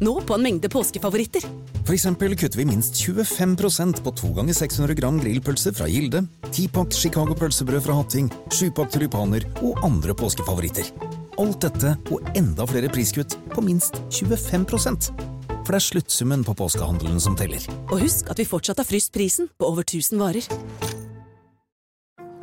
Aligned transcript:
Nå 0.00 0.20
på 0.22 0.34
en 0.36 0.42
mengde 0.42 0.68
påskefavoritter. 0.70 1.42
For 1.82 1.96
eksempel 1.96 2.36
kutter 2.38 2.60
vi 2.60 2.66
minst 2.68 3.00
25% 3.02 4.02
på 4.04 4.12
2 4.20 4.30
ganger 4.36 4.54
600 4.54 4.94
gram 4.98 5.18
grillpølse 5.18 5.72
fra 5.74 5.88
Gilde, 5.90 6.22
10-pakk 6.52 6.94
Chicago 6.94 7.34
pølsebrød 7.38 7.82
fra 7.82 7.96
Hatting, 7.98 8.28
7-pakk 8.54 8.92
tulipaner 8.94 9.46
og 9.58 9.82
andre 9.86 10.14
påskefavoritter. 10.14 10.92
Alt 11.38 11.66
dette 11.66 11.96
og 12.14 12.30
enda 12.38 12.66
flere 12.66 12.90
priskutt 12.92 13.34
på 13.54 13.62
minst 13.64 13.98
25 14.14 14.66
For 14.68 15.74
det 15.74 15.80
er 15.80 15.86
sluttsummen 15.88 16.46
på 16.46 16.54
påskehandelen 16.54 17.20
som 17.20 17.36
teller. 17.36 17.62
Og 17.90 18.02
husk 18.06 18.30
at 18.30 18.38
vi 18.38 18.46
fortsatt 18.46 18.78
har 18.78 18.86
fryst 18.86 19.12
prisen 19.12 19.50
på 19.58 19.66
over 19.66 19.82
1000 19.82 20.18
varer. 20.22 20.46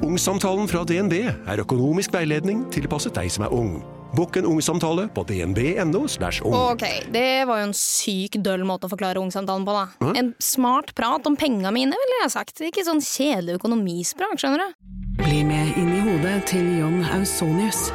Ungsamtalen 0.03 0.67
fra 0.67 0.83
DNB 0.83 1.13
er 1.23 1.63
økonomisk 1.63 2.11
veiledning 2.13 2.65
tilpasset 2.71 3.15
deg 3.15 3.31
som 3.31 3.47
er 3.47 3.55
ung. 3.55 3.77
Bokk 4.15 4.37
en 4.39 4.45
ungsamtale 4.45 5.07
på 5.11 5.23
dnb.no. 5.27 6.05
ung. 6.43 6.55
Ok, 6.55 6.85
det 7.11 7.45
var 7.49 7.59
jo 7.59 7.67
en 7.67 7.75
syk 7.75 8.37
døll 8.39 8.63
måte 8.67 8.87
å 8.87 8.91
forklare 8.93 9.19
ungsamtalen 9.19 9.65
på, 9.67 9.75
da. 9.75 10.11
En 10.15 10.33
smart 10.39 10.93
prat 10.95 11.27
om 11.27 11.35
penga 11.35 11.71
mine, 11.75 11.97
ville 11.99 12.21
jeg 12.23 12.31
sagt. 12.31 12.61
Ikke 12.63 12.85
sånn 12.87 13.03
kjedelig 13.03 13.59
økonomisprat, 13.59 14.39
skjønner 14.39 14.63
du. 14.63 14.85
Bli 15.19 15.43
med 15.47 15.75
inn 15.79 15.91
i 15.95 16.03
hodet 16.05 16.37
til 16.51 16.67
John 16.79 17.01
Ausonius. 17.15 17.89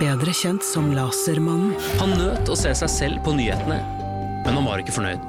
Bedre 0.00 0.32
kjent 0.32 0.64
som 0.64 0.92
Lasermannen. 0.94 1.74
Han 2.00 2.14
nøt 2.18 2.50
å 2.50 2.58
se 2.58 2.72
seg 2.78 2.92
selv 2.92 3.24
på 3.26 3.34
nyhetene, 3.36 3.82
men 4.46 4.54
han 4.56 4.68
var 4.68 4.82
ikke 4.82 4.94
fornøyd. 4.96 5.26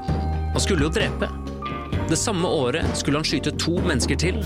Han 0.54 0.64
skulle 0.64 0.88
jo 0.88 0.94
drepe. 0.94 1.28
Det 2.12 2.18
samme 2.18 2.48
året 2.48 2.98
skulle 2.98 3.18
han 3.22 3.24
skyte 3.24 3.54
to 3.56 3.78
mennesker 3.86 4.18
til, 4.20 4.40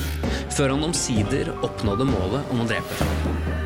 før 0.53 0.75
han 0.75 0.83
omsider 0.85 1.47
oppnådde 1.65 2.05
målet 2.05 2.51
om 2.53 2.59
å 2.61 2.67
drepe. 2.69 3.07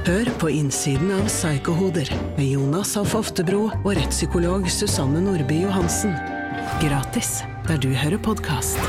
Hør 0.07 0.29
på 0.39 0.51
innsiden 0.55 1.11
av 1.17 1.25
Psykohoder 1.27 2.07
med 2.37 2.45
Jonas 2.47 2.93
Alf 2.95 3.17
Oftebro 3.19 3.65
og 3.73 3.89
rettspsykolog 3.97 4.69
Susanne 4.71 5.19
Nordby 5.25 5.65
Johansen. 5.65 6.15
Gratis 6.79 7.41
der 7.67 7.81
du 7.83 7.89
hører 7.91 8.15
podkast. 8.23 8.79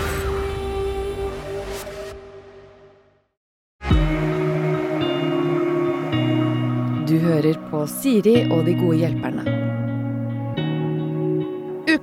Du 7.11 7.17
hører 7.19 7.59
på 7.73 7.83
Siri 7.99 8.45
og 8.47 8.63
de 8.71 8.79
gode 8.79 9.03
hjelperne. 9.03 9.60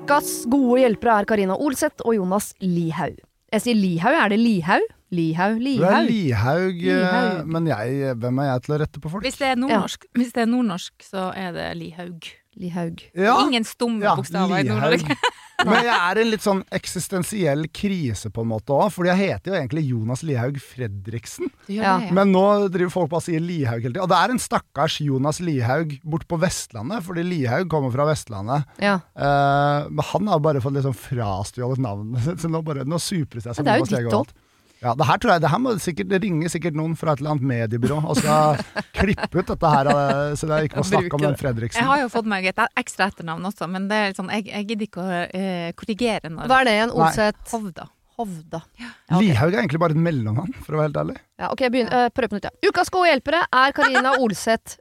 Ukas 0.08 0.46
gode 0.48 0.78
hjelpere 0.80 1.18
er 1.20 1.26
Karina 1.28 1.56
Olseth 1.60 2.00
og 2.08 2.14
Jonas 2.16 2.54
Lihaug. 2.64 3.18
Jeg 3.52 3.64
sier 3.66 3.76
Lihaug, 3.76 4.16
er 4.16 4.30
det 4.32 4.38
Lihaug? 4.40 4.86
Lihaug, 5.12 5.58
Du 5.60 5.84
er 5.84 6.06
Lihaug. 6.08 6.08
Lihaug, 6.08 6.78
eh, 6.80 7.02
Lihaug. 7.02 7.50
men 7.52 7.68
jeg, 7.68 8.14
hvem 8.16 8.40
er 8.40 8.48
jeg 8.48 8.64
til 8.64 8.76
å 8.76 8.78
rette 8.80 9.02
på 9.04 9.12
folk? 9.12 9.26
Hvis 9.28 9.36
det 9.42 9.50
er 9.50 9.60
nordnorsk, 9.60 10.08
hvis 10.16 10.32
det 10.32 10.46
er 10.46 10.48
nordnorsk 10.48 11.04
så 11.10 11.26
er 11.36 11.52
det 11.52 11.68
Lihaug. 11.82 12.30
Lihaug. 12.56 13.04
Ja, 13.20 13.36
Ingen 13.44 13.68
stumme 13.68 14.08
ja, 14.08 14.16
bokstaver 14.16 14.64
i 14.64 14.70
Lihaug. 14.70 15.04
Men 15.66 15.88
jeg 15.88 15.96
er 15.96 16.20
en 16.22 16.30
litt 16.30 16.44
sånn 16.44 16.60
eksistensiell 16.76 17.66
krise 17.74 18.30
på 18.34 18.44
en 18.46 18.52
måte 18.52 18.76
òg, 18.76 18.92
fordi 18.94 19.10
jeg 19.10 19.32
heter 19.32 19.52
jo 19.52 19.58
egentlig 19.58 19.84
Jonas 19.88 20.22
Lihaug 20.28 20.60
Fredriksen. 20.62 21.50
Ja. 21.66 21.96
ja. 22.04 22.12
Men 22.14 22.30
nå 22.36 22.44
driver 22.74 22.94
folk 22.94 23.10
bare 23.10 23.24
og 23.24 23.26
sier 23.26 23.42
Lihaug 23.42 23.82
hele 23.82 23.96
tida. 23.96 24.06
Og 24.06 24.12
det 24.12 24.20
er 24.20 24.34
en 24.36 24.42
stakkars 24.42 25.00
Jonas 25.02 25.42
Lihaug 25.42 25.96
borte 26.06 26.30
på 26.30 26.38
Vestlandet, 26.44 27.02
fordi 27.08 27.26
Lihaug 27.26 27.72
kommer 27.74 27.94
fra 27.96 28.06
Vestlandet. 28.12 28.68
Ja. 28.84 29.00
Eh, 29.18 29.90
men 29.90 30.10
han 30.12 30.30
har 30.30 30.44
bare 30.46 30.62
fått 30.62 30.78
liksom 30.78 30.98
frastjålet 30.98 31.82
navnet 31.82 32.28
sitt, 32.28 32.44
så 32.44 32.54
nå, 32.54 32.62
bare, 32.68 32.86
nå 32.86 33.02
supres 33.02 33.50
jeg 33.50 33.58
som 33.58 33.66
det 33.66 33.74
er 33.74 33.82
jo 33.82 33.88
Jonas 33.88 33.96
ditt 33.96 33.98
Lihaug 33.98 34.12
overalt. 34.14 34.38
Ja, 34.84 34.94
det 34.98 35.08
her 35.10 35.18
tror 35.22 35.34
jeg, 35.34 35.42
det 35.42 35.50
her 35.50 35.62
må 35.62 35.74
sikkert, 35.82 36.10
det 36.12 36.20
ringer 36.22 36.52
sikkert 36.54 36.78
noen 36.78 36.94
fra 37.00 37.16
et 37.16 37.22
eller 37.24 37.34
annet 37.36 37.48
mediebyrå 37.50 37.98
og 37.98 38.20
skal 38.20 38.60
klippe 38.98 39.42
ut 39.42 39.52
dette 39.54 39.74
her, 39.74 39.90
så 40.38 40.48
så 40.48 40.62
jeg 40.62 40.70
ikke 40.70 40.80
må 40.80 40.88
snakke 40.88 41.18
om 41.18 41.26
den 41.26 41.38
Fredriksen. 41.40 41.82
Jeg 41.82 41.90
har 41.90 42.02
jo 42.04 42.10
fått 42.14 42.30
meg 42.30 42.48
et 42.52 42.62
ekstra 42.80 43.10
etternavn 43.12 43.50
også, 43.50 43.68
men 43.74 43.90
det 43.90 44.00
er 44.00 44.18
sånn, 44.18 44.32
jeg, 44.38 44.48
jeg 44.52 44.70
gidder 44.72 44.90
ikke 44.90 45.04
å 45.04 45.22
uh, 45.28 45.70
korrigere 45.78 46.32
når 46.34 46.52
Hva 46.52 46.60
er 46.62 46.70
det 46.70 46.76
igjen? 46.78 46.94
Olseth? 46.96 47.44
Hovda. 47.52 47.88
Hovda. 48.18 48.64
Ja, 48.82 48.92
okay. 49.12 49.20
Lihaug 49.28 49.54
er 49.54 49.62
egentlig 49.62 49.82
bare 49.82 49.98
et 49.98 50.02
mellomnavn, 50.08 50.56
for 50.66 50.74
å 50.74 50.80
være 50.80 50.90
helt 50.90 51.02
ærlig. 51.04 51.18
Ja, 51.38 51.52
ok, 51.52 51.64
begynn. 51.74 51.92
Uh, 51.94 52.08
prøv 52.14 52.32
på 52.32 52.40
nytt. 52.40 52.50
Ja. 52.50 52.70
Ukas 52.72 52.94
gode 52.94 53.12
hjelpere 53.12 53.44
er 53.46 53.76
Karina 53.78 54.16
Olseth. 54.22 54.80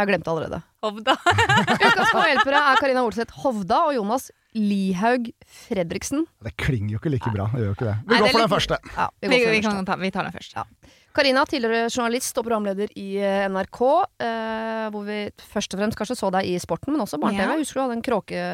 Jeg 0.00 0.06
har 0.06 0.10
glemt 0.14 0.24
det 0.24 0.32
allerede. 0.32 0.60
Hovda. 0.80 1.14
Ukas 1.76 2.12
gode 2.14 2.28
hjelpere 2.30 2.60
er 2.72 2.78
Karina 2.80 3.02
Olseth 3.04 3.34
Hovda 3.42 3.80
og 3.90 3.94
Jonas 3.98 4.30
Lihaug 4.56 5.28
Fredriksen. 5.44 6.24
Det 6.42 6.54
klinger 6.58 6.94
jo 6.96 7.00
ikke 7.02 7.12
like 7.12 7.30
bra. 7.34 7.50
Det 7.52 7.60
gjør 7.60 7.68
jo 7.68 7.74
ikke 7.76 7.88
det. 7.90 7.96
Vi 8.00 8.14
Nei, 8.14 8.20
går 8.20 8.24
det 8.26 8.32
for 8.32 8.40
den 8.40 8.46
litt- 8.48 8.54
første. 8.56 8.78
Ja, 8.96 9.08
vi 9.20 9.28
Vi, 9.28 9.28
går 9.28 9.44
for 9.44 9.50
vi, 9.52 9.60
den 9.60 9.62
første. 9.68 9.76
kan 9.76 9.90
ta, 9.90 9.96
vi 10.00 10.10
tar 10.16 10.24
den 10.30 10.32
først. 10.38 10.56
Ja. 10.56 10.64
Karina, 11.12 11.42
tidligere 11.48 11.88
journalist 11.90 12.36
og 12.38 12.44
programleder 12.46 12.90
i 12.94 13.16
eh, 13.18 13.48
NRK, 13.50 13.80
eh, 14.22 14.84
hvor 14.94 15.02
vi 15.08 15.16
først 15.50 15.74
og 15.74 15.80
fremst 15.80 15.98
kanskje 15.98 16.16
så 16.20 16.30
deg 16.30 16.46
i 16.46 16.52
sporten, 16.62 16.92
men 16.94 17.02
også 17.02 17.18
barne-TV. 17.18 17.48
Ja. 17.50 17.56
Husker 17.58 17.80
du 17.80 17.82
hadde 17.82 17.96
en 17.98 18.04
kråke 18.06 18.44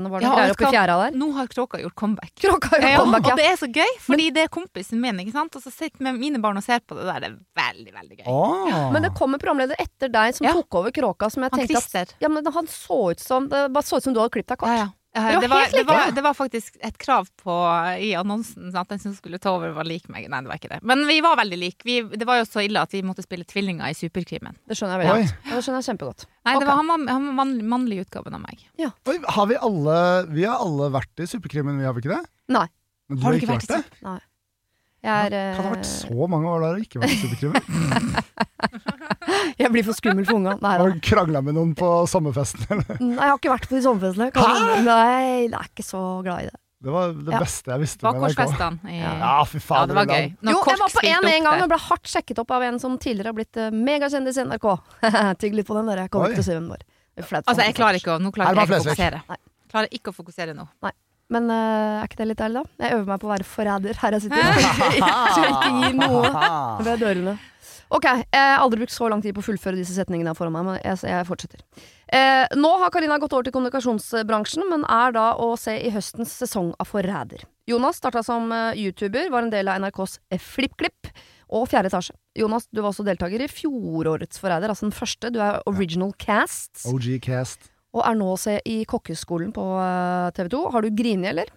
Nå 0.00 0.08
var 0.12 0.24
det 0.24 0.26
Ja, 0.26 0.32
greier 0.38 0.48
i 0.48 0.54
oppi 0.56 0.70
fjæra 0.72 0.96
der? 1.02 1.18
Nå 1.20 1.28
har 1.36 1.50
kråka 1.52 1.80
gjort 1.82 1.94
comeback. 2.00 2.32
Kråka 2.40 2.72
har 2.72 2.80
gjort 2.80 2.90
Ja, 2.94 3.02
comeback, 3.04 3.28
og 3.34 3.36
det 3.42 3.46
er 3.50 3.60
så 3.60 3.68
gøy, 3.68 3.92
fordi 4.06 4.30
det 4.32 4.46
er 4.46 4.52
kompisen 4.56 5.00
min, 5.04 5.20
ikke 5.26 5.36
sant? 5.36 5.56
og 5.60 5.62
så 5.66 5.72
sitter 5.74 6.08
med 6.08 6.18
mine 6.22 6.40
barn 6.40 6.56
og 6.56 6.64
ser 6.64 6.80
på 6.80 6.96
det 6.96 7.04
der. 7.04 7.20
Det 7.26 7.30
er 7.32 7.38
veldig, 7.62 7.92
veldig 8.00 8.18
gøy. 8.22 8.26
Ja. 8.72 8.82
Men 8.96 9.02
det 9.04 9.12
kom 9.20 9.36
en 9.36 9.42
programleder 9.42 9.76
etter 9.84 10.08
deg 10.16 10.34
som 10.40 10.48
Ja. 10.48 10.56
tok 10.56 10.80
over 10.80 10.90
kråka, 10.96 11.30
som 11.30 11.44
jeg 11.44 11.52
Han 11.52 11.60
tenkte 11.60 11.80
Christer. 11.82 12.00
at 12.16 12.16
ja, 12.24 12.28
men 12.32 12.46
Han 12.56 12.66
så 12.66 13.10
ut 13.12 13.20
som 13.20 13.48
Det 13.48 13.66
bare 13.72 13.84
så 13.84 13.96
ut 14.00 14.02
som 14.08 14.14
du 14.16 14.20
hadde 14.20 14.32
klippet 14.32 14.56
deg 14.56 14.58
kort. 14.64 14.95
Ja, 15.16 15.22
ja. 15.32 15.36
var 15.36 15.36
Eh, 15.36 15.40
Det 15.40 15.48
var, 15.48 15.66
det, 15.72 15.82
var, 15.88 16.10
det 16.12 16.22
var 16.26 16.34
faktisk 16.36 16.76
et 16.84 16.98
krav 17.00 17.28
på, 17.40 17.54
i 18.04 18.10
annonsen 18.18 18.68
at 18.76 18.90
den 18.92 19.00
som 19.00 19.14
skulle 19.16 19.38
ta 19.40 19.54
over, 19.56 19.72
var 19.76 19.88
lik 19.88 20.10
meg. 20.12 20.28
Nei, 20.28 20.42
det 20.44 20.50
var 20.52 20.60
ikke 20.60 20.70
det. 20.74 20.80
Men 20.84 21.06
vi 21.08 21.16
var 21.24 21.38
veldig 21.40 21.58
like. 21.58 21.80
Vi, 21.88 22.02
det 22.20 22.28
var 22.28 22.42
jo 22.42 22.46
så 22.48 22.60
ille 22.66 22.82
at 22.84 22.92
vi 22.92 23.00
måtte 23.06 23.24
spille 23.24 23.48
tvillinger 23.48 23.88
i 23.88 23.96
Superkrimen. 23.96 24.58
Det 24.68 24.76
skjønner 24.76 25.00
jeg 25.00 25.08
veldig 25.08 25.26
godt. 25.30 25.48
Ja, 25.48 25.54
det 25.56 25.64
skjønner 25.64 25.80
jeg 25.80 25.88
kjempegodt. 25.90 26.26
Nei, 26.44 26.54
okay. 26.54 26.60
det 26.60 26.68
var 26.68 26.76
han, 26.82 26.92
var- 26.92 27.12
han 27.16 27.28
mann, 27.40 27.56
mannlig 27.74 28.02
utgaven 28.04 28.36
av 28.36 28.44
meg. 28.44 28.62
Oi, 28.78 29.18
har 29.38 29.46
vi 29.50 29.56
alle 29.70 29.98
Vi 30.36 30.44
har 30.44 30.60
alle 30.62 30.90
vært 30.94 31.24
i 31.24 31.28
Superkrimen, 31.30 31.80
vi 31.80 31.88
har 31.88 31.96
vi 31.96 32.04
ikke 32.04 32.14
det? 32.18 32.24
Nei. 32.52 32.66
Men 33.08 33.18
du 33.18 33.22
Har 33.24 33.32
du 33.32 33.38
ikke 33.40 33.46
ikke 33.46 33.54
vært 33.56 33.70
vært 33.70 33.92
det? 34.02 34.16
Jeg 35.04 35.12
er 35.12 35.30
Kan 35.30 35.32
det 35.32 35.56
ha 35.56 35.62
eh, 35.66 35.74
vært 35.76 35.86
så 35.90 36.26
mange 36.32 36.48
år 36.50 36.60
der 36.64 36.78
og 36.78 36.84
ikke 36.86 37.00
vært 37.02 37.18
superkriminell? 37.20 38.06
Jeg 39.60 39.70
blir 39.72 39.84
for 39.86 39.96
skummel 39.96 40.26
for 40.26 40.36
unga. 40.38 40.54
Nei. 40.60 40.76
Har 40.80 40.92
du 40.92 41.00
krangla 41.04 41.40
med 41.44 41.56
noen 41.56 41.72
på 41.78 41.88
sommerfesten? 42.10 42.66
eller? 42.72 42.98
Nei, 43.00 43.14
jeg 43.16 43.30
har 43.30 43.38
ikke 43.38 43.52
vært 43.52 43.68
på 43.70 43.76
de 43.76 43.82
sommerfestene. 43.84 44.28
Hæ? 44.36 44.80
Nei, 44.84 45.22
jeg 45.46 45.52
er 45.56 45.68
ikke 45.70 45.84
så 45.86 46.02
glad 46.26 46.44
i 46.44 46.48
det. 46.50 46.58
Det 46.86 46.92
var 46.92 47.14
det 47.16 47.32
Ja. 47.32 47.38
beste 47.40 47.72
jeg 47.72 47.80
visste 47.80 48.04
Var 48.04 48.18
korsfestene. 48.20 48.90
I- 48.92 48.98
Ja, 49.00 49.38
fy 49.48 49.56
Ja, 49.58 49.64
faen. 49.64 49.88
det 49.88 49.96
var 49.96 50.06
gøy. 50.06 50.26
Når 50.42 50.52
Jo, 50.52 50.60
jeg 50.66 50.78
var 50.82 50.92
på 50.92 51.04
en 51.08 51.28
en 51.30 51.42
gang 51.48 51.62
og 51.62 51.68
ble 51.72 51.78
hardt 51.78 52.06
sjekket 52.12 52.38
opp 52.38 52.50
av 52.50 52.62
en 52.62 52.78
som 52.78 52.98
tidligere 52.98 53.32
har 53.32 53.38
blitt 53.38 53.56
eh, 53.56 53.70
megakjendis 53.70 54.36
i 54.36 54.44
NRK. 54.44 54.66
Tygg 55.40 55.54
litt 55.54 55.66
på 55.66 55.74
den 55.78 55.86
der. 55.86 55.96
Jeg 56.04 56.10
kommer 56.10 56.34
til 56.36 56.44
å 56.44 56.46
si 56.46 56.52
hvem 56.52 56.68
det 56.68 56.76
var. 56.76 56.84
Det 57.16 57.24
flaut 57.24 57.44
for 57.44 57.50
Altså, 57.54 57.64
jeg 57.64 57.74
klarer 57.74 57.96
ikke 57.96 58.12
å, 58.12 58.20
nå 58.20 58.30
klarer 58.30 58.54
jeg 58.54 58.68
ikke 58.68 58.76
å 58.76 58.84
fokusere. 58.84 59.22
Nei. 59.28 59.36
Klarer 59.72 59.88
ikke 59.90 60.12
å 60.12 60.16
fokusere 60.20 60.54
nå. 60.54 60.68
Men 61.32 61.50
uh, 61.50 62.02
er 62.02 62.06
ikke 62.06 62.20
det 62.20 62.28
litt 62.30 62.38
deilig, 62.38 62.62
da? 62.62 62.86
Jeg 62.86 62.96
øver 63.00 63.10
meg 63.10 63.20
på 63.22 63.26
å 63.26 63.32
være 63.32 63.46
forræder 63.50 63.98
her 63.98 64.16
jeg 64.16 64.26
sitter. 64.26 64.62
Så 64.62 65.42
jeg 65.42 65.52
ikke 65.52 65.74
gir 65.80 65.98
noe 65.98 66.32
ved 66.86 67.02
dørene. 67.02 67.36
Ok, 67.94 68.06
jeg 68.06 68.26
har 68.34 68.58
aldri 68.58 68.80
brukt 68.82 68.94
så 68.94 69.06
lang 69.10 69.20
tid 69.22 69.34
på 69.34 69.42
å 69.44 69.46
fullføre 69.46 69.78
disse 69.78 69.94
setningene 69.94 70.32
foran 70.34 70.54
meg, 70.56 70.64
men 70.66 70.78
jeg, 70.80 70.98
jeg 71.06 71.26
fortsetter. 71.28 71.60
Eh, 72.10 72.56
nå 72.58 72.70
har 72.82 72.90
Karina 72.94 73.18
gått 73.22 73.34
over 73.36 73.46
til 73.46 73.54
kommunikasjonsbransjen, 73.54 74.64
men 74.72 74.82
er 74.90 75.14
da 75.14 75.28
å 75.42 75.52
se 75.60 75.76
i 75.78 75.92
høstens 75.94 76.34
sesong 76.34 76.72
av 76.82 76.90
Forræder. 76.90 77.44
Jonas 77.70 78.00
starta 78.02 78.24
som 78.26 78.50
eh, 78.54 78.82
YouTuber, 78.82 79.30
var 79.30 79.46
en 79.46 79.52
del 79.54 79.70
av 79.70 79.78
NRKs 79.84 80.18
FlippKlipp 80.48 81.12
og 81.54 81.68
Fjerde 81.70 81.92
etasje. 81.92 82.16
Jonas, 82.34 82.66
du 82.74 82.82
var 82.82 82.90
også 82.90 83.06
deltaker 83.06 83.46
i 83.46 83.50
fjorårets 83.50 84.42
Forræder, 84.42 84.74
altså 84.74 84.88
den 84.88 84.96
første. 84.96 85.30
Du 85.30 85.38
er 85.42 85.62
original 85.70 86.10
cast, 86.18 86.88
OG 86.90 87.10
Cast. 87.22 87.70
Og 87.96 88.02
er 88.06 88.14
nå 88.18 88.32
å 88.34 88.38
se 88.40 88.58
i 88.68 88.82
kokkeskolen 88.88 89.52
på 89.56 89.64
TV 90.36 90.50
2. 90.52 90.64
Har 90.74 90.84
du 90.84 90.90
grini, 90.96 91.30
eller? 91.32 91.48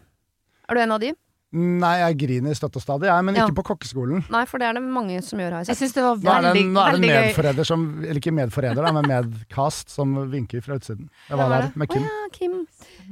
Er 0.70 0.78
du 0.78 0.82
en 0.86 0.92
av 0.96 1.02
de? 1.04 1.14
Nei, 1.52 1.96
jeg 1.98 2.18
griner 2.22 2.54
støtt 2.54 2.76
og 2.78 2.84
stadig, 2.84 3.08
jeg, 3.10 3.24
men 3.26 3.34
Ja. 3.34 3.48
ikke 3.48 3.56
på 3.58 3.64
kokkeskolen. 3.72 4.20
Nei, 4.30 4.44
for 4.46 4.62
det 4.62 4.68
er 4.70 4.74
det 4.78 4.84
mange 4.86 5.16
som 5.26 5.40
gjør, 5.42 5.56
her. 5.58 5.64
jeg 5.66 5.78
synes 5.80 5.94
det 5.96 6.04
var 6.06 6.16
Nå 6.22 6.30
er 6.30 6.42
det, 6.44 6.50
veldig, 6.52 6.62
en- 6.62 6.74
nå 6.76 6.82
er 6.84 6.92
det 6.92 7.00
en 7.00 7.10
medforræder 7.10 7.66
som 7.66 7.86
Eller 8.04 8.20
ikke 8.22 8.34
medforræder, 8.38 8.94
men 8.94 9.08
medcast 9.10 9.90
som 9.90 10.14
vinker 10.30 10.62
fra 10.62 10.76
utsiden. 10.78 11.10
Jeg 11.28 11.38
var 11.40 11.46
er 11.50 11.62
der 11.64 11.72
med 11.76 11.90
Kim. 11.90 12.04
Oh, 12.04 12.06
ja, 12.06 12.30
Kim. 12.38 12.68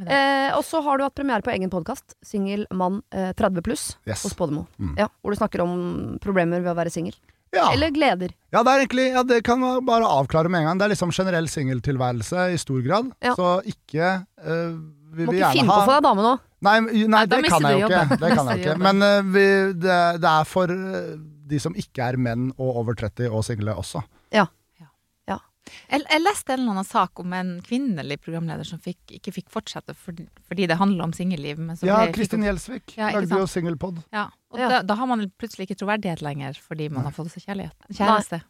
Eh, 0.05 0.51
og 0.55 0.63
så 0.63 0.83
har 0.83 0.97
du 0.99 1.03
hatt 1.07 1.15
premiere 1.15 1.41
på 1.41 1.49
egen 1.51 1.71
podkast, 1.71 2.13
Singel 2.23 2.67
mann 2.71 3.01
eh, 3.11 3.33
30 3.33 3.63
pluss, 3.63 3.95
Yes. 4.07 4.21
hos 4.21 4.35
Podemo. 4.35 4.67
Mm. 4.79 4.93
Ja, 4.99 5.07
hvor 5.23 5.33
du 5.33 5.37
snakker 5.41 5.61
om 5.65 6.19
problemer 6.21 6.61
ved 6.61 6.69
å 6.69 6.77
være 6.77 6.91
singel. 6.93 7.15
Ja. 7.55 7.69
Eller 7.71 7.93
gleder. 7.95 8.33
Ja, 8.51 8.63
det 8.63 8.73
egentlig 8.81 9.07
Ja, 9.13 9.23
det 9.23 9.41
kan 9.47 9.59
man 9.61 9.85
bare 9.87 10.07
avklare 10.07 10.49
med 10.51 10.61
en 10.61 10.69
gang. 10.69 10.81
Det 10.81 10.87
er 10.87 10.93
liksom 10.95 11.13
generell 11.15 11.47
singeltilværelse 11.51 12.49
i 12.53 12.59
stor 12.59 12.81
grad. 12.85 13.09
Ja. 13.23 13.33
Så 13.37 13.61
ikke 13.67 14.11
uh, 14.43 14.75
vi 15.17 15.25
Må 15.25 15.31
vil 15.31 15.39
ikke 15.39 15.53
finne 15.55 15.63
finne 15.63 15.71
på 15.73 15.87
få 15.87 15.95
deg 15.95 16.05
dame 16.09 16.25
nå. 16.25 16.35
Nei, 16.67 16.75
nei, 16.81 17.07
nei 17.13 17.23
det 17.29 17.41
kan 17.45 17.65
jeg 17.67 17.81
jo 17.81 17.89
ikke. 17.89 18.19
Det 18.21 18.29
kan 18.33 18.51
jeg 18.51 18.63
ikke. 18.63 18.77
Men 18.81 19.05
uh, 19.05 19.33
vi, 19.33 19.47
det, 19.77 19.97
det 20.23 20.31
er 20.33 20.47
for 20.49 20.73
uh, 20.73 21.17
de 21.47 21.59
som 21.63 21.75
ikke 21.79 22.11
er 22.11 22.19
menn 22.21 22.49
og 22.57 22.81
over 22.83 22.97
30 22.97 23.31
og 23.31 23.45
single 23.47 23.77
også. 23.79 24.03
Ja. 24.35 24.47
Jeg, 25.89 26.03
jeg 26.09 26.21
leste 26.23 26.53
en 26.53 26.59
eller 26.61 26.75
annen 26.77 26.87
sak 26.87 27.19
om 27.23 27.33
en 27.37 27.51
kvinnelig 27.65 28.19
programleder 28.23 28.67
som 28.67 28.79
fikk, 28.83 28.99
ikke 29.19 29.33
fikk 29.35 29.49
fortsette 29.53 29.95
fordi, 29.97 30.27
fordi 30.47 30.67
det 30.71 30.77
handler 30.79 31.07
om 31.09 31.13
singelliv. 31.15 31.59
Ja, 31.85 31.99
Kristin 32.15 32.43
Gjelsvik 32.45 32.95
Ja, 32.97 33.11
lagde 33.15 33.41
jo 33.41 33.47
singelpod. 33.51 34.01
Ja, 34.15 34.27
og 34.51 34.59
Ja. 34.59 34.69
Da, 34.69 34.81
da 34.87 34.95
har 34.99 35.07
man 35.09 35.25
plutselig 35.39 35.67
ikke 35.67 35.79
troverdighet 35.83 36.21
lenger 36.25 36.57
fordi 36.59 36.89
man 36.89 37.03
har 37.07 37.15
fått 37.15 37.31
seg 37.35 37.43
kjærlighet. 37.49 37.75
Kjæreste. 37.91 38.41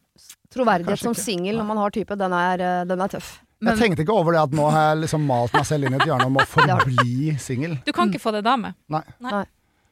Troverdighet 0.53 0.99
som 1.01 1.13
singel 1.17 1.57
når 1.59 1.67
man 1.67 1.77
har 1.81 1.93
type, 1.93 2.15
den 2.17 2.33
er, 2.33 2.61
eh, 2.63 2.85
den 2.89 3.01
er 3.01 3.11
tøff. 3.11 3.35
Men 3.59 3.73
jeg 3.73 3.87
tenkte 3.87 4.03
ikke 4.05 4.13
over 4.13 4.35
det 4.35 4.41
at 4.45 4.51
nå 4.53 4.67
har 4.69 4.91
jeg 4.91 5.03
liksom 5.07 5.23
malt 5.25 5.53
meg 5.57 5.65
selv 5.65 5.87
inn 5.87 5.95
i 5.95 5.97
et 5.97 6.05
hjørne 6.05 6.27
om 6.29 6.37
å 6.37 6.45
forbli 6.55 7.33
singel. 7.41 7.77
du 7.85 7.91
kan 7.93 8.09
ikke 8.11 8.21
få 8.21 8.33
det 8.37 8.43
dame. 8.45 8.75
Nei. 8.93 9.01
Nei. 9.23 9.45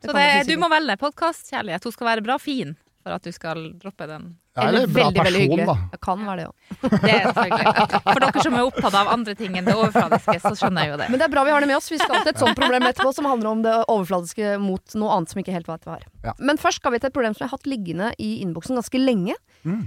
Så 0.05 0.13
Det 0.13 0.45
du 0.45 0.57
må 0.61 0.67
velge 0.69 0.97
podkastkjærlighet. 1.01 1.83
Hun 1.87 1.93
skal 1.95 2.07
være 2.11 2.21
bra 2.25 2.35
fin 2.37 2.75
for 3.05 3.13
at 3.13 3.21
du 3.27 3.29
skal 3.35 3.59
droppe 3.77 4.07
den. 4.09 4.23
Ja, 4.55 4.63
eller 4.71 4.87
bra 4.89 5.03
veldig, 5.11 5.21
veldig 5.21 5.21
person, 5.21 5.41
hyggelig. 5.43 5.65
da. 5.69 5.75
Det 5.93 5.99
kan 6.01 6.21
være 6.25 6.37
det 6.39 6.45
òg. 6.47 6.55
Det 7.05 7.11
er 7.13 7.25
selvfølgelig. 7.27 8.01
For 8.07 8.23
dere 8.25 8.43
som 8.45 8.55
er 8.57 8.69
opptatt 8.69 8.97
av 9.01 9.09
andre 9.13 9.35
ting 9.37 9.57
enn 9.59 9.67
det 9.67 9.75
overfladiske, 9.77 10.35
så 10.45 10.53
skjønner 10.57 10.85
jeg 10.87 10.93
jo 10.93 10.99
det. 11.01 11.07
Men 11.13 11.21
det 11.21 11.27
er 11.27 11.33
bra 11.35 11.43
vi 11.45 11.53
har 11.53 11.65
det 11.65 11.69
med 11.69 11.77
oss. 11.77 11.89
Vi 11.93 11.99
skal 12.01 12.21
til 12.23 12.31
et 12.33 12.41
sånt 12.41 12.57
problem 12.57 12.87
etterpå 12.89 13.11
som 13.17 13.27
handler 13.29 13.51
om 13.51 13.61
det 13.65 13.75
overfladiske 13.93 14.55
mot 14.63 14.95
noe 14.97 15.17
annet 15.19 15.33
som 15.35 15.43
ikke 15.43 15.53
helt 15.55 15.69
vet 15.69 15.85
hva 15.85 15.97
er. 15.99 16.07
Ja. 16.25 16.33
Men 16.39 16.57
først 16.61 16.81
skal 16.81 16.95
vi 16.95 17.01
til 17.03 17.11
et 17.11 17.17
problem 17.19 17.35
som 17.37 17.45
jeg 17.45 17.51
har 17.51 17.57
hatt 17.59 17.69
liggende 17.69 18.09
i 18.17 18.31
innboksen 18.45 18.79
ganske 18.79 19.01
lenge. 19.03 19.35
Mm. 19.67 19.83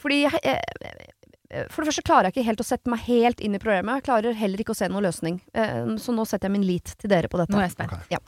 Fordi 0.00 0.20
jeg, 0.28 0.40
eh, 0.44 1.66
For 1.72 1.82
det 1.82 1.90
første 1.90 2.06
klarer 2.06 2.28
jeg 2.28 2.36
ikke 2.38 2.46
helt 2.52 2.60
å 2.62 2.68
sette 2.70 2.92
meg 2.92 3.00
helt 3.08 3.40
inn 3.42 3.56
i 3.56 3.58
problemet. 3.58 3.98
Jeg 3.98 4.06
klarer 4.06 4.36
heller 4.38 4.62
ikke 4.62 4.76
å 4.76 4.78
se 4.78 4.86
noen 4.92 5.02
løsning. 5.08 5.40
Eh, 5.56 5.96
Så 5.98 6.14
nå 6.14 6.22
setter 6.28 6.46
jeg 6.46 6.54
min 6.60 6.68
lit 6.68 6.92
til 7.00 7.10
dere 7.10 7.26
på 7.32 7.40
dette. 7.40 7.50
Nå 7.50 7.58
er 7.58 7.66
jeg 7.66 7.74
spent. 7.74 7.96
Ok. 7.98 8.20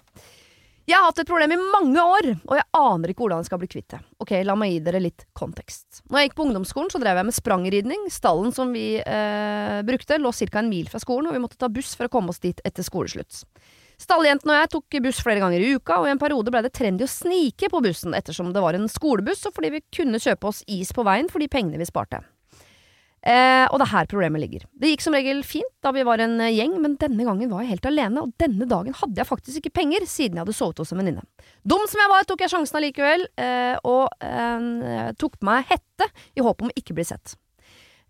Jeg 0.82 0.98
har 0.98 1.04
hatt 1.06 1.20
et 1.22 1.28
problem 1.28 1.52
i 1.54 1.60
mange 1.60 2.02
år, 2.02 2.26
og 2.42 2.56
jeg 2.58 2.66
aner 2.74 3.12
ikke 3.12 3.22
hvordan 3.22 3.42
jeg 3.44 3.48
skal 3.52 3.60
bli 3.62 3.68
kvitt 3.70 3.92
det. 3.94 4.00
Ok, 4.24 4.32
La 4.42 4.56
meg 4.58 4.72
gi 4.72 4.80
dere 4.82 5.02
litt 5.04 5.28
kontekst. 5.38 6.00
Når 6.10 6.18
jeg 6.18 6.28
gikk 6.28 6.34
på 6.40 6.46
ungdomsskolen, 6.48 6.90
så 6.90 6.98
drev 6.98 7.20
jeg 7.20 7.28
med 7.28 7.36
sprangridning. 7.36 8.08
Stallen 8.10 8.50
som 8.56 8.74
vi 8.74 8.96
eh, 8.98 9.78
brukte, 9.86 10.18
lå 10.18 10.34
ca. 10.34 10.58
en 10.58 10.72
mil 10.72 10.90
fra 10.90 10.98
skolen, 11.02 11.30
og 11.30 11.38
vi 11.38 11.44
måtte 11.44 11.60
ta 11.60 11.70
buss 11.70 11.94
for 11.94 12.10
å 12.10 12.12
komme 12.12 12.34
oss 12.34 12.42
dit 12.42 12.58
etter 12.66 12.82
skoleslutt. 12.82 13.44
Stalljentene 14.02 14.56
og 14.56 14.58
jeg 14.58 14.72
tok 14.74 14.98
buss 15.06 15.22
flere 15.22 15.44
ganger 15.44 15.62
i 15.62 15.70
uka, 15.76 16.00
og 16.00 16.10
i 16.10 16.16
en 16.16 16.22
periode 16.22 16.50
ble 16.50 16.64
det 16.66 16.74
trendy 16.74 17.06
å 17.06 17.14
snike 17.14 17.70
på 17.70 17.84
bussen 17.84 18.18
ettersom 18.18 18.50
det 18.50 18.64
var 18.64 18.74
en 18.74 18.90
skolebuss, 18.90 19.46
og 19.46 19.54
fordi 19.54 19.76
vi 19.76 19.86
kunne 20.02 20.18
kjøpe 20.22 20.50
oss 20.50 20.64
is 20.66 20.90
på 20.90 21.06
veien 21.06 21.30
for 21.30 21.38
de 21.38 21.50
pengene 21.52 21.78
vi 21.78 21.86
sparte. 21.86 22.24
Eh, 23.22 23.64
og 23.70 23.78
det 23.78 23.86
er 23.86 23.92
her 23.92 24.08
problemet 24.10 24.42
ligger. 24.42 24.64
Det 24.74 24.88
gikk 24.90 25.04
som 25.04 25.14
regel 25.14 25.44
fint 25.46 25.70
da 25.84 25.92
vi 25.94 26.02
var 26.06 26.18
en 26.24 26.40
eh, 26.42 26.50
gjeng, 26.56 26.74
men 26.82 26.96
denne 26.98 27.22
gangen 27.26 27.52
var 27.52 27.62
jeg 27.62 27.76
helt 27.76 27.86
alene, 27.92 28.24
og 28.24 28.32
denne 28.42 28.66
dagen 28.66 28.96
hadde 28.98 29.22
jeg 29.22 29.28
faktisk 29.28 29.60
ikke 29.60 29.76
penger, 29.78 30.06
siden 30.10 30.40
jeg 30.40 30.42
hadde 30.42 30.56
sovet 30.56 30.82
hos 30.82 30.90
en 30.90 30.98
venninne. 30.98 31.22
Dum 31.62 31.86
som 31.86 32.02
jeg 32.02 32.10
var, 32.10 32.26
tok 32.26 32.42
jeg 32.42 32.50
sjansen 32.50 32.80
allikevel, 32.80 33.28
eh, 33.38 33.76
og 33.86 34.10
eh, 34.26 35.12
tok 35.22 35.38
på 35.38 35.50
meg 35.52 35.70
hette 35.70 36.10
i 36.34 36.42
håp 36.42 36.66
om 36.66 36.72
å 36.72 36.78
ikke 36.82 36.98
bli 36.98 37.06
sett. 37.06 37.36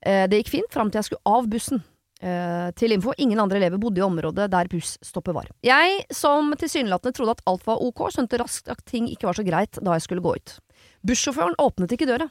Eh, 0.01 0.25
det 0.31 0.41
gikk 0.41 0.55
fint 0.57 0.73
fram 0.73 0.89
til 0.89 1.03
jeg 1.03 1.13
skulle 1.13 1.37
av 1.37 1.49
bussen. 1.51 1.85
Eh, 2.23 2.69
til 2.79 2.95
info, 2.95 3.13
ingen 3.19 3.41
andre 3.43 3.59
elever 3.59 3.81
bodde 3.83 3.99
i 3.99 4.05
området 4.07 4.47
der 4.53 4.69
busstoppet 4.71 5.35
var. 5.35 5.49
Jeg, 5.67 6.05
som 6.15 6.53
tilsynelatende 6.55 7.17
trodde 7.17 7.35
at 7.35 7.43
alt 7.51 7.67
var 7.67 7.83
ok, 7.83 8.05
skjønte 8.15 8.39
raskt 8.39 8.71
at 8.71 8.85
ting 8.87 9.09
ikke 9.11 9.27
var 9.27 9.37
så 9.39 9.45
greit 9.47 9.81
da 9.83 9.97
jeg 9.99 10.07
skulle 10.07 10.23
gå 10.23 10.37
ut. 10.39 10.55
Bussjåføren 11.03 11.59
åpnet 11.61 11.97
ikke 11.97 12.07
døra. 12.07 12.29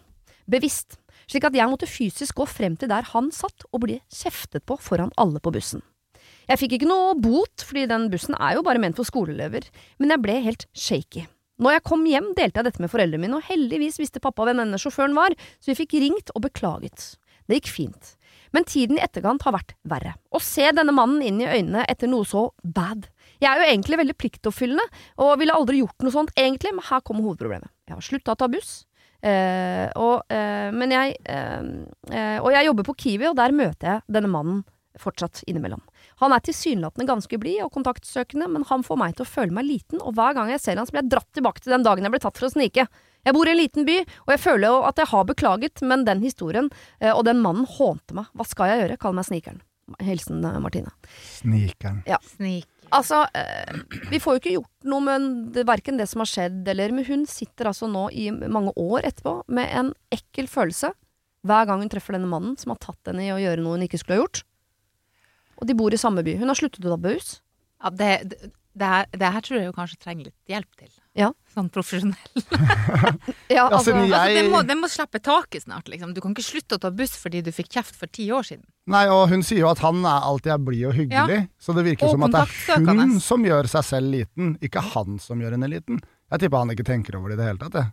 Bevisst 0.51 0.95
slik 1.31 1.47
at 1.47 1.55
jeg 1.55 1.71
måtte 1.71 1.89
fysisk 1.89 2.41
gå 2.41 2.47
frem 2.49 2.75
til 2.79 2.91
der 2.91 3.07
han 3.13 3.31
satt 3.35 3.65
og 3.71 3.85
bli 3.85 4.01
kjeftet 4.11 4.65
på 4.67 4.77
foran 4.81 5.13
alle 5.21 5.39
på 5.43 5.53
bussen. 5.55 5.83
Jeg 6.49 6.59
fikk 6.59 6.73
ikke 6.77 6.89
noe 6.89 7.13
bot, 7.15 7.63
fordi 7.63 7.85
den 7.87 8.09
bussen 8.11 8.35
er 8.35 8.57
jo 8.57 8.65
bare 8.65 8.81
ment 8.81 8.97
for 8.99 9.07
skoleelever, 9.07 9.67
men 10.01 10.11
jeg 10.11 10.23
ble 10.23 10.39
helt 10.43 10.67
shaky. 10.75 11.27
Når 11.61 11.75
jeg 11.77 11.85
kom 11.85 12.03
hjem, 12.09 12.31
delte 12.37 12.59
jeg 12.59 12.67
dette 12.67 12.81
med 12.81 12.91
foreldrene 12.91 13.21
mine, 13.21 13.37
og 13.37 13.45
heldigvis 13.45 13.99
visste 14.01 14.21
pappa 14.23 14.47
hvem 14.47 14.63
denne 14.63 14.79
sjåføren 14.81 15.13
var, 15.15 15.35
så 15.61 15.71
vi 15.71 15.77
fikk 15.83 15.99
ringt 16.01 16.33
og 16.33 16.43
beklaget. 16.47 17.11
Det 17.45 17.59
gikk 17.59 17.69
fint. 17.69 18.15
Men 18.51 18.65
tiden 18.67 18.97
i 18.97 19.03
etterkant 19.05 19.45
har 19.45 19.55
vært 19.55 19.75
verre. 19.87 20.15
Å 20.33 20.41
se 20.43 20.65
denne 20.75 20.95
mannen 20.95 21.21
inn 21.23 21.39
i 21.43 21.47
øynene 21.47 21.85
etter 21.91 22.09
noe 22.09 22.25
så 22.27 22.49
bad. 22.63 23.05
Jeg 23.41 23.47
er 23.47 23.61
jo 23.61 23.69
egentlig 23.69 23.99
veldig 24.01 24.17
pliktoppfyllende, 24.19 24.87
og 25.21 25.37
ville 25.39 25.55
aldri 25.55 25.83
gjort 25.83 26.03
noe 26.03 26.13
sånt 26.13 26.33
egentlig, 26.35 26.73
men 26.75 26.87
her 26.89 27.05
kommer 27.05 27.29
hovedproblemet. 27.29 27.71
Jeg 27.87 27.95
har 27.95 28.07
slutta 28.09 28.35
å 28.35 28.41
ta 28.41 28.49
buss. 28.51 28.81
Eh, 29.21 29.87
og, 30.01 30.23
eh, 30.33 30.69
men 30.73 30.93
jeg, 30.93 31.15
eh, 31.29 31.63
eh, 32.09 32.37
og 32.41 32.51
jeg 32.55 32.67
jobber 32.67 32.87
på 32.87 32.97
Kiwi, 33.03 33.29
og 33.29 33.37
der 33.37 33.53
møter 33.55 33.87
jeg 33.87 34.05
denne 34.17 34.31
mannen 34.31 34.63
fortsatt 34.99 35.43
innimellom. 35.47 35.81
Han 36.21 36.33
er 36.35 36.43
tilsynelatende 36.43 37.07
ganske 37.07 37.39
blid 37.39 37.61
og 37.65 37.71
kontaktsøkende, 37.73 38.49
men 38.51 38.65
han 38.69 38.83
får 38.85 38.99
meg 38.99 39.15
til 39.15 39.25
å 39.25 39.29
føle 39.29 39.55
meg 39.55 39.69
liten, 39.69 40.01
og 40.01 40.17
hver 40.17 40.35
gang 40.37 40.51
jeg 40.51 40.61
ser 40.61 40.77
han, 40.77 40.85
så 40.89 40.97
blir 40.97 41.05
jeg 41.05 41.13
dratt 41.13 41.31
tilbake 41.37 41.63
til 41.63 41.73
den 41.73 41.85
dagen 41.87 42.05
jeg 42.05 42.13
ble 42.13 42.21
tatt 42.21 42.37
for 42.37 42.49
å 42.49 42.53
snike. 42.53 42.87
Jeg 43.21 43.37
bor 43.37 43.47
i 43.47 43.53
en 43.53 43.59
liten 43.61 43.87
by, 43.87 43.97
og 44.25 44.33
jeg 44.33 44.41
føler 44.41 44.67
jo 44.67 44.77
at 44.89 45.01
jeg 45.01 45.11
har 45.13 45.27
beklaget, 45.29 45.83
men 45.85 46.05
den 46.07 46.23
historien 46.25 46.71
eh, 46.99 47.13
og 47.13 47.23
den 47.29 47.41
mannen 47.41 47.69
hånte 47.69 48.17
meg. 48.17 48.31
Hva 48.33 48.47
skal 48.49 48.73
jeg 48.73 48.83
gjøre? 48.83 48.99
Kall 49.01 49.17
meg 49.17 49.29
Snikeren. 49.29 49.61
Hilsen 50.01 50.39
Martine. 50.63 50.93
Snikeren. 51.41 52.01
Snik. 52.35 52.67
Altså, 52.91 53.21
eh, 53.37 53.77
vi 54.11 54.19
får 54.19 54.35
jo 54.35 54.41
ikke 54.41 54.55
gjort 54.57 54.89
noe 54.91 55.03
med 55.05 55.59
verken 55.67 55.99
det 55.99 56.09
som 56.11 56.23
har 56.23 56.29
skjedd, 56.29 56.61
eller 56.67 56.91
Men 56.91 57.07
hun 57.07 57.25
sitter 57.29 57.69
altså 57.71 57.87
nå 57.87 58.09
i 58.11 58.29
mange 58.31 58.73
år 58.75 59.07
etterpå 59.07 59.43
med 59.47 59.69
en 59.71 59.93
ekkel 60.11 60.49
følelse 60.51 60.91
hver 61.47 61.65
gang 61.65 61.81
hun 61.81 61.89
treffer 61.89 62.17
denne 62.17 62.29
mannen 62.29 62.57
som 62.59 62.73
har 62.73 62.81
tatt 62.83 63.09
henne 63.09 63.23
i 63.25 63.31
å 63.33 63.39
gjøre 63.41 63.63
noe 63.63 63.77
hun 63.77 63.85
ikke 63.87 64.01
skulle 64.01 64.19
ha 64.19 64.25
gjort. 64.25 64.43
Og 65.61 65.69
de 65.69 65.77
bor 65.77 65.93
i 65.93 65.99
samme 66.01 66.23
by. 66.25 66.35
Hun 66.41 66.51
har 66.51 66.57
sluttet 66.57 66.85
å 66.85 66.93
ta 66.93 66.99
buss. 67.01 67.39
Ja, 67.81 67.89
det, 67.89 68.11
det, 68.29 68.51
det, 68.77 68.91
her, 68.91 69.07
det 69.13 69.31
her 69.37 69.45
tror 69.45 69.59
jeg 69.59 69.69
jo 69.69 69.77
kanskje 69.77 70.01
trenger 70.01 70.29
litt 70.29 70.53
hjelp 70.53 70.77
til. 70.77 70.91
Ja. 71.17 71.33
Sånn 71.51 71.67
profesjonell. 71.73 72.15
Ja, 73.51 73.65
altså, 73.67 73.91
jeg... 73.91 74.07
Altså, 74.07 74.35
det, 74.37 74.43
må, 74.47 74.61
det 74.63 74.75
må 74.79 74.87
slippe 74.87 75.19
taket 75.19 75.65
snart, 75.65 75.89
liksom. 75.91 76.13
Du 76.15 76.21
kan 76.23 76.31
ikke 76.31 76.45
slutte 76.45 76.77
å 76.77 76.81
ta 76.81 76.91
buss 76.95 77.17
fordi 77.19 77.41
du 77.43 77.49
fikk 77.51 77.73
kjeft 77.75 77.97
for 77.99 78.07
ti 78.07 78.29
år 78.31 78.45
siden. 78.47 78.63
Nei, 78.91 79.03
og 79.11 79.25
hun 79.31 79.43
sier 79.43 79.65
jo 79.65 79.71
at 79.71 79.81
han 79.83 79.99
er 80.07 80.27
alltid 80.29 80.53
er 80.55 80.61
blid 80.63 80.85
og 80.87 80.95
hyggelig, 80.95 81.39
så 81.59 81.75
det 81.75 81.83
virker 81.89 82.07
Og 82.07 82.15
som 82.15 82.23
at 82.29 82.37
det 82.37 82.43
er 82.77 82.85
hun 82.87 83.17
som 83.23 83.43
gjør 83.43 83.67
seg 83.73 83.87
selv 83.89 84.13
liten, 84.15 84.53
ikke 84.63 84.83
han 84.93 85.19
som 85.21 85.43
gjør 85.43 85.57
henne 85.57 85.69
liten. 85.71 85.99
Jeg 86.31 86.45
tipper 86.45 86.63
han 86.63 86.71
ikke 86.71 86.87
tenker 86.87 87.17
over 87.19 87.33
det 87.33 87.35
i 87.37 87.41
det 87.41 87.49
hele 87.49 87.61
tatt. 87.65 87.75
Jeg. 87.81 87.91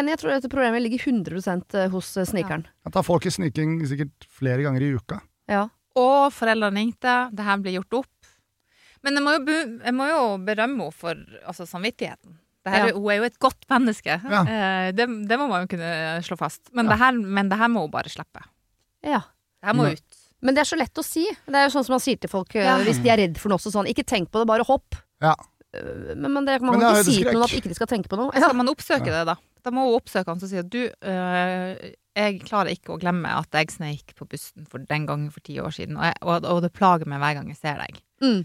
enig, 0.00 0.16
jeg 0.16 0.22
tror 0.24 0.34
dette 0.34 0.50
problemet 0.50 0.82
ligger 0.82 1.06
100 1.06 1.86
hos 1.94 2.10
eh, 2.18 2.26
Snikeren. 2.26 2.66
Jeg 2.82 2.96
tar 2.96 3.06
folk 3.06 3.28
i 3.30 3.34
sniking 3.36 3.78
sikkert 3.86 4.26
flere 4.40 4.66
ganger 4.66 4.82
i 4.82 4.90
uka. 4.98 5.20
Ja. 5.46 5.68
Og 5.96 6.34
foreldrene 6.34 6.82
ringte, 6.82 7.14
det 7.32 7.46
her 7.46 7.62
blir 7.62 7.78
gjort 7.78 8.02
opp. 8.02 8.32
Men 9.06 9.20
jeg 9.20 9.22
må 9.22 9.36
jo, 9.36 9.60
jeg 9.86 9.94
må 9.94 10.10
jo 10.10 10.22
berømme 10.42 10.88
henne 10.88 10.98
for 10.98 11.22
altså, 11.46 11.68
samvittigheten. 11.70 12.40
Det 12.66 12.72
her, 12.74 12.88
Ja. 12.90 12.94
Hun 12.98 13.10
er 13.14 13.18
jo 13.20 13.26
et 13.28 13.38
godt 13.38 13.62
menneske. 13.70 14.16
Ja. 14.26 14.40
Eh, 14.42 14.90
det, 14.96 15.06
det 15.30 15.36
må 15.38 15.46
man 15.48 15.62
jo 15.64 15.68
kunne 15.76 15.90
slå 16.26 16.36
fast. 16.40 16.64
Men, 16.74 16.88
det, 16.90 16.96
her, 16.98 17.12
men 17.14 17.48
det 17.52 17.58
her 17.60 17.68
må 17.70 17.84
hun 17.86 17.92
bare 17.94 18.10
slippe. 18.10 18.42
ja. 19.06 19.20
Det 19.62 19.70
her 19.70 19.74
må 19.78 19.84
Men- 19.86 19.92
ut. 20.00 20.22
Men 20.44 20.54
det 20.54 20.60
er 20.60 20.68
så 20.68 20.76
lett 20.76 20.98
å 21.00 21.02
si. 21.02 21.22
Det 21.46 21.54
er 21.56 21.64
jo 21.64 21.72
sånn 21.78 21.84
som 21.86 21.94
man 21.96 22.02
sier 22.04 22.18
til 22.20 22.28
folk 22.30 22.54
eh, 22.54 22.66
Ja. 22.66 22.74
hvis 22.84 22.98
de 23.02 23.08
er 23.10 23.16
redd 23.22 23.38
for 23.40 23.48
noe 23.48 23.56
også 23.58 23.70
sånn. 23.72 23.86
Ikke 23.88 24.04
tenk 24.04 24.28
på 24.30 24.42
det, 24.42 24.46
bare 24.50 24.66
hopp. 24.68 24.94
Ja. 25.22 25.32
Eh, 25.72 26.14
Men, 26.14 26.32
men 26.34 26.44
det 26.44 26.58
kan 26.60 26.66
man 26.68 26.76
Men 26.76 26.82
det 26.84 26.90
er 26.90 27.00
ikke 27.00 27.06
si 27.06 27.22
til 27.24 27.32
noen 27.32 27.46
at 27.46 27.54
ikke 27.56 27.70
de 27.72 27.74
skal 27.78 27.86
tenke 27.90 28.10
på 28.12 28.18
noe. 28.20 28.30
Skal 28.36 28.54
man 28.58 28.68
oppsøke 28.68 29.06
det, 29.14 29.22
da? 29.30 29.36
Da 29.64 29.70
må 29.74 29.86
hun 29.88 29.96
oppsøke 29.98 30.26
han 30.28 30.38
som 30.42 30.48
si 30.50 30.58
at 30.60 30.68
du, 30.70 30.82
øh, 30.90 31.94
jeg 32.16 32.42
klarer 32.44 32.70
ikke 32.76 32.94
å 32.94 33.00
glemme 33.00 33.32
at 33.32 33.50
jeg 33.58 33.72
sneik 33.74 34.12
på 34.14 34.28
bussen 34.28 34.66
for 34.70 34.78
den 34.78 35.06
gangen 35.08 35.30
for 35.32 35.40
ti 35.40 35.56
år 35.58 35.72
siden, 35.74 35.96
og, 35.96 36.04
jeg, 36.04 36.14
og, 36.22 36.44
og 36.44 36.62
det 36.62 36.72
plager 36.76 37.06
meg 37.10 37.18
hver 37.22 37.34
gang 37.40 37.48
jeg 37.50 37.58
ser 37.62 37.80
deg. 37.82 37.98
Mm. 38.22 38.44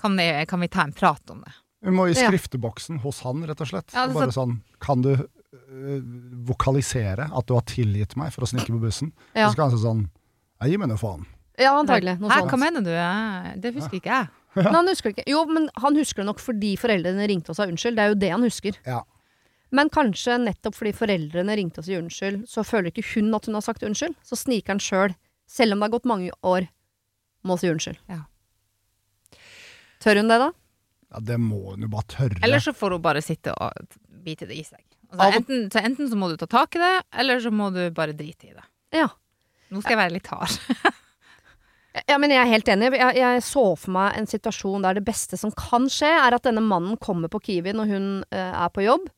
Kan 0.00 0.16
vi, 0.16 0.28
kan 0.48 0.60
vi 0.64 0.68
ta 0.72 0.86
en 0.86 0.92
prat 0.96 1.30
om 1.34 1.42
det? 1.44 1.52
Hun 1.82 1.96
må 1.98 2.06
i 2.10 2.14
skrifteboksen 2.14 3.00
hos 3.02 3.20
han, 3.26 3.42
rett 3.48 3.62
og 3.64 3.68
slett. 3.72 3.90
Ja, 3.94 4.06
bare 4.14 4.30
sånn 4.34 4.60
Kan 4.82 5.02
du 5.02 5.10
øh, 5.16 6.02
vokalisere 6.46 7.26
at 7.26 7.48
du 7.48 7.56
har 7.56 7.64
tilgitt 7.66 8.14
meg 8.20 8.30
for 8.34 8.46
å 8.46 8.50
snike 8.50 8.70
på 8.70 8.78
bussen? 8.82 9.10
Ja. 9.34 9.48
Så 9.48 9.56
skal 9.56 9.68
han 9.68 9.74
si 9.74 9.82
sånn 9.82 10.04
«Ja, 10.62 10.68
Gi 10.70 10.78
meg 10.78 10.92
nå 10.92 10.98
faen. 11.00 11.24
Ja, 11.58 11.72
antagelig. 11.74 12.14
Noe 12.22 12.30
Hæ, 12.30 12.44
sånt. 12.44 12.52
hva 12.54 12.58
mener 12.60 12.84
du? 12.86 12.92
Det 13.60 13.74
husker 13.74 13.98
ikke 13.98 14.12
jeg. 14.14 14.30
Men 14.60 14.76
han 14.76 14.90
husker 14.90 15.10
ikke. 15.10 15.24
Jo, 15.26 15.42
men 15.48 15.70
han 15.80 15.96
husker 15.96 16.20
det 16.20 16.28
nok 16.28 16.40
fordi 16.44 16.74
foreldrene 16.76 17.24
ringte 17.30 17.54
og 17.54 17.56
sa 17.56 17.64
unnskyld. 17.64 17.96
Det 17.96 18.02
er 18.04 18.10
jo 18.12 18.18
det 18.20 18.30
han 18.34 18.42
husker. 18.44 18.76
Ja. 18.84 18.98
Men 19.72 19.88
kanskje 19.88 20.36
nettopp 20.42 20.76
fordi 20.76 20.92
foreldrene 20.92 21.56
ringte 21.56 21.80
og 21.80 21.86
sa 21.86 21.96
unnskyld, 21.96 22.42
så 22.50 22.64
føler 22.68 22.92
ikke 22.92 23.06
hun 23.14 23.32
at 23.32 23.48
hun 23.48 23.56
har 23.56 23.64
sagt 23.64 23.86
unnskyld. 23.88 24.18
Så 24.28 24.36
sniker 24.36 24.74
han 24.74 24.82
sjøl, 24.84 25.14
selv 25.48 25.72
om 25.72 25.80
det 25.80 25.88
har 25.88 25.94
gått 25.94 26.10
mange 26.10 26.28
år, 26.44 26.68
må 27.48 27.56
si 27.56 27.70
unnskyld. 27.72 27.96
Ja. 28.12 28.20
Tør 30.04 30.20
hun 30.20 30.28
det, 30.28 30.38
da? 30.42 30.50
Ja, 31.12 31.20
det 31.20 31.38
må 31.40 31.60
hun 31.74 31.84
jo 31.84 31.90
bare 31.92 32.08
tørre. 32.10 32.40
Eller 32.42 32.62
så 32.64 32.72
får 32.76 32.96
hun 32.96 33.04
bare 33.04 33.22
sitte 33.24 33.52
og 33.54 33.98
bite 34.24 34.48
det 34.48 34.56
i 34.58 34.64
seg. 34.64 34.80
Altså, 35.12 35.42
enten, 35.42 35.66
så 35.72 35.82
enten 35.84 36.08
så 36.08 36.16
må 36.16 36.30
du 36.32 36.38
ta 36.40 36.48
tak 36.48 36.78
i 36.78 36.80
det, 36.80 36.92
eller 37.20 37.40
så 37.44 37.52
må 37.52 37.68
du 37.74 37.82
bare 37.92 38.14
drite 38.16 38.48
i 38.48 38.54
det. 38.56 38.64
Ja. 38.96 39.10
Nå 39.72 39.82
skal 39.82 39.94
jeg 39.96 40.02
være 40.06 40.16
litt 40.18 40.32
hard. 40.32 40.58
Ja, 42.08 42.16
men 42.16 42.32
jeg 42.32 42.40
er 42.40 42.48
helt 42.48 42.68
enig. 42.72 42.86
Jeg, 42.96 43.16
jeg 43.20 43.40
så 43.44 43.62
for 43.76 43.92
meg 43.92 44.14
en 44.16 44.28
situasjon 44.30 44.84
der 44.86 44.96
det 44.96 45.02
beste 45.04 45.36
som 45.36 45.52
kan 45.52 45.90
skje, 45.92 46.08
er 46.08 46.32
at 46.32 46.46
denne 46.46 46.62
mannen 46.64 46.96
kommer 46.96 47.28
på 47.28 47.42
Kiwi 47.44 47.74
når 47.76 47.90
hun 47.90 48.06
eh, 48.32 48.54
er 48.64 48.70
på 48.72 48.86
jobb, 48.86 49.10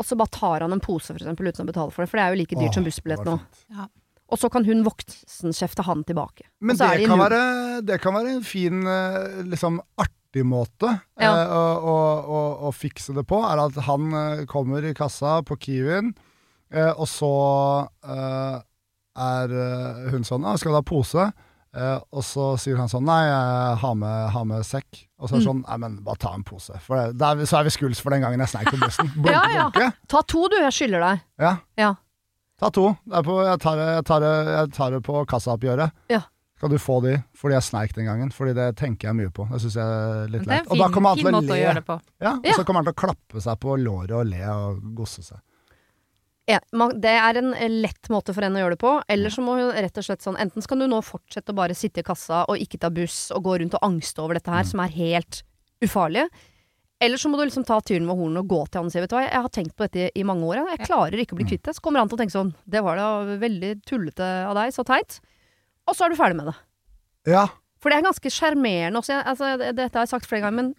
og 0.00 0.06
så 0.08 0.16
bare 0.16 0.32
tar 0.32 0.64
han 0.64 0.72
en 0.72 0.80
pose, 0.80 1.10
for 1.12 1.20
eksempel, 1.20 1.50
uten 1.52 1.66
å 1.66 1.68
betale 1.68 1.92
for 1.92 2.00
det. 2.00 2.08
For 2.08 2.16
det 2.16 2.24
er 2.24 2.32
jo 2.32 2.38
like 2.40 2.56
dyrt 2.56 2.70
Åh, 2.70 2.74
som 2.78 2.86
det 2.86 2.94
bussbillett 2.94 3.20
var 3.20 3.28
nå. 3.28 3.36
fint. 3.44 3.66
Ja. 3.76 3.86
Og 4.32 4.40
så 4.40 4.48
kan 4.50 4.64
hun 4.64 4.80
voksenkjefte 4.88 5.84
han 5.84 6.00
tilbake. 6.08 6.48
Men 6.64 6.72
Og 6.74 6.80
så 6.80 6.88
er 6.88 6.96
det 6.96 7.04
de 7.04 7.10
kan, 7.12 7.20
være, 7.20 7.42
det 7.92 8.00
kan 8.02 8.16
være 8.16 8.32
en 8.38 8.46
fin, 8.48 8.80
eh, 8.88 9.42
liksom 9.52 9.82
artig 10.34 10.44
måte 10.46 11.00
Ja. 11.20 11.30
eh, 11.30 11.54
å, 11.54 11.96
å, 12.26 12.68
å, 12.68 12.72
fikse 12.74 13.14
det 13.14 13.24
på, 13.26 13.38
er 13.46 13.58
at 13.68 13.74
han 13.86 14.12
eh, 14.12 14.44
kommer 14.50 14.84
i 14.84 14.94
kassa 14.94 15.42
på 15.46 15.56
Kiwien, 15.58 16.14
Eh, 16.74 16.90
og 16.98 17.06
så 17.06 17.28
eh, 18.02 18.54
er 19.14 19.52
eh, 19.54 20.10
hun 20.10 20.24
sånn 20.26 20.42
«Ah, 20.44 20.56
'Skal 20.58 20.72
du 20.72 20.78
ha 20.80 20.82
pose?' 20.82 21.32
Eh, 21.74 21.98
og 22.10 22.22
så 22.22 22.56
sier 22.58 22.76
han 22.80 22.88
sånn 22.88 23.04
'Nei, 23.04 23.20
jeg 23.28 23.76
har 23.78 23.94
med, 23.94 24.30
har 24.30 24.44
med 24.44 24.62
sekk'. 24.66 25.04
Og 25.20 25.28
så 25.28 25.36
er 25.36 25.38
det 25.38 25.46
sånn 25.46 25.62
'Nei, 25.68 25.76
men 25.78 25.96
bare 26.02 26.18
ta 26.18 26.32
en 26.34 26.42
pose'. 26.42 26.80
For 26.82 27.12
det, 27.12 27.22
er 27.22 27.46
så 27.46 27.60
er 27.60 27.64
vi 27.68 27.70
skuls 27.70 28.00
for 28.00 28.10
den 28.10 28.22
gangen 28.22 28.40
jeg 28.40 28.48
sneik 28.48 28.72
på 28.72 28.80
bussen. 28.80 29.06
Blunke, 29.22 29.30
Ja, 29.36 29.44
ja. 29.54 29.68
blunke. 29.70 29.92
Ta 30.08 30.22
to, 30.22 30.48
du. 30.48 30.56
Jeg 30.56 30.72
skylder 30.72 31.00
deg. 31.06 31.20
Ja. 31.38 31.56
Ja. 31.78 31.94
Ta 32.58 32.70
to. 32.70 32.96
På, 33.06 33.38
jeg, 33.44 33.60
tar 33.60 33.76
jeg, 33.78 34.04
tar 34.04 34.20
jeg 34.26 34.72
tar 34.72 34.90
det 34.90 35.02
på 35.04 35.24
kassaoppgjøret. 35.30 35.92
Ja. 36.10 36.22
Skal 36.64 36.72
du 36.72 36.80
få 36.80 36.94
de 37.04 37.10
fordi 37.36 37.52
jeg 37.58 37.64
sneik 37.66 37.90
den 37.92 38.06
gangen? 38.08 38.30
Fordi 38.32 38.54
det 38.56 38.70
tenker 38.80 39.10
jeg 39.10 39.16
mye 39.18 39.32
på. 39.36 39.44
Det 39.50 39.58
syns 39.60 39.74
jeg 39.76 39.84
er 39.84 40.30
litt 40.32 40.46
leit. 40.48 40.70
Og 40.72 40.78
da 40.80 40.86
kommer 40.88 41.12
han 41.12 41.20
til 41.20 41.36
å 41.36 41.42
le. 41.44 41.58
å. 41.92 41.96
Ja, 42.24 42.30
og 42.38 42.46
Ja. 42.48 42.54
så 42.56 42.64
kommer 42.64 42.80
han 42.80 42.86
til 42.88 42.94
å 42.94 43.00
klappe 43.02 43.42
seg 43.44 43.58
på 43.60 43.74
låret 43.76 44.14
og 44.16 44.24
le 44.30 44.40
og 44.48 44.78
gosse 44.96 45.20
seg. 45.26 45.42
Ja, 46.48 46.58
det 46.72 47.12
er 47.12 47.36
en 47.36 47.52
lett 47.82 48.08
måte 48.08 48.32
for 48.32 48.40
henne 48.44 48.56
å 48.56 48.64
gjøre 48.64 48.76
det 48.78 48.80
på. 48.80 48.94
Eller 49.12 49.28
så 49.28 49.44
må 49.44 49.58
hun 49.60 49.76
rett 49.76 50.00
og 50.00 50.04
slett 50.08 50.24
sånn 50.24 50.40
Enten 50.40 50.64
så 50.64 50.72
kan 50.72 50.80
du 50.80 50.86
nå 50.88 51.02
fortsette 51.04 51.52
å 51.52 51.56
bare 51.60 51.76
sitte 51.76 52.00
i 52.00 52.02
kassa 52.02 52.46
og 52.48 52.56
ikke 52.56 52.80
ta 52.80 52.88
buss 52.88 53.30
og 53.36 53.44
gå 53.44 53.58
rundt 53.60 53.76
og 53.76 53.84
angste 53.84 54.24
over 54.24 54.40
dette 54.40 54.48
her, 54.52 54.64
som 54.64 54.80
er 54.80 54.88
helt 54.96 55.42
ufarlig. 55.84 56.24
Eller 57.04 57.20
så 57.20 57.28
må 57.28 57.36
du 57.36 57.44
liksom 57.44 57.64
ta 57.68 57.76
tyren 57.84 58.06
med 58.08 58.16
hornet 58.16 58.40
og 58.40 58.48
gå 58.48 58.60
til 58.70 58.80
han 58.80 58.88
og 58.88 58.92
si 58.94 59.00
vet 59.04 59.10
du 59.12 59.16
hva, 59.18 59.26
jeg 59.28 59.42
har 59.44 59.52
tenkt 59.52 59.76
på 59.76 59.84
dette 59.84 60.08
i 60.16 60.24
mange 60.24 60.48
år, 60.48 60.62
jeg, 60.62 60.78
jeg 60.78 60.86
klarer 60.88 61.20
ikke 61.20 61.36
å 61.36 61.40
bli 61.42 61.44
kvitt 61.52 61.64
det. 61.68 61.74
Så 61.76 61.84
kommer 61.84 62.00
han 62.00 62.08
til 62.08 62.16
å 62.16 62.22
tenke 62.22 62.32
sånn, 62.32 62.54
det 62.64 62.80
var 62.86 62.96
da 62.96 63.36
veldig 63.36 63.72
tullete 63.84 64.28
av 64.48 64.54
deg, 64.56 64.72
så 64.72 64.84
teit. 64.88 65.20
Og 65.88 65.96
så 65.96 66.06
er 66.06 66.14
du 66.14 66.16
ferdig 66.18 66.36
med 66.40 66.48
det. 66.52 66.56
Ja. 67.34 67.46
For 67.82 67.92
det 67.92 67.98
er 68.00 68.06
ganske 68.08 68.30
sjarmerende 68.32 69.00
også. 69.02 69.12
Jeg, 69.18 69.26
altså, 69.34 69.52
dette 69.76 69.92
har 69.98 70.06
jeg 70.06 70.12
sagt 70.14 70.26
flere 70.30 70.46
ganger, 70.46 70.62
men 70.62 70.74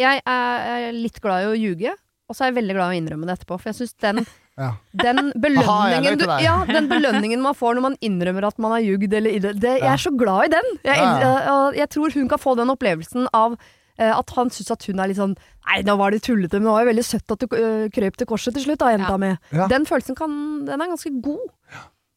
jeg 0.00 0.20
er, 0.28 0.90
litt 0.96 1.20
glad 1.24 1.46
i 1.46 1.50
å 1.50 1.56
ljuge. 1.56 1.94
Og 2.30 2.36
så 2.36 2.44
er 2.44 2.50
jeg 2.52 2.60
veldig 2.60 2.74
glad 2.76 2.92
i 2.92 2.94
å 2.94 3.00
innrømme 3.00 3.26
det 3.28 3.38
etterpå. 3.38 3.56
For 3.60 3.72
jeg 3.72 3.78
syns 3.80 3.96
den, 4.04 4.20
Ja. 4.60 4.74
den, 4.92 5.30
belønningen 5.44 6.18
du, 6.20 6.26
ja, 6.44 6.58
den 6.68 6.88
belønningen 6.90 7.40
man 7.40 7.56
får 7.56 7.78
når 7.78 7.84
man 7.86 7.94
innrømmer 8.04 8.44
at 8.50 8.58
man 8.60 8.74
har 8.76 8.82
ljugd 8.84 9.14
eller 9.16 9.38
det, 9.40 9.54
det, 9.62 9.74
Jeg 9.80 9.88
er 9.94 10.02
så 10.02 10.12
glad 10.12 10.50
i 10.50 10.54
den! 10.58 10.68
Jeg, 10.84 10.96
Ja, 11.00 11.12
ja. 11.16 11.30
eh, 11.38 11.52
og 11.54 11.78
jeg 11.80 11.88
tror 11.94 12.12
hun 12.18 12.28
kan 12.28 12.42
få 12.42 12.52
den 12.60 12.72
opplevelsen 12.74 13.28
av 13.32 13.54
eh, 13.96 14.10
at 14.12 14.34
han 14.36 14.52
syns 14.52 14.74
at 14.74 14.84
hun 14.90 15.00
er 15.00 15.08
litt 15.08 15.20
sånn 15.20 15.32
Nei, 15.70 15.78
nå 15.86 15.94
var 15.96 16.12
det 16.12 16.20
tullete, 16.26 16.58
men 16.60 16.66
det 16.68 16.74
var 16.74 16.84
jo 16.84 16.90
veldig 16.90 17.06
søtt 17.06 17.32
at 17.32 17.40
du 17.46 17.56
øh, 17.56 17.86
krøp 17.94 18.18
til 18.20 18.28
korset 18.28 18.56
til 18.58 18.66
slutt, 18.66 18.82
da, 18.82 18.90
jenta 18.92 19.14
Ja. 19.14 19.20
mi. 19.22 19.32
Ja. 19.54 19.70
Den 19.70 19.86
følelsen 19.88 20.18
kan 20.18 20.36
Den 20.68 20.76
er 20.84 20.92
ganske 20.92 21.14
god. 21.24 21.46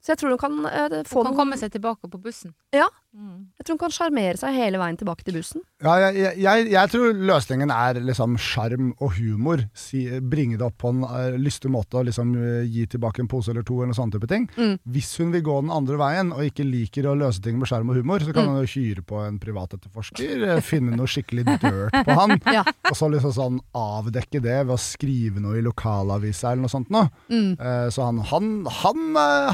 Så 0.03 0.11
jeg 0.11 0.19
tror 0.19 0.35
hun 0.35 0.41
kan 0.41 0.65
eh, 0.67 1.03
få 1.07 1.23
Hun 1.23 1.31
kan 1.31 1.39
komme 1.39 1.57
seg 1.59 1.71
tilbake 1.71 2.09
på 2.11 2.19
bussen. 2.19 2.53
Ja. 2.75 2.89
Mm. 3.13 3.45
Jeg 3.59 3.65
tror 3.67 3.75
hun 3.75 3.81
kan 3.83 3.93
sjarmere 3.93 4.39
seg 4.41 4.55
hele 4.57 4.79
veien 4.81 4.97
tilbake 4.97 5.21
til 5.27 5.35
bussen. 5.37 5.61
Ja, 5.83 5.93
jeg, 6.01 6.37
jeg, 6.41 6.63
jeg, 6.71 6.89
tror 6.89 7.11
løsningen 7.29 7.69
er 7.69 7.99
liksom 8.01 8.37
sjarm 8.41 8.87
og 9.03 9.11
humor. 9.19 9.61
Si, 9.77 10.01
bringe 10.19 10.57
det 10.57 10.65
opp 10.65 10.79
på 10.81 10.89
en 10.89 11.03
uh, 11.05 11.35
lystig 11.37 11.69
måte 11.73 11.99
og 11.99 12.07
liksom 12.07 12.31
uh, 12.33 12.63
gi 12.65 12.87
tilbake 12.89 13.21
en 13.21 13.29
pose 13.29 13.51
eller 13.53 13.65
to 13.67 13.77
eller 13.83 13.93
sånne 13.93 14.15
type 14.17 14.29
ting. 14.31 14.47
Mm. 14.57 14.79
Hvis 14.95 15.11
hun 15.21 15.29
vil 15.35 15.43
gå 15.45 15.59
den 15.61 15.69
andre 15.75 15.99
veien 16.01 16.31
og 16.33 16.41
ikke 16.47 16.65
liker 16.65 17.05
å 17.11 17.13
løse 17.19 17.43
ting 17.45 17.59
med 17.61 17.69
sjarm 17.69 17.91
og 17.93 17.99
humor, 18.01 18.23
så 18.25 18.33
kan 18.33 18.43
Mm. 18.43 18.55
hun 18.57 18.65
jo 18.65 18.71
hyre 18.73 19.01
på 19.07 19.19
en 19.23 19.37
privatetterforsker, 19.39 20.41
eh, 20.57 20.61
finne 20.65 20.97
noe 20.97 21.07
skikkelig 21.07 21.45
dirt 21.61 21.93
på 22.07 22.15
han, 22.17 22.33
Ja. 22.57 22.63
og 22.89 22.97
så 22.97 23.07
liksom 23.13 23.31
sånn 23.35 23.59
avdekke 23.77 24.41
det 24.43 24.57
ved 24.65 24.73
å 24.73 24.79
skrive 24.81 25.39
noe 25.39 25.59
i 25.61 25.63
lokalavisa 25.63 26.51
eller 26.51 26.65
noe 26.65 26.73
sånt 26.73 26.89
noe. 26.91 27.07
Mm. 27.29 27.53
Uh, 27.61 27.87
Så 27.93 28.03
han, 28.03 28.19
han, 28.33 28.49
han, 28.81 29.05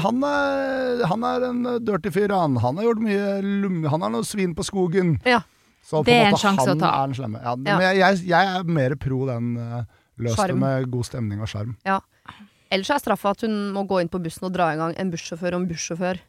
han, 0.02 0.24
er, 0.26 1.04
han 1.12 1.24
er 1.28 1.46
en 1.50 1.62
dirty 1.84 2.10
fyr, 2.14 2.32
han. 2.34 2.56
Han 2.64 2.80
har 2.80 2.88
gjort 2.88 3.04
mye 3.04 3.28
lum... 3.62 3.80
Han 3.90 4.04
har 4.06 4.12
noe 4.14 4.26
svin 4.26 4.54
på 4.56 4.64
skogen. 4.66 5.16
Ja. 5.26 5.42
Så 5.82 6.00
på 6.02 6.06
Det 6.08 6.14
er 6.18 6.28
en 6.28 6.34
måte 6.36 6.42
sjanse 6.44 6.66
han 6.68 6.76
å 6.76 6.80
ta. 6.82 6.90
er 7.02 7.10
den 7.10 7.16
slemme. 7.18 7.40
Ja, 7.42 7.54
Ja. 7.56 7.76
Men 7.78 7.84
jeg, 7.88 7.98
jeg, 8.02 8.22
jeg 8.30 8.54
er 8.56 8.64
mer 8.78 8.94
pro 9.00 9.20
den 9.28 9.50
uh, 9.58 9.82
løs 10.20 10.36
det 10.36 10.56
med 10.60 10.88
god 10.92 11.08
stemning 11.08 11.40
og 11.42 11.48
sjarm. 11.50 11.76
Ellers 12.70 12.90
er 12.94 13.00
straffa 13.02 13.32
at 13.34 13.40
hun 13.46 13.54
må 13.74 13.82
gå 13.90 13.98
inn 14.02 14.10
på 14.12 14.20
bussen 14.22 14.46
og 14.46 14.52
dra 14.54 14.68
i 14.74 14.76
gang 14.78 14.92
en 15.00 15.10
bussjåfør 15.10 15.56
om 15.58 15.64
bussjåfør. 15.66 16.20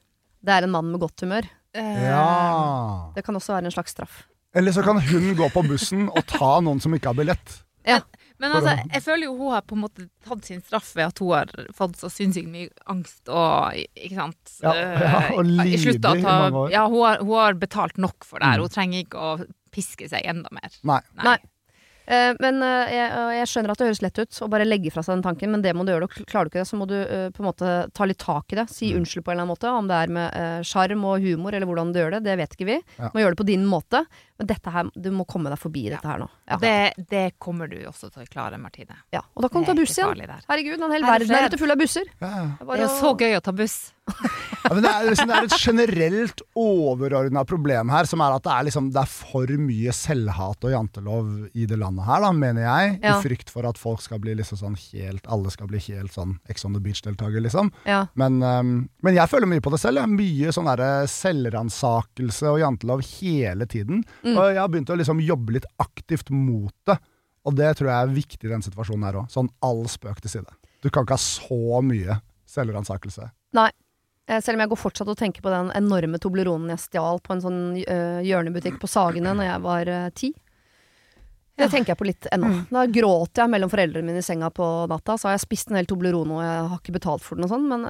Det 0.42 0.54
er 0.56 0.66
en 0.66 0.74
mann 0.74 0.88
med 0.90 1.04
godt 1.04 1.22
humør. 1.22 1.46
Eh, 1.78 2.00
Ja. 2.10 3.12
Det 3.16 3.24
kan 3.24 3.36
også 3.38 3.54
være 3.54 3.70
en 3.70 3.76
slags 3.76 3.94
straff. 3.94 4.24
Eller 4.56 4.74
så 4.76 4.82
kan 4.84 4.98
hun 5.00 5.36
gå 5.38 5.48
på 5.54 5.62
bussen 5.68 6.10
og 6.10 6.26
ta 6.28 6.60
noen 6.66 6.82
som 6.82 6.92
ikke 6.98 7.12
har 7.14 7.20
billett. 7.20 7.60
Men 8.42 8.56
altså, 8.58 8.74
jeg 8.90 9.04
føler 9.06 9.28
jo 9.28 9.36
hun 9.38 9.54
har 9.54 9.64
på 9.70 9.78
en 9.78 9.84
måte 9.84 10.08
tatt 10.26 10.48
sin 10.50 10.64
straff 10.66 10.92
ved 10.98 11.12
at 11.12 11.22
hun 11.22 11.34
har 11.36 11.52
fått 11.78 12.00
så 12.00 12.10
sinnssykt 12.10 12.50
mye 12.50 12.72
angst 12.90 13.30
og 13.30 13.78
Ikke 13.78 14.18
sant? 14.18 14.54
Ja, 14.66 14.74
ja, 15.06 15.22
og 15.36 15.46
lider 15.46 16.18
i 16.18 16.24
mange 16.26 16.64
år. 16.66 16.74
Ja, 16.74 16.88
hun 16.90 17.06
har, 17.06 17.22
hun 17.22 17.36
har 17.38 17.60
betalt 17.62 18.02
nok 18.02 18.26
for 18.26 18.42
det 18.42 18.50
her. 18.50 18.62
Mm. 18.62 18.66
Hun 18.66 18.76
trenger 18.76 19.06
ikke 19.06 19.22
å 19.22 19.34
piske 19.72 20.10
seg 20.12 20.26
enda 20.28 20.52
mer. 20.58 20.74
Nei. 20.88 21.00
Nei. 21.22 21.38
Eh, 22.08 22.34
men 22.40 22.62
eh, 22.66 22.92
jeg, 22.96 23.12
jeg 23.38 23.48
skjønner 23.52 23.72
at 23.72 23.78
det 23.82 23.88
høres 23.92 24.02
lett 24.02 24.20
ut 24.20 24.40
å 24.42 24.50
bare 24.52 24.66
legge 24.66 24.92
fra 24.92 25.04
seg 25.06 25.16
den 25.20 25.24
tanken, 25.24 25.52
men 25.54 25.62
det 25.62 25.74
må 25.78 25.86
du 25.86 25.92
gjøre. 25.94 26.10
Klarer 26.26 26.50
du 26.50 26.52
ikke 26.52 26.64
det, 26.64 26.68
så 26.72 26.80
må 26.80 26.88
du 26.90 26.96
eh, 26.98 27.30
på 27.32 27.44
en 27.44 27.50
måte 27.52 27.74
ta 27.94 28.08
litt 28.10 28.18
tak 28.22 28.52
i 28.54 28.60
det. 28.62 28.68
Si 28.74 28.92
Mm. 28.92 29.02
unnskyld 29.02 29.24
på 29.24 29.32
en 29.32 29.38
eller 29.40 29.46
annen 29.46 29.54
måte. 29.56 29.70
Om 29.72 29.88
det 29.88 29.96
er 30.02 30.08
med 30.18 30.66
sjarm 30.68 31.06
og 31.06 31.22
humor, 31.24 31.54
eller 31.54 31.66
hvordan 31.70 31.94
du 31.94 32.00
gjør 32.02 32.12
det, 32.18 32.24
det 32.26 32.38
vet 32.42 32.56
ikke 32.58 32.68
vi. 32.68 32.80
Ja. 32.98 33.12
Må 33.14 33.22
gjøre 33.24 33.36
det 33.36 33.42
på 33.44 33.48
din 33.52 33.66
måte. 33.70 34.04
Men 34.42 34.48
dette 34.50 34.72
her, 34.74 34.90
du 34.98 35.12
må 35.14 35.24
komme 35.30 35.52
deg 35.54 35.60
forbi 35.62 35.84
dette 35.94 36.08
her 36.10 36.18
nå. 36.24 36.28
Ja. 36.50 36.58
Det, 36.58 36.74
det 37.12 37.24
kommer 37.40 37.70
du 37.70 37.78
også 37.86 38.10
til 38.12 38.24
å 38.26 38.28
klare, 38.28 38.58
Martine. 38.58 38.98
Ja. 39.14 39.22
Og 39.38 39.46
da 39.46 39.50
kan 39.54 39.62
du 39.62 39.70
ta 39.70 39.76
buss 39.78 39.94
igjen. 39.98 40.18
der. 40.26 40.42
Herregud, 40.50 40.82
en 40.82 40.92
hel 40.98 41.04
er 41.06 41.12
verden 41.14 41.36
er 41.38 41.48
ute 41.54 41.60
full 41.62 41.72
av 41.72 41.78
busser. 41.78 42.10
Ja, 42.20 42.48
Det 42.60 42.80
er 42.80 42.86
jo 42.88 42.94
så 42.98 43.14
gøy 43.22 43.38
å 43.38 43.42
ta 43.46 43.54
buss. 43.54 43.78
Ja, 44.62 44.76
det, 44.78 44.88
er, 44.88 45.06
liksom, 45.10 45.28
det 45.28 45.36
er 45.36 45.48
et 45.48 45.64
generelt 45.66 46.42
overordna 46.60 47.42
problem 47.50 47.90
her, 47.92 48.06
som 48.08 48.22
er 48.24 48.36
at 48.36 48.44
det 48.46 48.52
er, 48.54 48.66
liksom, 48.68 48.90
det 48.94 49.02
er 49.02 49.10
for 49.10 49.54
mye 49.60 49.94
selvhat 49.96 50.68
og 50.68 50.74
jantelov 50.74 51.32
i 51.58 51.66
det 51.68 51.80
landet 51.82 52.06
her, 52.08 52.22
da, 52.24 52.30
mener 52.36 52.66
jeg. 52.68 52.94
Ja. 53.02 53.16
I 53.16 53.26
frykt 53.26 53.52
for 53.52 53.68
at 53.68 53.82
folk 53.82 54.04
skal 54.06 54.22
bli 54.24 54.36
liksom 54.38 54.60
sånn 54.62 54.78
helt 54.80 55.28
Alle 55.32 55.52
skal 55.54 55.70
bli 55.72 55.82
helt 55.88 56.14
sånn 56.14 56.38
Ex 56.52 56.66
on 56.68 56.78
the 56.78 56.84
Beach-deltaker, 56.84 57.42
liksom. 57.44 57.74
Ja. 57.90 58.04
Men, 58.20 58.40
um, 58.44 58.74
men 59.02 59.18
jeg 59.18 59.32
føler 59.32 59.50
mye 59.50 59.64
på 59.64 59.74
det 59.74 59.82
selv. 59.82 60.04
Jeg. 60.04 60.14
Mye 60.14 60.54
sånn 60.56 60.70
selvransakelse 61.12 62.54
og 62.54 62.62
jantelov 62.62 63.04
hele 63.18 63.68
tiden. 63.70 64.06
Mm. 64.22 64.36
Og 64.36 64.44
jeg 64.46 64.62
har 64.62 64.72
begynt 64.72 64.94
å 64.94 65.00
liksom 65.00 65.24
jobbe 65.26 65.58
litt 65.58 65.70
aktivt 65.82 66.32
mot 66.34 66.74
det. 66.88 67.00
Og 67.48 67.58
det 67.58 67.74
tror 67.78 67.90
jeg 67.90 67.98
er 67.98 68.18
viktig 68.18 68.48
i 68.48 68.54
den 68.54 68.66
situasjonen 68.66 69.08
her 69.08 69.24
òg. 69.24 69.32
Sånn 69.34 69.50
all 69.66 69.88
spøk 69.90 70.22
til 70.22 70.38
side. 70.38 70.60
Du 70.82 70.90
kan 70.90 71.06
ikke 71.06 71.18
ha 71.18 71.24
så 71.24 71.82
mye 71.86 72.22
selvransakelse. 72.50 73.32
Nei. 73.58 73.72
Eh, 74.32 74.40
Selv 74.40 74.56
om 74.58 74.64
jeg 74.64 74.72
går 74.72 74.80
fortsatt 74.80 75.12
og 75.12 75.18
tenker 75.20 75.44
på 75.44 75.52
den 75.52 75.74
enorme 75.76 76.20
Tobleronen 76.24 76.72
jeg 76.72 76.86
stjal 76.86 77.20
på 77.24 77.36
en 77.36 77.44
sånn 77.44 77.60
eh, 77.84 78.22
hjørnebutikk 78.28 78.80
på 78.82 78.90
Sagene 78.92 79.36
når 79.36 79.50
jeg 79.50 79.66
var 79.68 79.92
eh, 79.92 80.08
ti. 80.16 80.32
Det 81.62 81.68
tenker 81.70 81.92
jeg 81.92 82.00
på 82.00 82.08
litt 82.08 82.26
ennå. 82.34 82.48
Mm. 82.50 82.62
Da 82.72 82.86
gråter 82.90 83.44
jeg 83.44 83.52
mellom 83.54 83.70
foreldrene 83.70 84.08
mine 84.08 84.22
i 84.24 84.26
senga 84.26 84.48
på 84.56 84.66
natta. 84.90 85.14
Så 85.20 85.28
har 85.30 85.36
jeg 85.36 85.44
spist 85.44 85.70
en 85.70 85.78
hel 85.78 85.86
Toblerone 85.90 86.40
og 86.40 86.42
jeg 86.42 86.68
har 86.72 86.80
ikke 86.80 86.96
betalt 86.96 87.26
for 87.26 87.38
den 87.38 87.46
og 87.46 87.52
sånn, 87.52 87.68
men 87.70 87.84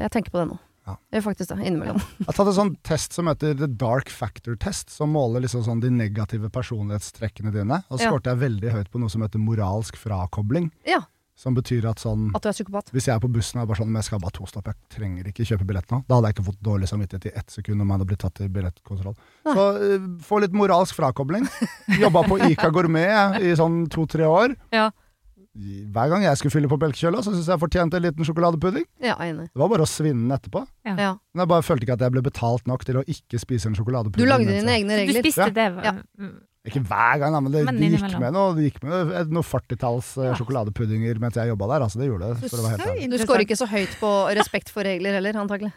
jeg 0.00 0.10
tenker 0.16 0.34
på 0.34 0.40
det 0.40 0.48
nå. 0.50 0.56
Ja. 0.88 0.96
Gjør 1.14 1.22
faktisk 1.28 1.52
det, 1.52 1.60
innimellom. 1.68 2.00
Jeg 2.18 2.26
har 2.26 2.34
tatt 2.34 2.48
en 2.50 2.56
sånn 2.56 2.72
test 2.82 3.14
som 3.14 3.28
heter 3.30 3.52
The 3.54 3.68
Dark 3.78 4.08
Factor 4.10 4.56
Test, 4.58 4.90
som 4.90 5.12
måler 5.14 5.44
liksom 5.44 5.62
sånn 5.62 5.78
de 5.84 5.92
negative 5.94 6.50
personlighetstrekkene 6.50 7.52
dine. 7.54 7.78
Og 7.86 8.00
så 8.00 8.08
Ja. 8.08 8.10
skårte 8.10 8.32
jeg 8.32 8.40
veldig 8.42 8.72
høyt 8.74 8.90
på 8.90 8.98
noe 8.98 9.12
som 9.12 9.22
heter 9.22 9.38
moralsk 9.38 9.94
frakobling. 9.94 10.72
Ja, 10.84 11.04
Som 11.42 11.56
betyr 11.58 11.88
at 11.90 11.98
sånn 12.02 12.28
at 12.36 12.44
du 12.44 12.48
er 12.52 12.54
psykopat. 12.54 12.92
Hvis 12.94 13.08
jeg 13.08 13.16
er 13.16 13.22
på 13.22 13.30
bussen 13.34 13.58
og 13.58 13.64
er 13.64 13.70
bare 13.72 13.80
sånn 13.80 13.90
Men 13.90 13.98
jeg 13.98 14.08
skal 14.12 14.20
bare 14.22 14.36
to 14.36 14.46
stopp, 14.46 14.68
jeg 14.70 14.78
trenger 14.94 15.30
ikke 15.32 15.46
kjøpe 15.48 15.66
billett 15.66 15.90
nå. 15.90 16.02
Da 16.06 16.18
hadde 16.18 16.30
jeg 16.30 16.36
ikke 16.36 16.48
fått 16.52 16.60
dårlig 16.68 16.90
samvittighet 16.90 17.30
i 17.32 17.36
ett 17.40 17.54
sekund 17.56 17.82
om 17.82 17.88
jeg 17.88 17.98
hadde 17.98 18.08
blitt 18.12 18.22
tatt 18.22 18.42
i 18.44 18.50
billettkontroll. 18.52 19.16
Nei. 19.48 19.54
Så 19.58 19.64
uh, 19.82 20.08
få 20.22 20.42
litt 20.44 20.54
moralsk 20.54 20.98
frakobling. 21.00 21.48
Jobba 21.98 22.22
på 22.30 22.38
Ica 22.46 22.70
Gourmet 22.74 23.40
i 23.42 23.56
sånn 23.58 23.82
to-tre 23.92 24.28
år. 24.28 24.54
Ja. 24.74 24.90
Hver 25.52 26.08
gang 26.08 26.22
jeg 26.24 26.38
skulle 26.40 26.54
fylle 26.54 26.68
på 26.70 26.78
belkekjøla, 26.80 27.20
så 27.20 27.28
syntes 27.28 27.50
jeg 27.50 27.52
jeg 27.52 27.60
fortjente 27.60 27.98
en 27.98 28.04
liten 28.06 28.24
sjokoladepudding. 28.24 28.86
Ja, 29.04 29.18
enig. 29.20 29.50
Det 29.50 29.60
var 29.60 29.68
bare 29.68 29.84
å 29.84 29.90
svinne 29.90 30.24
den 30.24 30.32
etterpå. 30.38 30.62
Ja. 30.88 30.94
Men 30.96 31.42
jeg 31.44 31.50
bare 31.50 31.66
følte 31.66 31.84
ikke 31.84 31.98
at 31.98 32.06
jeg 32.06 32.14
ble 32.14 32.22
betalt 32.24 32.70
nok 32.70 32.86
til 32.88 33.02
å 33.02 33.04
ikke 33.04 33.40
spise 33.42 33.68
en 33.68 33.76
Du 33.76 34.24
lagde 34.24 34.48
dine 34.48 34.78
egne 34.78 35.02
regler. 35.02 35.20
Du 35.20 35.28
spiste 35.28 35.50
Ja. 35.50 35.52
det. 35.52 35.68
Ja. 35.84 36.30
Ikke 36.62 36.78
hver 36.86 37.18
gang, 37.18 37.34
men 37.42 37.50
det, 37.50 37.64
Men 37.66 37.78
gikk 37.82 38.04
med 38.22 38.34
noe, 38.36 38.52
det 38.54 38.68
gikk 38.68 38.82
med 38.84 38.92
noen 38.92 39.32
noe 39.34 39.42
40-talls 39.46 40.12
eh, 40.22 40.34
sjokoladepuddinger 40.38 41.18
mens 41.22 41.38
jeg 41.40 41.50
jobba 41.50 41.66
der. 41.72 41.86
Altså, 41.88 41.98
det 41.98 42.06
gjorde 42.06 42.28
det, 42.30 42.50
for. 42.52 43.00
Du 43.10 43.16
scorer 43.18 43.42
ikke 43.48 43.58
så 43.58 43.66
høyt 43.66 43.96
på 43.98 44.10
respekt 44.38 44.70
for 44.70 44.86
regler 44.86 45.18
heller, 45.18 45.40
antagelig. 45.42 45.72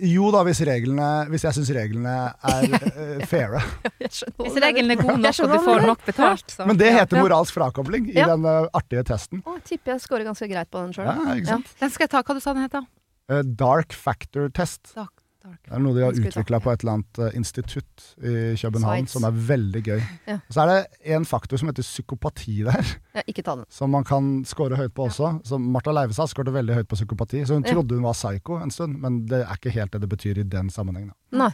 Jo 0.00 0.30
da, 0.32 0.40
hvis, 0.48 0.62
reglene, 0.64 1.06
hvis 1.28 1.44
jeg 1.44 1.58
syns 1.58 1.70
reglene 1.76 2.14
er 2.32 2.64
uh, 2.72 3.26
faire. 3.28 3.60
Hvis 4.00 4.56
reglene 4.56 4.96
er 4.96 5.02
gode 5.02 5.18
nok, 5.20 5.40
og 5.44 5.52
du 5.52 5.58
får 5.68 5.84
nok 5.90 6.06
betalt, 6.08 6.54
så 6.56 6.64
Men 6.66 6.80
det 6.80 6.94
heter 6.96 7.20
moralsk 7.20 7.58
frakobling 7.58 8.08
i 8.08 8.16
Ja. 8.16 8.30
den 8.32 8.48
uh, 8.48 8.72
artige 8.72 9.04
testen. 9.12 9.44
Å, 9.44 9.58
tipper 9.68 9.94
jeg 9.98 10.06
scorer 10.06 10.24
ganske 10.30 10.48
greit 10.48 10.72
på 10.72 10.80
den 10.80 10.96
sjøl. 10.96 11.12
Ja? 11.12 11.60
Den 11.60 11.92
skal 11.92 12.08
jeg 12.08 12.14
ta. 12.16 12.24
Hva 12.24 12.38
du 12.38 12.40
sa 12.40 12.56
den 12.56 12.64
heter? 12.64 12.88
Uh, 13.28 13.42
dark 13.44 13.92
factor 13.92 14.48
test. 14.48 14.94
Dark. 14.96 15.12
Det 15.42 15.72
er 15.74 15.78
noe 15.82 15.94
de 15.96 16.02
har 16.04 16.12
utvikla 16.12 16.60
på 16.62 16.70
et 16.72 16.82
eller 16.84 16.92
annet 16.98 17.18
eh, 17.18 17.36
institutt 17.38 18.04
i 18.22 18.34
København 18.60 19.06
Sveits. 19.06 19.12
som 19.16 19.24
er 19.24 19.30
veldig 19.48 19.82
gøy. 19.88 20.00
Ja. 20.28 20.36
Og 20.38 20.54
så 20.54 20.62
er 20.62 20.70
det 20.72 21.10
en 21.16 21.24
faktor 21.24 21.56
som 21.58 21.68
heter 21.72 21.82
psykopati 21.82 22.62
der, 22.62 22.92
Ja, 23.14 23.22
ikke 23.26 23.42
ta 23.42 23.56
den. 23.56 23.64
som 23.68 23.90
man 23.90 24.04
kan 24.04 24.44
score 24.44 24.76
høyt 24.76 24.94
på 24.94 25.08
også. 25.08 25.32
Så 25.44 25.58
Martha 25.58 25.90
Leivestad 25.92 26.28
skåret 26.30 26.52
veldig 26.54 26.74
høyt 26.74 26.88
på 26.88 26.94
psykopati, 27.00 27.42
så 27.44 27.54
hun 27.58 27.64
Ja. 27.66 27.72
trodde 27.74 27.94
hun 27.98 28.04
var 28.04 28.12
psycho 28.14 28.60
en 28.62 28.70
stund, 28.70 28.98
men 29.00 29.26
det 29.26 29.42
er 29.46 29.52
ikke 29.58 29.70
helt 29.74 29.92
det 29.92 30.00
det 30.00 30.08
betyr 30.08 30.38
i 30.38 30.42
den 30.44 30.70
sammenhengen. 30.70 31.12
Nei. 31.32 31.50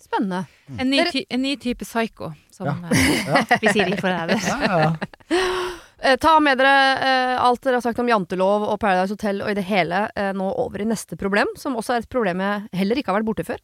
Spennende. 0.00 0.46
En 0.78 0.88
ny, 0.90 1.02
ty 1.12 1.24
en 1.30 1.42
ny 1.42 1.56
type 1.60 1.84
psycho, 1.84 2.30
som 2.50 2.66
Ja. 2.66 2.74
eh, 2.90 3.58
vi 3.60 3.68
sier 3.68 3.86
i 3.92 3.96
Forræder. 4.00 4.40
Ja, 4.48 4.60
ja, 4.64 4.78
ja. 4.78 4.92
Eh, 6.02 6.16
ta 6.16 6.38
med 6.40 6.56
dere 6.58 6.76
eh, 6.96 7.34
alt 7.44 7.62
dere 7.62 7.76
har 7.76 7.84
sagt 7.84 7.98
om 8.00 8.08
jantelov 8.08 8.64
og 8.64 8.78
Paradise 8.80 9.12
Hotel 9.12 9.42
og 9.44 9.50
i 9.52 9.56
det 9.58 9.66
hele 9.68 10.06
eh, 10.16 10.30
nå 10.36 10.46
over 10.62 10.80
i 10.80 10.88
neste 10.88 11.18
problem, 11.20 11.50
som 11.60 11.76
også 11.76 11.96
er 11.96 12.04
et 12.04 12.12
problem 12.12 12.40
jeg 12.40 12.80
heller 12.80 13.00
ikke 13.00 13.12
har 13.12 13.20
vært 13.20 13.28
borte 13.28 13.44
før. 13.44 13.60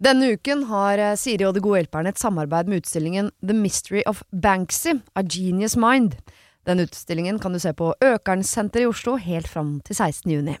Denne 0.00 0.30
uken 0.36 0.66
har 0.68 1.00
eh, 1.00 1.16
Siri 1.20 1.48
og 1.48 1.56
De 1.56 1.64
gode 1.64 1.80
hjelperne 1.80 2.12
et 2.12 2.20
samarbeid 2.20 2.68
med 2.68 2.82
utstillingen 2.82 3.32
The 3.40 3.56
Mystery 3.56 4.04
of 4.08 4.22
Banksy, 4.32 4.98
A 5.16 5.24
Genius 5.24 5.76
Mind. 5.76 6.18
Den 6.68 6.84
utstillingen 6.84 7.40
kan 7.40 7.56
du 7.56 7.60
se 7.62 7.72
på 7.72 7.94
Økernsenteret 8.04 8.84
i 8.84 8.90
Oslo 8.92 9.16
helt 9.16 9.48
fram 9.48 9.78
til 9.84 9.96
16. 9.96 10.28
juni. 10.36 10.60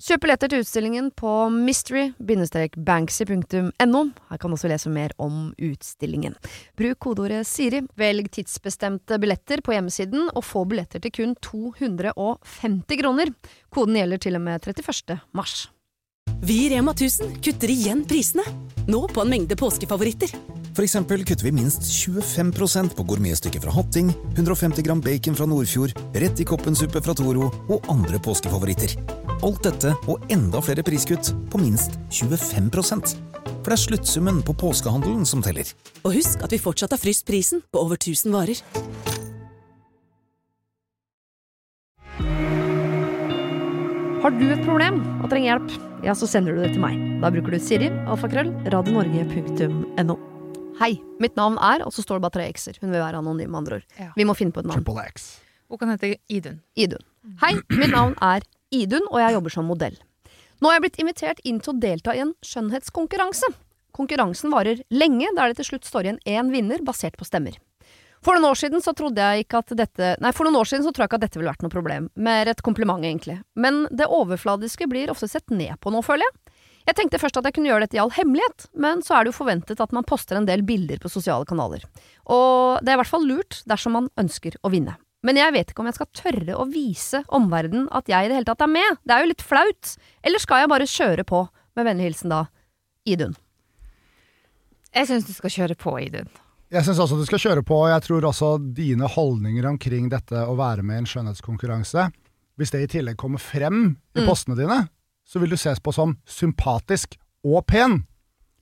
Kjøp 0.00 0.22
billetter 0.24 0.48
til 0.48 0.62
utstillingen 0.62 1.10
på 1.12 1.28
mystery-banksy.no. 1.52 4.00
Her 4.30 4.38
kan 4.40 4.48
du 4.48 4.54
også 4.56 4.70
lese 4.72 4.88
mer 4.92 5.12
om 5.20 5.52
utstillingen. 5.60 6.34
Bruk 6.78 6.98
kodeordet 7.04 7.44
Siri, 7.48 7.80
velg 8.00 8.30
tidsbestemte 8.32 9.18
billetter 9.20 9.60
på 9.60 9.72
hjemmesiden, 9.76 10.32
og 10.32 10.44
få 10.46 10.64
billetter 10.70 11.00
til 11.04 11.12
kun 11.18 11.34
250 11.44 13.00
kroner. 13.02 13.26
Koden 13.68 13.96
gjelder 14.00 14.18
til 14.24 14.34
og 14.40 14.44
med 14.46 14.56
31. 14.64 15.20
mars. 15.36 15.68
Vi 16.40 16.64
i 16.64 16.72
Rema 16.72 16.96
1000 16.96 17.44
kutter 17.44 17.68
igjen 17.68 18.08
prisene. 18.08 18.40
Nå 18.88 19.04
på 19.12 19.20
en 19.20 19.28
mengde 19.36 19.52
påskefavoritter. 19.60 20.59
For 20.80 20.86
eksempel 20.86 21.20
kutter 21.28 21.44
vi 21.44 21.50
minst 21.52 21.82
25% 21.84 22.94
på 22.96 23.04
gourmetstykket 23.04 23.66
fra 23.66 23.72
Hatting, 23.74 24.14
150 24.32 24.80
gram 24.86 25.00
bacon 25.04 25.34
fra 25.36 25.44
Nordfjord, 25.44 25.90
rett 26.16 26.40
i 26.40 26.46
koppensuppe 26.48 27.02
fra 27.04 27.12
Toro 27.12 27.50
og 27.68 27.90
andre 27.92 28.16
påskefavoritter. 28.24 28.94
Alt 29.44 29.60
dette 29.66 29.92
og 30.08 30.24
enda 30.32 30.62
flere 30.64 30.80
priskutt 30.80 31.34
på 31.52 31.60
minst 31.60 31.98
25% 32.08 33.12
For 33.42 33.68
det 33.68 33.74
er 33.76 33.82
sluttsummen 33.82 34.40
på 34.40 34.54
påskehandelen 34.56 35.28
som 35.28 35.44
teller. 35.44 35.68
Og 36.00 36.16
husk 36.16 36.40
at 36.40 36.56
vi 36.56 36.62
fortsatt 36.64 36.96
har 36.96 37.02
fryst 37.04 37.28
prisen 37.28 37.60
på 37.68 37.84
over 37.84 38.00
1000 38.00 38.32
varer. 38.32 38.64
Har 44.24 44.32
du 44.40 44.48
et 44.48 44.64
problem 44.64 45.04
og 45.20 45.28
trenger 45.28 45.50
hjelp, 45.52 45.78
ja, 46.08 46.16
så 46.16 46.24
sender 46.24 46.56
du 46.56 46.64
det 46.64 46.72
til 46.72 46.84
meg. 46.88 46.96
Da 47.20 47.28
bruker 47.36 47.52
du 47.52 47.60
Siri, 47.60 47.92
alfakrøll, 48.08 48.56
radionorge.no. 48.72 50.29
Hei, 50.80 50.94
mitt 51.20 51.34
navn 51.36 51.58
er, 51.60 51.82
og 51.84 51.92
så 51.92 52.00
står 52.00 52.16
det 52.16 52.24
bare 52.24 52.34
tre 52.38 52.44
x-er. 52.54 52.78
Hun 52.80 52.88
vil 52.88 53.02
være 53.02 53.18
anonym, 53.20 53.50
med 53.52 53.58
andre 53.58 53.80
ord. 53.80 53.88
Ja. 54.00 54.06
Vi 54.16 54.24
må 54.24 54.32
finne 54.38 54.54
på 54.56 54.62
et 54.62 54.68
navn. 54.70 54.80
Triple 54.80 55.02
X. 55.10 55.26
Hun 55.68 55.80
kan 55.82 55.92
hete 55.92 56.14
Idun. 56.32 56.62
Idun. 56.72 57.02
Hei, 57.42 57.52
mitt 57.76 57.92
navn 57.92 58.14
er 58.24 58.46
Idun, 58.72 59.04
og 59.10 59.20
jeg 59.20 59.36
jobber 59.36 59.52
som 59.52 59.68
modell. 59.68 59.98
Nå 60.60 60.70
har 60.70 60.78
jeg 60.78 60.84
blitt 60.86 61.00
invitert 61.02 61.42
inn 61.44 61.58
til 61.60 61.74
å 61.74 61.80
delta 61.82 62.14
i 62.16 62.22
en 62.24 62.32
skjønnhetskonkurranse. 62.44 63.52
Konkurransen 63.96 64.54
varer 64.54 64.80
lenge, 64.88 65.28
der 65.36 65.52
det 65.52 65.60
til 65.60 65.68
slutt 65.74 65.88
står 65.88 66.08
igjen 66.08 66.22
én 66.24 66.52
vinner 66.54 66.80
basert 66.86 67.20
på 67.20 67.28
stemmer. 67.28 67.60
For 68.24 68.36
noen 68.36 68.50
år 68.50 68.58
siden 68.60 68.80
så 68.84 68.92
trodde 68.96 69.20
jeg 69.20 69.44
ikke 69.46 69.60
at 69.60 69.72
dette 69.76 70.10
Nei, 70.20 70.32
for 70.36 70.48
noen 70.48 70.58
år 70.60 70.68
siden 70.68 70.84
så 70.84 70.92
tror 70.92 71.04
jeg 71.04 71.10
ikke 71.10 71.20
at 71.20 71.26
dette 71.26 71.40
ville 71.40 71.52
vært 71.52 71.64
noe 71.64 71.72
problem. 71.72 72.08
Mer 72.16 72.48
et 72.52 72.64
kompliment, 72.64 73.04
egentlig. 73.04 73.36
Men 73.52 73.86
det 73.92 74.08
overfladiske 74.08 74.88
blir 74.88 75.12
ofte 75.12 75.28
sett 75.28 75.52
ned 75.52 75.76
på 75.80 75.92
nå, 75.92 76.00
føler 76.04 76.24
jeg. 76.28 76.49
Jeg 76.88 76.96
tenkte 76.96 77.20
først 77.20 77.36
at 77.38 77.44
jeg 77.46 77.54
kunne 77.54 77.68
gjøre 77.70 77.84
dette 77.84 77.98
i 77.98 78.00
all 78.02 78.10
hemmelighet, 78.14 78.66
men 78.74 79.02
så 79.04 79.18
er 79.18 79.24
det 79.26 79.32
jo 79.32 79.38
forventet 79.42 79.80
at 79.84 79.92
man 79.94 80.06
poster 80.08 80.38
en 80.38 80.46
del 80.48 80.62
bilder 80.66 80.98
på 81.02 81.10
sosiale 81.12 81.44
kanaler. 81.46 81.84
Og 82.26 82.80
det 82.82 82.90
er 82.92 82.96
i 82.96 83.00
hvert 83.02 83.10
fall 83.12 83.26
lurt 83.28 83.60
dersom 83.68 83.94
man 83.98 84.08
ønsker 84.20 84.56
å 84.64 84.72
vinne. 84.72 84.96
Men 85.22 85.36
jeg 85.36 85.52
vet 85.52 85.70
ikke 85.70 85.82
om 85.84 85.88
jeg 85.90 85.98
skal 85.98 86.08
tørre 86.16 86.56
å 86.56 86.64
vise 86.70 87.20
omverdenen 87.36 87.90
at 87.92 88.08
jeg 88.08 88.24
i 88.24 88.30
det 88.32 88.38
hele 88.38 88.48
tatt 88.48 88.64
er 88.64 88.70
med. 88.72 89.00
Det 89.04 89.12
er 89.12 89.20
jo 89.26 89.28
litt 89.34 89.44
flaut. 89.44 89.90
Eller 90.24 90.40
skal 90.40 90.62
jeg 90.62 90.70
bare 90.72 90.88
kjøre 90.88 91.26
på? 91.28 91.42
Med 91.76 91.86
vennlig 91.86 92.08
hilsen 92.08 92.32
da 92.32 92.38
Idun. 93.06 93.36
Jeg 94.96 95.06
syns 95.10 95.28
du 95.28 95.34
skal 95.36 95.52
kjøre 95.54 95.76
på, 95.78 95.92
Idun. 96.02 96.30
Jeg 96.70 96.86
syns 96.86 96.98
også 97.02 97.18
du 97.18 97.26
skal 97.26 97.42
kjøre 97.42 97.62
på, 97.66 97.76
og 97.84 97.90
jeg 97.92 98.04
tror 98.06 98.26
også 98.30 98.48
dine 98.74 99.06
holdninger 99.10 99.66
omkring 99.70 100.08
dette 100.10 100.40
å 100.46 100.56
være 100.58 100.82
med 100.86 100.96
i 100.96 101.02
en 101.04 101.08
skjønnhetskonkurranse, 101.10 102.08
hvis 102.58 102.72
det 102.74 102.82
i 102.84 102.90
tillegg 102.96 103.18
kommer 103.20 103.42
frem 103.42 103.96
i 104.14 104.20
Mm. 104.22 104.26
postene 104.28 104.56
dine, 104.58 104.88
så 105.30 105.42
vil 105.42 105.52
du 105.54 105.58
ses 105.60 105.78
på 105.78 105.94
som 105.94 106.16
sympatisk 106.26 107.14
og 107.46 107.62
pen. 107.70 108.00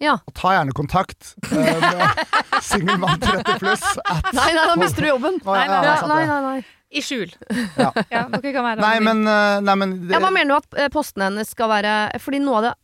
Ja. 0.02 0.18
Og 0.28 0.34
ta 0.36 0.52
gjerne 0.54 0.74
kontakt 0.76 1.32
uh, 1.48 1.56
med 1.58 2.20
singelmann 2.68 3.18
30 3.22 3.56
pluss 3.58 3.86
at 4.04 4.28
Nei, 4.36 4.50
nei, 4.54 4.66
da 4.68 4.74
mister 4.78 5.06
du 5.06 5.08
jobben. 5.10 5.40
Nei, 5.42 5.62
nei, 5.66 5.78
nei. 5.82 5.94
Nei, 6.12 6.26
nei, 6.28 6.42
nei. 6.44 6.58
I 6.88 7.02
skjul. 7.04 7.32
Ja. 7.76 7.90
Ja, 8.14 8.26
dere 8.32 8.52
kan 8.54 8.64
være 8.64 8.80
Nei, 8.80 8.96
men, 9.04 9.24
eh, 9.28 9.58
nei, 9.60 9.74
men 9.76 9.90
det, 10.06 10.14
Ja, 10.14 10.22
Hva 10.24 10.30
mener 10.32 10.54
du 10.54 10.56
at 10.56 10.78
eh, 10.78 10.90
postene 10.92 11.26
hennes 11.28 11.50
skal 11.52 11.68
være 11.68 11.94
Fordi 12.22 12.40
noe 12.40 12.60
av 12.60 12.64
det 12.64 12.74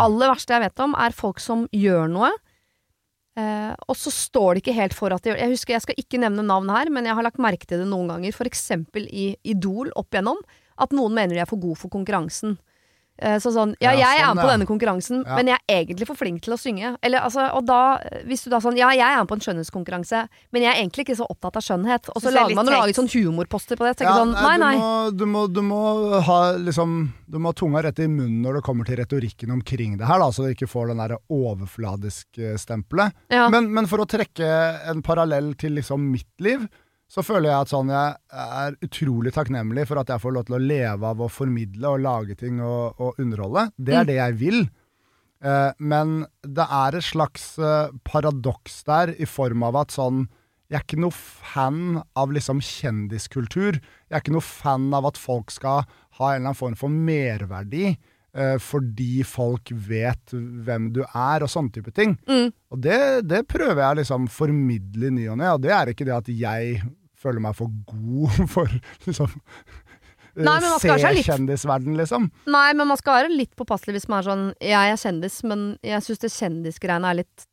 aller 0.00 0.30
verste 0.32 0.56
jeg 0.56 0.64
vet 0.64 0.82
om, 0.82 0.94
er 0.98 1.14
folk 1.14 1.38
som 1.38 1.66
gjør 1.70 2.08
noe, 2.10 2.30
eh, 3.38 3.74
og 3.86 3.94
så 3.94 4.10
står 4.10 4.56
det 4.56 4.62
ikke 4.64 4.74
helt 4.74 4.96
for 4.96 5.14
at 5.14 5.22
de 5.22 5.30
gjør 5.30 5.38
Jeg 5.44 5.52
husker, 5.52 5.74
jeg 5.76 5.84
skal 5.84 6.00
ikke 6.02 6.18
nevne 6.18 6.42
navn 6.48 6.72
her, 6.74 6.90
men 6.90 7.06
jeg 7.06 7.14
har 7.14 7.26
lagt 7.28 7.38
merke 7.42 7.68
til 7.68 7.84
det 7.84 7.86
noen 7.86 8.10
ganger, 8.10 8.34
for 8.34 8.50
eksempel 8.50 9.06
i 9.06 9.28
Idol 9.46 9.92
opp 9.94 10.10
igjennom, 10.10 10.40
at 10.82 10.96
noen 10.96 11.14
mener 11.14 11.36
de 11.36 11.44
er 11.44 11.50
for 11.50 11.62
gode 11.62 11.78
for 11.78 11.92
konkurransen. 11.94 12.56
Eh, 13.18 13.38
Så 13.40 13.52
sånn, 13.54 13.74
ja, 13.80 13.92
Ja, 13.92 14.12
jeg 14.12 14.20
er 14.20 14.24
sånn, 14.26 14.36
med 14.36 14.44
på 14.44 14.50
denne 14.52 14.66
konkurransen, 14.68 15.24
Ja. 15.24 15.36
men 15.36 15.46
jeg 15.46 15.58
er 15.68 15.84
egentlig 15.84 16.06
for 16.06 16.14
flink 16.16 16.42
til 16.42 16.52
å 16.52 16.58
synge. 16.60 16.96
Eller, 17.02 17.20
altså, 17.20 17.46
og 17.54 17.64
da, 17.66 17.98
hvis 18.26 18.44
du 18.44 18.50
da 18.50 18.58
sånn, 18.60 18.76
ja, 18.76 18.90
jeg 18.90 19.00
er 19.08 19.16
med 19.22 19.28
på 19.28 19.34
en 19.38 19.40
skjønnhetskonkurranse, 19.40 20.28
men 20.52 20.62
jeg 20.62 20.70
er 20.74 20.82
egentlig 20.84 21.06
ikke 21.06 21.16
så 21.16 21.26
opptatt 21.30 21.56
av 21.56 21.62
skjønnhet. 21.62 22.10
Og 22.14 22.20
så 22.22 22.28
er 22.28 22.32
lager 22.36 22.54
man 22.54 22.66
lager 22.66 22.92
sånn 22.94 23.08
humorposter 23.08 23.76
på 23.76 23.84
det. 23.88 24.04
Ja, 24.04 24.16
sånn, 24.20 24.32
nei, 24.32 24.56
nei. 24.58 24.74
Du, 25.16 25.24
må, 25.24 25.46
du, 25.48 25.62
må, 25.62 25.82
du 26.04 26.10
må 26.12 26.20
ha 26.22 26.52
liksom 26.56 27.12
Du 27.26 27.38
må 27.38 27.48
ha 27.50 27.52
tunga 27.58 27.82
rett 27.82 27.98
i 27.98 28.06
munnen 28.06 28.42
når 28.42 28.60
det 28.60 28.62
kommer 28.62 28.84
til 28.86 28.96
retorikken 29.00 29.50
omkring 29.50 29.96
det 29.98 30.06
her, 30.06 30.18
da, 30.20 30.28
så 30.30 30.44
du 30.46 30.52
ikke 30.54 30.68
får 30.70 30.92
den 30.92 30.98
der 31.02 31.16
overfladiske 31.76 32.54
stempelet. 32.60 33.12
Ja. 33.32 33.48
Men, 33.52 33.72
men 33.74 33.86
for 33.90 34.02
å 34.02 34.06
trekke 34.08 34.46
en 34.90 35.02
parallell 35.02 35.54
til 35.58 35.76
liksom 35.78 36.10
mitt 36.12 36.28
liv, 36.42 36.66
så 37.08 37.22
føler 37.22 37.50
jeg 37.52 37.60
at 37.62 37.70
sånn 37.70 37.90
jeg 37.92 38.16
er 38.34 38.76
utrolig 38.82 39.32
takknemlig 39.36 39.84
for 39.86 40.00
at 40.00 40.08
jeg 40.10 40.22
får 40.24 40.32
lov 40.34 40.46
til 40.48 40.56
å 40.58 40.62
leve 40.62 41.06
av 41.12 41.20
å 41.22 41.28
formidle 41.30 41.92
og 41.94 42.00
lage 42.02 42.34
ting 42.40 42.58
og, 42.60 42.98
og 42.98 43.20
underholde. 43.22 43.68
Det 43.78 43.94
er 43.94 44.02
Mm. 44.02 44.08
det 44.10 44.16
jeg 44.16 44.34
vil. 44.40 44.58
Eh, 45.46 45.72
men 45.78 46.26
det 46.42 46.66
er 46.66 46.96
et 46.98 47.04
slags 47.06 47.58
eh, 47.58 47.92
paradoks 48.04 48.82
der 48.88 49.14
i 49.20 49.24
form 49.28 49.62
av 49.62 49.76
at 49.84 49.94
sånn 49.94 50.26
jeg 50.66 50.80
er 50.80 50.82
ikke 50.82 50.98
noe 50.98 51.14
fan 51.14 52.02
av 52.18 52.32
liksom 52.34 52.58
kjendiskultur. 52.58 53.76
Jeg 54.10 54.16
er 54.16 54.22
ikke 54.24 54.34
noe 54.34 54.42
fan 54.42 54.88
av 54.98 55.06
at 55.06 55.16
folk 55.20 55.52
skal 55.54 55.84
ha 56.18 56.30
en 56.32 56.40
eller 56.40 56.48
annen 56.50 56.58
form 56.58 56.74
for 56.74 56.88
merverdi 56.90 57.92
fordi 58.60 59.22
folk 59.24 59.70
vet 59.88 60.34
hvem 60.36 60.90
du 60.92 61.00
er, 61.06 61.42
og 61.46 61.48
sånne 61.48 61.72
type 61.72 61.92
ting. 61.96 62.16
Mm. 62.28 62.50
Og 62.74 62.80
det, 62.84 62.98
det 63.30 63.44
prøver 63.48 63.80
jeg 63.80 64.00
liksom 64.02 64.28
formidle 64.28 65.08
i 65.08 65.14
ny 65.16 65.26
og 65.32 65.38
ne, 65.40 65.50
og 65.56 65.62
det 65.64 65.72
er 65.72 65.92
ikke 65.94 66.04
det 66.08 66.14
at 66.18 66.28
jeg 66.28 66.82
føler 67.16 67.40
meg 67.40 67.56
for 67.56 67.72
god 67.88 68.36
for 68.54 68.68
liksom 69.08 69.30
eh, 69.32 70.44
Nei, 70.44 70.58
men 70.60 70.68
man 70.68 70.78
skal 70.82 70.98
være 71.00 71.14
litt- 71.16 71.24
Se-kjendisverden, 71.24 71.96
liksom. 71.96 72.26
Nei, 72.52 72.68
men 72.76 72.90
man 72.92 72.98
skal 73.00 73.22
være 73.22 73.32
litt 73.32 73.54
påpasselig 73.56 73.96
hvis 73.96 74.08
man 74.12 74.20
er 74.20 74.26
sånn 74.28 74.46
Jeg 74.60 74.92
er 74.92 75.00
kjendis, 75.00 75.38
men 75.48 75.62
jeg 75.86 76.04
syns 76.04 76.20
det 76.26 76.32
kjendisgreiene 76.36 77.12
er 77.14 77.22
litt 77.22 77.46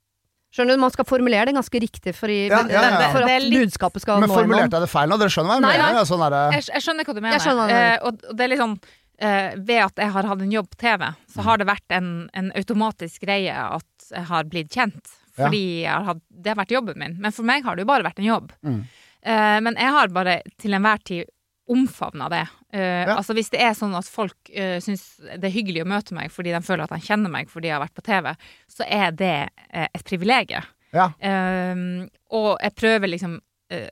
Skjønner 0.53 0.75
du, 0.75 0.81
Man 0.83 0.91
skal 0.93 1.07
formulere 1.09 1.47
det 1.49 1.55
ganske 1.55 1.79
riktig 1.81 2.11
for, 2.13 2.29
i, 2.29 2.43
Ja, 2.51 2.59
ja, 2.69 2.81
ja. 2.91 3.07
for 3.15 3.23
at 3.25 3.41
litt- 3.41 3.55
budskapet 3.63 4.03
skal 4.03 4.19
Men 4.19 4.27
nå 4.29 4.35
Men 4.35 4.41
formulerte 4.43 4.75
jeg 4.77 4.83
det 4.85 4.91
feil 4.91 5.09
nå? 5.09 5.17
Dere 5.23 5.33
skjønner 5.33 5.49
hva 5.49 5.55
jeg 5.55 5.63
Nei, 5.65 5.71
mener? 5.79 5.95
nei. 5.95 6.03
Sånn 6.11 6.21
derre- 6.27 6.43
Jeg, 6.57 6.67
jeg 6.75 6.83
skjønner 6.85 7.07
hva 7.07 7.15
du 7.15 7.21
mener. 7.23 7.33
Jeg 7.37 7.45
skjønner 7.47 7.63
hva 7.63 7.71
du 7.71 7.73
mener. 7.73 7.95
Eh, 7.95 8.03
og, 8.11 8.27
og 8.29 8.37
det 8.37 8.45
er 8.45 8.51
liksom 8.57 8.75
eh, 9.19 9.53
Ved 9.57 9.83
at 9.83 9.99
jeg 10.01 10.13
har 10.15 10.29
hatt 10.29 10.41
en 10.41 10.51
jobb 10.51 10.69
på 10.71 10.79
TV, 10.85 11.05
så 11.29 11.41
har 11.45 11.57
det 11.61 11.67
vært 11.69 11.95
en, 11.97 12.29
en 12.33 12.51
automatisk 12.55 13.21
greie 13.27 13.53
at 13.53 14.09
jeg 14.09 14.25
har 14.29 14.49
blitt 14.49 14.73
kjent. 14.73 15.13
Fordi 15.33 15.63
jeg 15.83 15.89
har 15.89 16.03
hatt, 16.11 16.21
det 16.29 16.51
har 16.51 16.59
vært 16.59 16.75
jobben 16.75 16.99
min. 17.01 17.15
Men 17.21 17.33
for 17.33 17.43
meg 17.47 17.63
har 17.65 17.75
det 17.75 17.81
jo 17.85 17.89
bare 17.89 18.05
vært 18.05 18.19
en 18.21 18.27
jobb. 18.27 18.51
Mm. 18.61 18.81
Eh, 19.23 19.59
men 19.65 19.79
jeg 19.79 19.95
har 19.95 20.11
bare 20.13 20.41
til 20.61 20.75
enhver 20.77 21.01
tid 21.03 21.31
omfavna 21.73 22.27
det. 22.29 22.43
Eh, 22.73 23.07
Ja. 23.07 23.15
Altså 23.15 23.33
Hvis 23.33 23.49
det 23.49 23.61
er 23.63 23.73
sånn 23.73 23.95
at 23.95 24.05
folk 24.11 24.35
uh, 24.51 24.77
syns 24.83 25.15
det 25.23 25.47
er 25.47 25.53
hyggelig 25.53 25.85
å 25.85 25.87
møte 25.89 26.13
meg 26.13 26.29
fordi 26.31 26.51
de 26.51 26.59
føler 26.61 26.83
at 26.83 26.91
de 26.91 26.99
kjenner 27.07 27.31
meg 27.31 27.49
fordi 27.49 27.69
jeg 27.69 27.77
har 27.77 27.85
vært 27.85 27.95
på 27.95 28.03
TV, 28.05 28.29
så 28.67 28.83
er 28.85 29.11
det 29.15 29.49
eh, 29.71 29.87
et 29.87 30.03
privilegium. 30.05 30.67
Ja. 30.93 31.07
Um, 31.23 32.03
og 32.29 32.57
jeg 32.61 32.75
prøver 32.77 33.09
liksom 33.09 33.39
eh, 33.73 33.87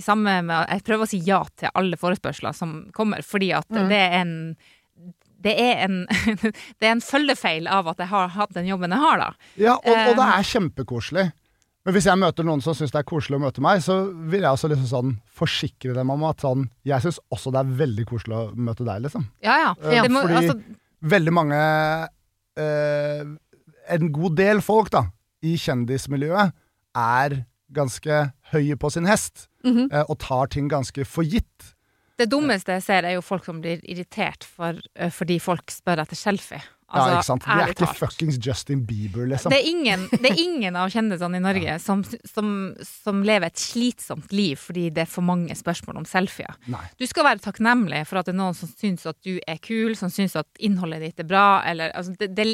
samme 0.00 0.38
med, 0.46 0.68
Jeg 0.72 0.84
prøver 0.86 1.04
å 1.06 1.10
si 1.10 1.18
ja 1.26 1.42
til 1.56 1.70
alle 1.74 1.98
forespørsler 2.00 2.54
som 2.56 2.76
kommer, 2.96 3.22
fordi 3.26 3.52
at 3.56 3.68
Mm. 3.70 3.88
det 3.90 3.98
er 3.98 4.16
en 4.22 4.56
det 5.42 5.52
er, 5.58 5.80
en, 5.88 6.06
det 6.78 6.86
er 6.86 6.92
en 6.92 7.00
følgefeil 7.02 7.66
av 7.66 7.88
at 7.90 7.98
jeg 7.98 8.06
har 8.12 8.28
hatt 8.36 8.52
den 8.54 8.68
jobben 8.68 8.92
jeg 8.94 9.02
har, 9.02 9.18
da. 9.18 9.30
Ja, 9.58 9.72
og, 9.74 9.88
og 9.90 10.12
det 10.14 10.22
Um, 10.22 10.28
er 10.38 10.44
kjempekoselig. 10.46 11.24
Men 11.82 11.96
hvis 11.96 12.06
jeg 12.06 12.20
møter 12.22 12.46
noen 12.46 12.60
som 12.62 12.76
syns 12.78 12.92
det 12.94 13.00
er 13.00 13.08
koselig 13.10 13.40
å 13.40 13.42
møte 13.42 13.60
meg, 13.64 13.80
så 13.82 13.96
vil 14.30 14.44
jeg 14.46 14.54
også 14.54 14.68
liksom 14.70 14.86
sånn 14.86 15.16
forsikre 15.34 15.96
dem 15.96 16.12
om 16.14 16.22
at 16.28 16.44
sånn 16.44 16.68
Jeg 16.86 17.02
syns 17.02 17.18
også 17.34 17.50
det 17.50 17.58
er 17.64 17.72
veldig 17.80 18.04
koselig 18.06 18.36
å 18.38 18.44
møte 18.54 18.86
deg, 18.86 19.02
liksom. 19.08 19.26
Ja, 19.42 19.56
ja. 19.64 19.72
ja 19.90 20.04
Det 20.06 20.12
må, 20.14 20.22
fordi 20.22 20.38
altså, 20.44 20.54
veldig 21.10 21.34
mange 21.34 21.58
eh, 22.62 23.24
En 23.96 24.12
god 24.14 24.36
del 24.38 24.62
folk, 24.62 24.92
da, 24.94 25.08
i 25.42 25.56
kjendismiljøet, 25.58 26.54
er 27.02 27.40
ganske 27.74 28.24
høye 28.52 28.76
på 28.76 28.90
sin 28.92 29.08
hest. 29.08 29.48
Mhm. 29.64 29.88
eh, 29.92 30.04
og 30.08 30.18
tar 30.18 30.50
ting 30.50 30.68
ganske 30.68 31.06
for 31.06 31.22
gitt. 31.22 31.74
det 32.18 32.28
dummeste 32.30 32.70
jeg 32.76 32.82
ser, 32.82 33.04
er 33.04 33.16
jo 33.16 33.22
folk 33.24 33.44
som 33.44 33.60
blir 33.60 33.80
irritert 33.82 34.44
for, 34.44 34.78
eh, 34.94 35.10
fordi 35.10 35.40
folk 35.40 35.70
spør 35.70 36.02
etter 36.04 36.14
selfie. 36.16 36.60
Altså, 36.92 37.08
ja, 37.08 37.16
ikke 37.16 37.26
sant? 37.26 37.46
Vi 37.46 37.54
er 37.56 37.70
ikke 37.72 37.86
talt. 37.86 37.98
fuckings 37.98 38.36
Justin 38.46 38.82
Bieber, 38.86 39.24
liksom. 39.26 39.50
Det 39.50 39.58
er 39.62 39.68
ingen, 39.70 40.04
det 40.12 40.28
er 40.28 40.38
ingen 40.38 40.76
av 40.76 40.90
kjendisene 40.92 41.40
i 41.40 41.44
Norge 41.48 41.78
som, 41.80 42.04
som, 42.28 42.50
som 42.84 43.22
lever 43.24 43.48
et 43.48 43.58
slitsomt 43.58 44.32
liv 44.36 44.60
fordi 44.60 44.90
det 44.92 45.06
er 45.06 45.10
for 45.10 45.24
mange 45.24 45.56
spørsmål 45.56 46.02
om 46.02 46.08
selfier. 46.08 46.52
Nei. 46.70 46.84
Du 47.00 47.06
skal 47.08 47.24
være 47.30 47.42
takknemlig 47.42 48.04
for 48.10 48.20
at 48.20 48.28
det 48.28 48.34
er 48.36 48.40
noen 48.42 48.58
som 48.58 48.68
syns 48.68 49.08
at 49.08 49.16
du 49.24 49.38
er 49.40 49.62
kul, 49.64 49.96
som 49.96 50.12
syns 50.12 50.36
at 50.36 50.48
innholdet 50.60 51.00
ditt 51.06 51.24
er 51.24 51.30
bra, 51.32 51.62
eller 51.66 51.96
altså, 51.96 52.12
det, 52.20 52.34
det, 52.36 52.46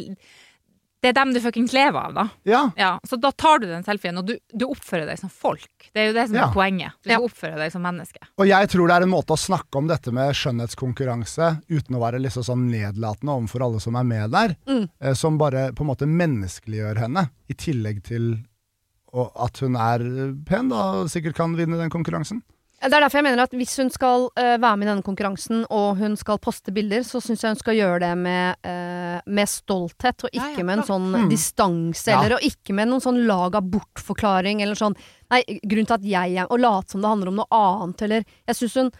det 1.00 1.08
er 1.10 1.14
dem 1.14 1.30
du 1.32 1.38
fuckings 1.40 1.72
lever 1.72 1.94
av, 2.08 2.14
da. 2.16 2.24
Ja. 2.48 2.60
Ja, 2.76 2.90
så 3.06 3.16
da 3.22 3.30
tar 3.30 3.60
du 3.62 3.66
den 3.70 3.84
selfien, 3.86 4.16
og 4.18 4.26
du, 4.26 4.32
du 4.50 4.64
oppfører 4.66 5.06
deg 5.06 5.18
som 5.20 5.30
folk. 5.30 5.68
Det 5.94 6.00
er 6.02 6.06
jo 6.08 6.14
det 6.16 6.24
som 6.28 6.36
Ja. 6.36 6.48
er 6.48 6.52
poenget. 6.56 6.92
Du 7.04 7.10
skal 7.12 7.22
oppføre 7.28 7.56
deg 7.60 7.70
som 7.72 7.82
menneske. 7.86 8.18
Og 8.38 8.46
jeg 8.50 8.68
tror 8.72 8.88
det 8.90 8.96
er 8.96 9.06
en 9.06 9.12
måte 9.12 9.36
å 9.36 9.38
snakke 9.38 9.78
om 9.78 9.86
dette 9.86 10.10
med 10.12 10.34
skjønnhetskonkurranse 10.34 11.62
uten 11.70 11.94
å 11.96 12.02
være 12.02 12.18
liksom 12.24 12.42
sånn 12.48 12.66
nedlatende 12.70 13.30
overfor 13.36 13.64
alle 13.68 13.80
som 13.80 13.94
er 13.96 14.04
med 14.10 14.30
der, 14.34 14.56
Mm. 14.66 14.88
eh, 15.00 15.14
som 15.14 15.38
bare 15.38 15.72
på 15.72 15.82
en 15.86 15.90
måte 15.94 16.06
menneskeliggjør 16.10 16.98
henne, 16.98 17.30
i 17.48 17.54
tillegg 17.54 18.02
til 18.04 18.44
at 19.14 19.58
hun 19.64 19.74
er 19.76 19.98
pen 20.46 20.68
da, 20.68 20.82
og 21.00 21.08
sikkert 21.08 21.34
kan 21.38 21.54
vinne 21.56 21.78
den 21.78 21.90
konkurransen. 21.90 22.42
Det 22.78 22.94
er 22.94 23.02
derfor 23.02 23.18
jeg 23.18 23.24
mener 23.26 23.42
at 23.42 23.54
hvis 23.58 23.72
hun 23.80 23.88
skal 23.90 24.28
uh, 24.38 24.54
være 24.62 24.76
med 24.78 24.86
i 24.86 24.90
denne 24.92 25.02
konkurransen, 25.02 25.64
og 25.74 25.96
hun 25.98 26.12
skal 26.16 26.38
poste 26.38 26.70
bilder, 26.70 27.02
så 27.02 27.18
syns 27.20 27.42
jeg 27.42 27.50
hun 27.50 27.58
skal 27.58 27.74
gjøre 27.74 27.98
det 28.04 28.10
med, 28.20 28.60
uh, 28.62 29.18
med 29.26 29.50
stolthet, 29.50 30.22
og 30.22 30.30
ikke 30.30 30.52
Ja, 30.52 30.60
ja, 30.60 30.66
med 30.68 30.78
en 30.78 30.86
sånn 30.86 31.08
Mm. 31.10 31.28
distanse, 31.32 32.06
Ja. 32.12 32.20
eller 32.22 32.36
og 32.36 32.46
ikke 32.46 32.72
med 32.78 32.86
noen 32.88 33.02
sånn 33.02 33.26
lag 33.26 33.56
av 33.58 33.66
bortforklaring, 33.66 34.62
eller 34.62 34.78
sånn 34.78 34.94
Nei, 35.30 35.42
grunnen 35.66 35.86
til 35.90 35.94
at 35.98 36.06
jeg 36.08 36.36
er 36.38 36.46
Og 36.48 36.60
late 36.60 36.90
som 36.90 37.02
det 37.02 37.10
handler 37.10 37.28
om 37.28 37.36
noe 37.36 37.50
annet, 37.50 38.02
eller 38.02 38.24
Jeg 38.46 38.56
syns 38.56 38.74
hun 38.74 38.92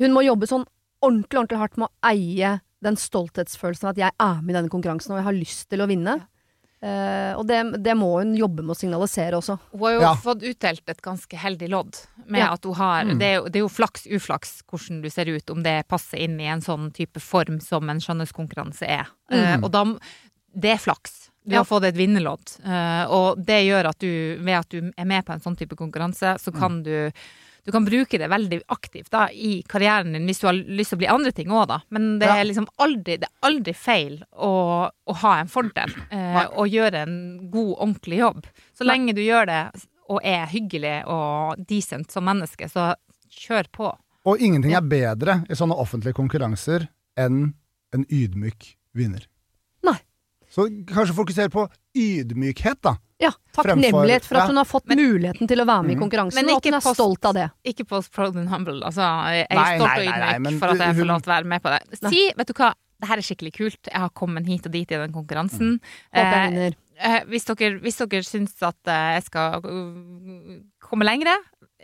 Hun 0.00 0.12
må 0.12 0.24
jobbe 0.26 0.48
sånn 0.50 0.66
ordentlig, 1.02 1.38
ordentlig 1.38 1.58
hardt 1.58 1.78
med 1.78 1.88
å 1.88 2.10
eie 2.10 2.60
den 2.82 2.96
stolthetsfølelsen 2.96 3.84
av 3.84 3.90
at 3.90 3.96
jeg 3.96 4.10
er 4.18 4.42
med 4.42 4.50
i 4.50 4.58
denne 4.58 4.68
konkurransen, 4.70 5.12
og 5.12 5.18
jeg 5.18 5.24
har 5.24 5.32
lyst 5.38 5.68
til 5.70 5.78
å 5.80 5.86
vinne. 5.86 6.26
Eh, 6.82 7.32
og 7.38 7.46
det, 7.46 7.60
det 7.84 7.92
må 7.94 8.08
hun 8.18 8.32
jobbe 8.34 8.64
med 8.66 8.74
å 8.74 8.78
signalisere 8.78 9.38
også. 9.38 9.54
Hun 9.70 9.80
har 9.84 9.92
jo 9.94 10.00
Ja. 10.02 10.14
fått 10.18 10.42
utdelt 10.42 10.82
et 10.90 11.02
ganske 11.02 11.38
heldig 11.38 11.68
lodd. 11.70 11.96
Med 12.26 12.40
Ja. 12.40 12.52
at 12.54 12.64
hun 12.64 12.74
har, 12.74 13.04
Mm. 13.04 13.18
det, 13.20 13.26
er 13.28 13.34
jo, 13.36 13.44
det 13.44 13.56
er 13.56 13.62
jo 13.62 13.68
flaks 13.68 14.06
uflaks 14.10 14.62
hvordan 14.66 15.00
du 15.02 15.08
ser 15.10 15.26
ut, 15.30 15.48
om 15.50 15.62
det 15.62 15.86
passer 15.88 16.18
inn 16.18 16.40
i 16.40 16.44
en 16.50 16.60
sånn 16.60 16.92
type 16.92 17.20
form 17.20 17.60
som 17.62 17.88
en 17.88 18.00
skjønnhetskonkurranse 18.00 18.82
er. 18.88 19.06
Mm. 19.30 19.60
Uh, 19.60 19.64
og 19.64 19.70
da, 19.70 19.84
det 20.58 20.72
er 20.72 20.78
flaks. 20.78 21.30
Du 21.46 21.54
Ja. 21.54 21.58
har 21.60 21.64
fått 21.64 21.84
et 21.84 21.94
vinnerlodd. 21.96 22.58
Uh, 22.64 23.06
og 23.10 23.44
det 23.44 23.62
gjør 23.66 23.88
at 23.88 23.98
du, 23.98 24.36
ved 24.42 24.54
at 24.58 24.68
du 24.68 24.92
er 24.96 25.04
med 25.04 25.24
på 25.24 25.32
en 25.34 25.40
sånn 25.40 25.56
type 25.58 25.74
konkurranse, 25.76 26.38
så 26.38 26.52
kan 26.52 26.82
du 26.82 27.10
du 27.64 27.72
kan 27.72 27.84
bruke 27.86 28.18
det 28.18 28.28
veldig 28.30 28.60
aktivt 28.74 29.12
da, 29.14 29.28
i 29.30 29.62
karrieren 29.70 30.16
din, 30.16 30.26
hvis 30.26 30.42
du 30.42 30.48
har 30.48 30.56
lyst 30.58 30.92
til 30.92 30.98
å 30.98 31.02
bli 31.02 31.10
andre 31.12 31.32
ting 31.36 31.52
òg, 31.54 31.68
da. 31.70 31.78
Men 31.94 32.16
det 32.18 32.30
er 32.32 32.42
liksom 32.48 32.66
aldri, 32.82 33.20
det 33.22 33.28
er 33.28 33.48
aldri 33.48 33.74
feil 33.78 34.18
å, 34.34 34.52
å 34.90 35.16
ha 35.22 35.34
en 35.38 35.50
fordel, 35.52 35.94
eh, 36.10 36.42
og 36.50 36.72
gjøre 36.72 37.04
en 37.06 37.16
god, 37.52 37.72
ordentlig 37.76 38.18
jobb. 38.22 38.46
Så 38.74 38.86
lenge 38.88 39.14
du 39.14 39.22
gjør 39.22 39.46
det 39.50 39.62
og 40.12 40.18
er 40.26 40.48
hyggelig 40.50 40.96
og 41.10 41.62
decent 41.68 42.10
som 42.12 42.26
menneske, 42.26 42.66
så 42.68 42.92
kjør 43.32 43.70
på. 43.72 43.92
Og 44.28 44.42
ingenting 44.42 44.74
er 44.76 44.86
bedre 44.86 45.40
i 45.50 45.58
sånne 45.58 45.78
offentlige 45.78 46.18
konkurranser 46.18 46.88
enn 47.18 47.52
en 47.94 48.06
ydmyk 48.08 48.72
vinner. 48.96 49.24
Nei. 49.86 49.98
Så 50.52 50.66
kanskje 50.88 51.16
fokusere 51.16 51.52
på 51.52 51.66
ydmykhet, 51.96 52.82
da. 52.84 52.96
Ja, 53.22 53.30
takknemlighet 53.54 54.26
for 54.26 54.40
at 54.42 54.48
hun 54.50 54.58
har 54.58 54.66
fått 54.66 54.86
Men- 54.90 54.98
muligheten 54.98 55.46
til 55.48 55.62
å 55.62 55.66
være 55.68 55.82
med 55.86 55.92
i 55.92 55.94
Mhm. 55.94 56.02
konkurransen, 56.02 56.48
og 56.50 56.56
at 56.58 56.64
hun 56.64 56.74
er 56.74 56.80
post- 56.80 56.98
stolt 56.98 57.24
av 57.30 57.34
det. 57.34 57.50
Ikke 57.64 57.84
på 57.86 58.00
Proud 58.10 58.36
and 58.36 58.48
Humble. 58.50 58.80
Altså, 58.82 59.06
jeg 59.30 59.46
er 59.48 59.54
Nei, 59.54 59.78
stolt 59.78 59.98
og 59.98 60.06
ydmyk 60.06 60.58
for 60.58 60.68
at 60.74 60.78
jeg 60.78 60.96
får 60.96 61.06
lov 61.06 61.22
til 61.22 61.30
å 61.32 61.36
være 61.36 61.46
med 61.46 61.62
på 61.62 61.70
det. 61.78 61.98
Si, 62.10 62.32
vet 62.36 62.46
du 62.46 62.52
hva, 62.54 62.72
det 63.00 63.08
her 63.08 63.16
er 63.16 63.22
skikkelig 63.22 63.52
kult. 63.54 63.82
Jeg 63.90 64.00
har 64.00 64.10
kommet 64.10 64.46
hit 64.46 64.66
og 64.66 64.72
dit 64.72 64.90
i 64.92 64.96
den 64.96 65.12
konkurransen. 65.12 65.78
Mm. 65.78 65.80
Eh, 66.14 66.70
eh, 67.00 67.20
hvis, 67.30 67.44
dere, 67.44 67.80
hvis 67.80 67.96
dere 67.98 68.22
syns 68.22 68.54
at 68.62 68.76
eh, 68.86 69.14
jeg 69.20 69.24
skal 69.24 69.60
uh, 69.64 70.60
komme 70.80 71.02
lengre, 71.04 71.34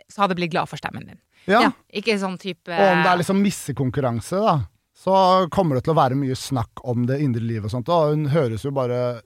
så 0.09 0.21
hadde 0.23 0.35
jeg 0.35 0.37
blitt 0.43 0.51
glad 0.51 0.69
for 0.69 0.77
stemmen 0.77 1.05
din. 1.05 1.19
Ja. 1.47 1.61
Ja. 1.61 1.71
Ikke 1.93 2.15
sånn 2.19 2.37
type 2.39 2.67
Og 2.71 2.91
om 2.97 3.03
det 3.03 3.11
er 3.11 3.17
liksom 3.17 3.41
missekonkurranse, 3.43 4.39
da, 4.43 4.59
så 4.95 5.49
kommer 5.49 5.75
det 5.75 5.85
til 5.85 5.93
å 5.93 5.99
være 5.99 6.15
mye 6.19 6.35
snakk 6.35 6.83
om 6.83 7.05
det 7.05 7.19
indre 7.21 7.41
livet 7.41 7.65
og 7.65 7.71
sånt. 7.71 7.89
Og 7.89 8.13
hun 8.15 8.25
høres 8.33 8.63
jo 8.63 8.71
bare 8.71 9.21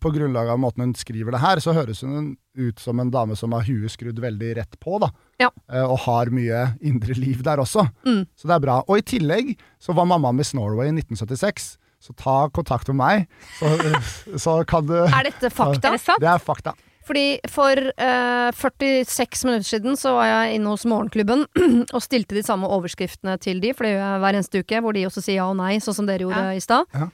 På 0.00 0.10
grunnlag 0.12 0.48
av 0.52 0.58
måten 0.60 0.84
hun 0.84 0.94
skriver 0.94 1.32
det 1.32 1.40
her, 1.40 1.60
så 1.64 1.72
høres 1.72 2.02
hun 2.04 2.34
ut 2.58 2.78
som 2.82 3.00
en 3.00 3.10
dame 3.10 3.36
som 3.38 3.54
har 3.56 3.64
huet 3.64 3.92
skrudd 3.94 4.18
veldig 4.20 4.50
rett 4.58 4.76
på, 4.82 4.98
da. 5.00 5.08
Ja. 5.40 5.48
Eh, 5.72 5.84
og 5.84 6.02
har 6.04 6.28
mye 6.34 6.66
indre 6.84 7.16
liv 7.16 7.40
der 7.46 7.62
også. 7.62 7.86
Mm. 8.04 8.26
Så 8.36 8.50
det 8.50 8.58
er 8.58 8.64
bra. 8.66 8.80
Og 8.86 9.00
i 9.00 9.06
tillegg 9.14 9.54
så 9.80 9.96
var 9.96 10.08
mamma 10.10 10.32
Miss 10.36 10.52
Norway 10.54 10.90
i 10.90 10.94
1976. 10.98 11.72
Så 12.00 12.14
ta 12.16 12.48
kontakt 12.48 12.88
med 12.88 12.96
meg, 12.96 13.26
så, 13.58 13.72
så 14.44 14.58
kan 14.68 14.86
du 14.88 14.94
Er 15.02 15.26
dette 15.28 15.50
fakta? 15.52 15.92
Er 15.92 16.20
det 16.20 16.30
er 16.34 16.40
fakta. 16.44 16.72
Fordi 17.10 17.40
for 17.50 17.74
uh, 17.74 18.50
46 18.54 19.44
minutter 19.48 19.66
siden 19.66 19.96
så 19.98 20.12
var 20.14 20.28
jeg 20.28 20.58
inne 20.58 20.70
hos 20.72 20.84
Morgenklubben 20.88 21.46
og 21.96 22.02
stilte 22.04 22.36
de 22.36 22.44
samme 22.46 22.68
overskriftene 22.70 23.34
til 23.42 23.60
de, 23.62 23.72
for 23.74 23.84
det 23.88 23.94
gjør 23.96 24.04
jeg 24.04 24.20
hver 24.22 24.38
eneste 24.38 24.62
uke, 24.62 24.82
hvor 24.84 24.96
de 24.96 25.06
også 25.08 25.24
sier 25.24 25.40
ja 25.40 25.48
og 25.50 25.56
nei, 25.58 25.78
sånn 25.82 25.96
som 25.96 26.08
dere 26.08 26.28
gjorde 26.28 26.44
Ja. 26.44 26.52
i 26.54 26.62
stad. 26.62 26.86
Ja. 26.94 27.08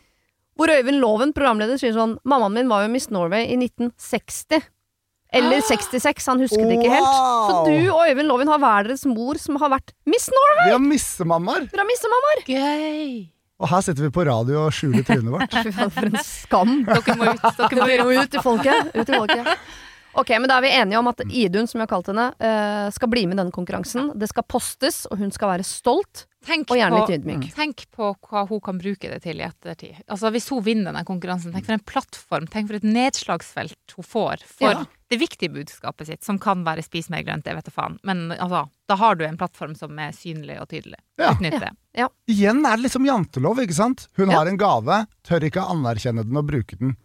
Hvor 0.56 0.72
Øyvind 0.72 1.00
Loven, 1.02 1.34
programleder, 1.36 1.76
sier 1.80 1.92
sånn 1.92 2.16
Mammaen 2.24 2.54
min 2.56 2.70
var 2.70 2.86
jo 2.86 2.92
Miss 2.94 3.10
Norway 3.12 3.44
i 3.52 3.58
1960. 3.60 4.62
Eller 5.36 5.60
66, 5.60 6.26
han 6.30 6.40
husket 6.40 6.64
det 6.70 6.76
ikke 6.78 6.92
helt. 6.94 7.06
Så 7.10 7.54
Wow! 7.56 7.66
du 7.66 7.88
og 7.92 8.02
Øyvind 8.08 8.30
Loven 8.30 8.48
har 8.48 8.60
hver 8.62 8.88
deres 8.88 9.02
mor 9.10 9.36
som 9.42 9.58
har 9.60 9.72
vært 9.74 9.92
Miss 10.08 10.28
Norway! 10.32 10.68
Vi 10.70 10.76
har 10.76 10.84
missemammaer! 10.84 11.66
Dere 11.72 11.82
har 11.82 11.90
missemammaer! 11.90 12.44
Gøy! 12.46 13.26
Og 13.56 13.70
her 13.72 13.80
sitter 13.84 14.04
vi 14.06 14.12
på 14.12 14.24
radio 14.28 14.66
og 14.66 14.72
skjuler 14.76 15.04
trynet 15.04 15.32
vårt. 15.32 15.54
Fy 15.64 15.72
faen, 15.72 15.92
for 15.92 16.08
en 16.10 16.18
skam. 16.24 16.72
Dere 16.86 17.16
må 17.16 17.28
ut. 17.32 17.46
Dere 17.58 18.04
må 18.04 18.10
ut. 18.12 18.22
ut 18.22 18.32
til 18.36 18.44
folket. 18.44 18.90
Ut 18.92 19.02
til 19.08 19.16
folket. 19.16 19.52
Ok, 20.16 20.30
men 20.40 20.48
Da 20.48 20.58
er 20.58 20.64
vi 20.64 20.72
enige 20.76 21.00
om 21.00 21.08
at 21.10 21.20
Idun, 21.28 21.66
som 21.68 21.80
jeg 21.80 21.84
har 21.88 21.92
kalt 21.92 22.06
henne, 22.12 22.26
eh, 22.40 22.86
skal 22.92 23.10
bli 23.12 23.26
med 23.28 23.36
i 23.36 23.40
denne 23.42 23.52
konkurransen. 23.52 24.10
Det 24.16 24.28
skal 24.30 24.46
postes, 24.48 25.02
og 25.10 25.18
hun 25.20 25.32
skal 25.32 25.50
være 25.54 25.64
stolt. 25.68 26.24
Tenk 26.46 26.70
Og 26.70 26.76
gjerne 26.78 27.00
på- 27.00 27.08
litt 27.10 27.20
ydmyk. 27.24 27.46
Tenk 27.56 27.84
på 27.90 28.14
hva 28.22 28.44
hun 28.48 28.60
kan 28.62 28.78
bruke 28.78 29.10
det 29.10 29.22
til 29.24 29.40
i 29.40 29.44
ettertid. 29.48 29.96
Altså 30.08 30.30
Hvis 30.30 30.48
hun 30.52 30.62
vinner 30.62 30.92
denne 30.92 31.04
konkurransen, 31.04 31.52
tenk 31.52 31.66
for 31.66 31.72
en 31.74 31.80
plattform, 31.84 32.46
tenk 32.46 32.68
for 32.68 32.76
et 32.78 32.86
nedslagsfelt 32.86 33.74
hun 33.96 34.04
får 34.06 34.44
for 34.46 34.70
Ja. 34.70 34.84
det 35.10 35.18
viktige 35.18 35.50
budskapet 35.52 36.06
sitt, 36.06 36.22
som 36.24 36.38
kan 36.38 36.64
være 36.64 36.82
'spis 36.84 37.10
mer 37.10 37.22
grønt', 37.24 37.44
jeg 37.44 37.54
vet 37.56 37.64
da 37.64 37.70
faen. 37.70 37.98
Men 38.04 38.30
altså, 38.32 38.68
da 38.88 38.96
har 38.96 39.14
du 39.16 39.24
en 39.24 39.36
plattform 39.36 39.74
som 39.76 39.98
er 39.98 40.12
synlig 40.12 40.60
og 40.60 40.68
tydelig. 40.68 40.94
Ja. 41.18 41.32
Utnytt 41.32 41.60
det. 41.60 41.72
Igjen 42.28 42.64
er 42.66 42.76
det 42.76 42.84
liksom 42.90 43.04
jantelov, 43.06 43.56
ikke 43.58 43.74
sant? 43.74 44.08
Hun 44.16 44.30
Ja. 44.30 44.38
har 44.38 44.46
en 44.46 44.56
gave, 44.56 45.06
tør 45.24 45.40
ikke 45.42 45.66
anerkjenne 45.66 46.24
den 46.24 46.36
og 46.36 46.46
bruke 46.46 46.78
den. 46.78 46.96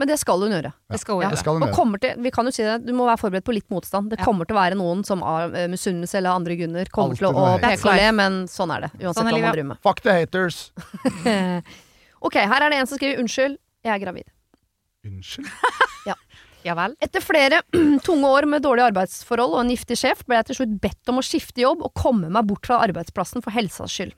Men 0.00 0.08
det 0.08 0.16
skal 0.18 0.40
hun 0.40 0.50
gjøre. 0.54 0.72
Det 0.90 0.98
skal 1.00 1.14
hun 1.14 1.22
Ja. 1.22 1.28
Gjøre. 1.30 1.38
skal 1.38 1.52
hun 1.58 1.62
gjøre. 1.66 1.74
kommer 1.76 2.00
til, 2.00 2.14
vi 2.24 2.30
kan 2.30 2.44
jo 2.48 2.50
si 2.50 2.62
det, 2.64 2.86
Du 2.86 2.92
må 2.96 3.04
være 3.06 3.20
forberedt 3.20 3.44
på 3.44 3.52
litt 3.54 3.68
motstand. 3.70 4.10
Det 4.10 4.18
Ja. 4.18 4.24
kommer 4.24 4.46
til 4.48 4.56
å 4.56 4.60
være 4.60 4.74
noen 4.80 5.04
som 5.04 5.22
av 5.22 5.54
eh, 5.54 5.68
misunnelse 5.68 6.14
eller 6.16 6.30
andre 6.30 6.56
grunner 6.56 6.86
kommer 6.90 7.14
til 7.16 7.28
å, 7.28 7.32
å 7.36 7.60
peke 7.60 7.86
og 7.88 7.96
le, 7.96 8.12
men 8.12 8.44
sånn 8.48 8.72
er 8.74 8.80
det. 8.88 8.90
Uansett 9.04 9.16
Sånn 9.20 9.28
er 9.28 9.32
hva 9.36 9.40
man 9.40 9.52
driver 9.52 9.68
med. 9.68 9.78
Fuck 9.82 10.00
the 10.00 10.12
haters. 10.12 10.72
ok, 12.22 12.34
her 12.34 12.62
er 12.62 12.70
det 12.70 12.78
en 12.80 12.86
som 12.86 12.98
skriver 12.98 13.18
'unnskyld, 13.20 13.58
jeg 13.84 13.92
er 14.02 14.04
gravid'. 14.06 14.28
Unnskyld? 15.04 15.46
Ja 16.64 16.76
vel? 16.78 16.92
Etter 17.02 17.18
flere 17.18 17.58
tunge 18.06 18.22
år 18.22 18.46
med 18.46 18.62
dårlige 18.62 18.92
arbeidsforhold 18.92 19.56
og 19.56 19.60
en 19.64 19.70
giftig 19.74 19.96
sjef, 19.98 20.20
ble 20.24 20.36
jeg 20.38 20.46
til 20.46 20.54
slutt 20.60 20.76
bedt 20.80 21.08
om 21.10 21.18
å 21.18 21.24
skifte 21.26 21.58
jobb 21.64 21.82
og 21.82 21.90
komme 21.98 22.30
meg 22.30 22.46
bort 22.46 22.68
fra 22.70 22.78
arbeidsplassen 22.86 23.42
for 23.42 23.50
helsas 23.50 23.90
skyld. 23.90 24.14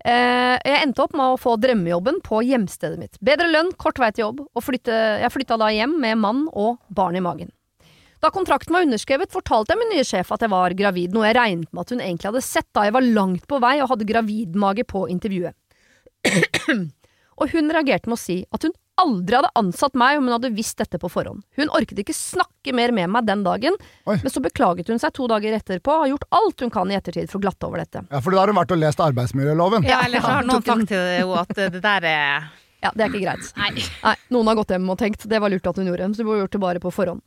Eh, 0.00 0.56
jeg 0.64 0.80
endte 0.80 1.04
opp 1.04 1.14
med 1.16 1.34
å 1.34 1.38
få 1.40 1.56
drømmejobben 1.60 2.20
på 2.24 2.40
hjemstedet 2.48 3.00
mitt. 3.00 3.18
Bedre 3.24 3.50
lønn, 3.50 3.72
kort 3.80 4.00
vei 4.00 4.10
til 4.14 4.28
jobb, 4.28 4.44
og 4.48 4.64
flytte, 4.64 4.96
jeg 5.20 5.32
flytta 5.34 5.58
da 5.60 5.70
hjem 5.74 5.98
med 6.00 6.20
mann 6.22 6.46
og 6.52 6.78
barn 6.88 7.18
i 7.18 7.24
magen. 7.24 7.52
Da 8.20 8.28
kontrakten 8.32 8.76
var 8.76 8.84
underskrevet, 8.84 9.32
fortalte 9.32 9.72
jeg 9.72 9.80
min 9.80 9.94
nye 9.94 10.04
sjef 10.04 10.32
at 10.34 10.42
jeg 10.44 10.52
var 10.52 10.76
gravid, 10.76 11.14
noe 11.16 11.28
jeg 11.28 11.38
regnet 11.38 11.70
med 11.72 11.82
at 11.84 11.92
hun 11.94 12.02
egentlig 12.04 12.28
hadde 12.28 12.44
sett 12.44 12.68
da 12.76 12.84
jeg 12.84 12.96
var 12.96 13.06
langt 13.06 13.46
på 13.48 13.60
vei 13.64 13.78
og 13.80 13.92
hadde 13.94 14.08
gravidmage 14.08 14.84
på 14.88 15.06
intervjuet. 15.12 15.56
Og 17.40 17.50
hun 17.54 17.72
reagerte 17.72 18.10
med 18.10 18.18
å 18.18 18.20
si 18.20 18.38
at 18.52 18.66
hun 18.66 18.74
aldri 19.00 19.38
hadde 19.38 19.50
ansatt 19.56 19.96
meg 19.98 20.18
om 20.18 20.26
hun 20.28 20.34
hadde 20.36 20.50
visst 20.52 20.78
dette 20.80 20.98
på 21.00 21.08
forhånd. 21.08 21.42
Hun 21.56 21.72
orket 21.76 22.02
ikke 22.02 22.16
snakke 22.16 22.74
mer 22.76 22.92
med 22.92 23.08
meg 23.14 23.26
den 23.28 23.44
dagen, 23.46 23.76
Oi. 24.04 24.18
men 24.20 24.32
så 24.32 24.42
beklaget 24.44 24.90
hun 24.92 25.00
seg 25.00 25.14
to 25.16 25.28
dager 25.30 25.56
etterpå 25.56 25.94
og 25.94 26.04
har 26.04 26.10
gjort 26.12 26.26
alt 26.40 26.64
hun 26.66 26.72
kan 26.74 26.92
i 26.92 26.98
ettertid 26.98 27.30
for 27.32 27.40
å 27.40 27.44
glatte 27.46 27.68
over 27.68 27.80
dette. 27.82 28.04
Ja, 28.10 28.20
for 28.20 28.36
da 28.36 28.42
har 28.42 28.52
hun 28.52 28.60
vært 28.60 28.74
og 28.76 28.82
lest 28.82 29.00
arbeidsmiljøloven. 29.04 29.88
Ja, 29.88 30.02
eller 30.04 30.24
så 30.24 30.34
har 30.36 30.50
noen 30.50 30.66
sagt 30.66 30.92
til 30.92 31.06
henne 31.14 31.40
at 31.46 31.56
det 31.56 31.80
der 31.80 32.10
er 32.10 32.50
Ja, 32.80 32.92
det 32.96 33.04
er 33.04 33.10
ikke 33.10 33.24
greit. 33.24 33.48
Nei. 33.60 33.72
Nei, 34.04 34.14
noen 34.32 34.48
har 34.52 34.60
gått 34.60 34.70
hjem 34.72 34.92
og 34.92 35.00
tenkt 35.00 35.26
det 35.28 35.40
var 35.40 35.52
lurt 35.52 35.66
at 35.68 35.80
hun 35.80 35.88
gjorde, 35.90 36.12
så 36.14 36.22
du 36.22 36.28
burde 36.28 36.44
gjort 36.44 36.54
det 36.56 36.62
bare 36.62 36.80
på 36.84 36.92
forhånd. 36.96 37.24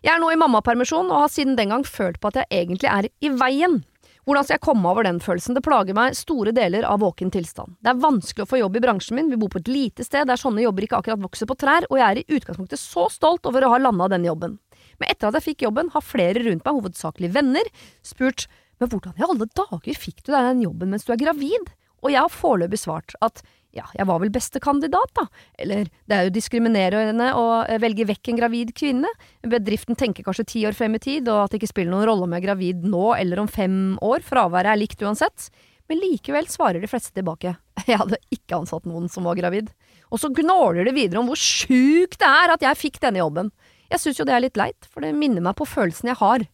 Jeg 0.00 0.14
er 0.14 0.20
nå 0.20 0.30
i 0.32 0.40
mammapermisjon 0.40 1.08
og 1.12 1.26
har 1.26 1.32
siden 1.32 1.56
den 1.58 1.72
gang 1.72 1.84
følt 1.84 2.20
på 2.20 2.30
at 2.32 2.40
jeg 2.40 2.48
egentlig 2.62 2.88
er 2.88 3.08
i 3.20 3.32
veien. 3.36 3.82
Hvordan 4.28 4.46
skal 4.46 4.58
jeg 4.58 4.64
komme 4.64 4.90
over 4.90 5.06
den 5.06 5.18
følelsen? 5.22 5.56
Det 5.56 5.64
plager 5.64 5.96
meg 5.96 6.16
store 6.18 6.52
deler 6.56 6.84
av 6.86 7.00
våken 7.02 7.32
tilstand. 7.34 7.76
Det 7.80 7.92
er 7.92 8.02
vanskelig 8.02 8.44
å 8.44 8.50
få 8.50 8.60
jobb 8.60 8.76
i 8.76 8.82
bransjen 8.84 9.16
min, 9.16 9.30
vi 9.32 9.38
bor 9.40 9.52
på 9.52 9.62
et 9.62 9.70
lite 9.70 10.06
sted 10.06 10.28
der 10.28 10.40
sånne 10.40 10.64
jobber 10.66 10.86
ikke 10.86 11.00
akkurat 11.00 11.22
vokser 11.22 11.48
på 11.48 11.56
trær, 11.60 11.88
og 11.88 11.98
jeg 11.98 12.06
er 12.06 12.22
i 12.22 12.38
utgangspunktet 12.38 12.82
så 12.82 13.08
stolt 13.12 13.48
over 13.48 13.64
å 13.64 13.74
ha 13.74 13.80
landa 13.80 14.10
denne 14.12 14.28
jobben. 14.28 14.58
Men 15.00 15.12
etter 15.12 15.30
at 15.30 15.38
jeg 15.40 15.52
fikk 15.52 15.64
jobben, 15.68 15.88
har 15.94 16.04
flere 16.04 16.44
rundt 16.44 16.66
meg, 16.66 16.76
hovedsakelig 16.76 17.32
venner, 17.32 17.72
spurt 18.04 18.46
men 18.80 18.88
hvordan 18.88 19.18
i 19.18 19.24
alle 19.26 19.46
dager 19.52 19.96
fikk 20.00 20.22
du 20.24 20.32
deg 20.32 20.46
den 20.46 20.64
jobben 20.64 20.92
mens 20.94 21.04
du 21.04 21.12
er 21.12 21.20
gravid? 21.20 21.72
Og 22.00 22.14
jeg 22.14 22.22
har 22.24 22.32
foreløpig 22.32 22.80
svart 22.80 23.12
at 23.20 23.42
ja, 23.76 23.84
jeg 23.94 24.06
var 24.08 24.18
vel 24.22 24.32
beste 24.34 24.58
kandidat, 24.62 25.12
da. 25.14 25.26
Eller 25.62 25.86
det 26.10 26.16
er 26.16 26.26
jo 26.26 26.34
diskriminerende 26.34 27.28
å 27.38 27.44
eh, 27.62 27.78
velge 27.82 28.06
vekk 28.08 28.32
en 28.32 28.40
gravid 28.40 28.72
kvinne. 28.76 29.10
Bedriften 29.46 29.98
tenker 29.98 30.26
kanskje 30.26 30.48
ti 30.54 30.64
år 30.66 30.74
frem 30.74 30.98
i 30.98 31.02
tid, 31.02 31.30
og 31.30 31.44
at 31.44 31.54
det 31.54 31.60
ikke 31.60 31.70
spiller 31.70 31.94
noen 31.94 32.08
rolle 32.08 32.26
om 32.26 32.34
jeg 32.34 32.42
er 32.42 32.48
gravid 32.48 32.86
nå 32.90 33.12
eller 33.14 33.42
om 33.42 33.50
fem 33.50 33.76
år. 34.02 34.24
Fraværet 34.26 34.72
er 34.72 34.80
likt 34.80 35.04
uansett. 35.06 35.50
Men 35.90 36.02
likevel 36.02 36.46
svarer 36.50 36.82
de 36.82 36.90
fleste 36.90 37.10
tilbake. 37.16 37.56
Jeg 37.88 37.98
hadde 37.98 38.20
ikke 38.30 38.60
ansatt 38.60 38.84
noen 38.86 39.08
som 39.10 39.24
var 39.26 39.34
gravid. 39.34 39.72
Og 40.14 40.20
så 40.22 40.28
gnåler 40.30 40.86
de 40.86 40.92
videre 40.94 41.18
om 41.18 41.26
hvor 41.26 41.38
sjukt 41.38 42.20
det 42.20 42.28
er 42.28 42.52
at 42.54 42.62
jeg 42.62 42.78
fikk 42.78 43.00
denne 43.02 43.18
jobben. 43.18 43.48
Jeg 43.90 44.02
syns 44.02 44.20
jo 44.20 44.26
det 44.28 44.36
er 44.36 44.44
litt 44.44 44.60
leit, 44.60 44.86
for 44.86 45.02
det 45.02 45.10
minner 45.18 45.42
meg 45.42 45.56
på 45.58 45.66
følelsen 45.66 46.12
jeg 46.12 46.20
har. 46.20 46.44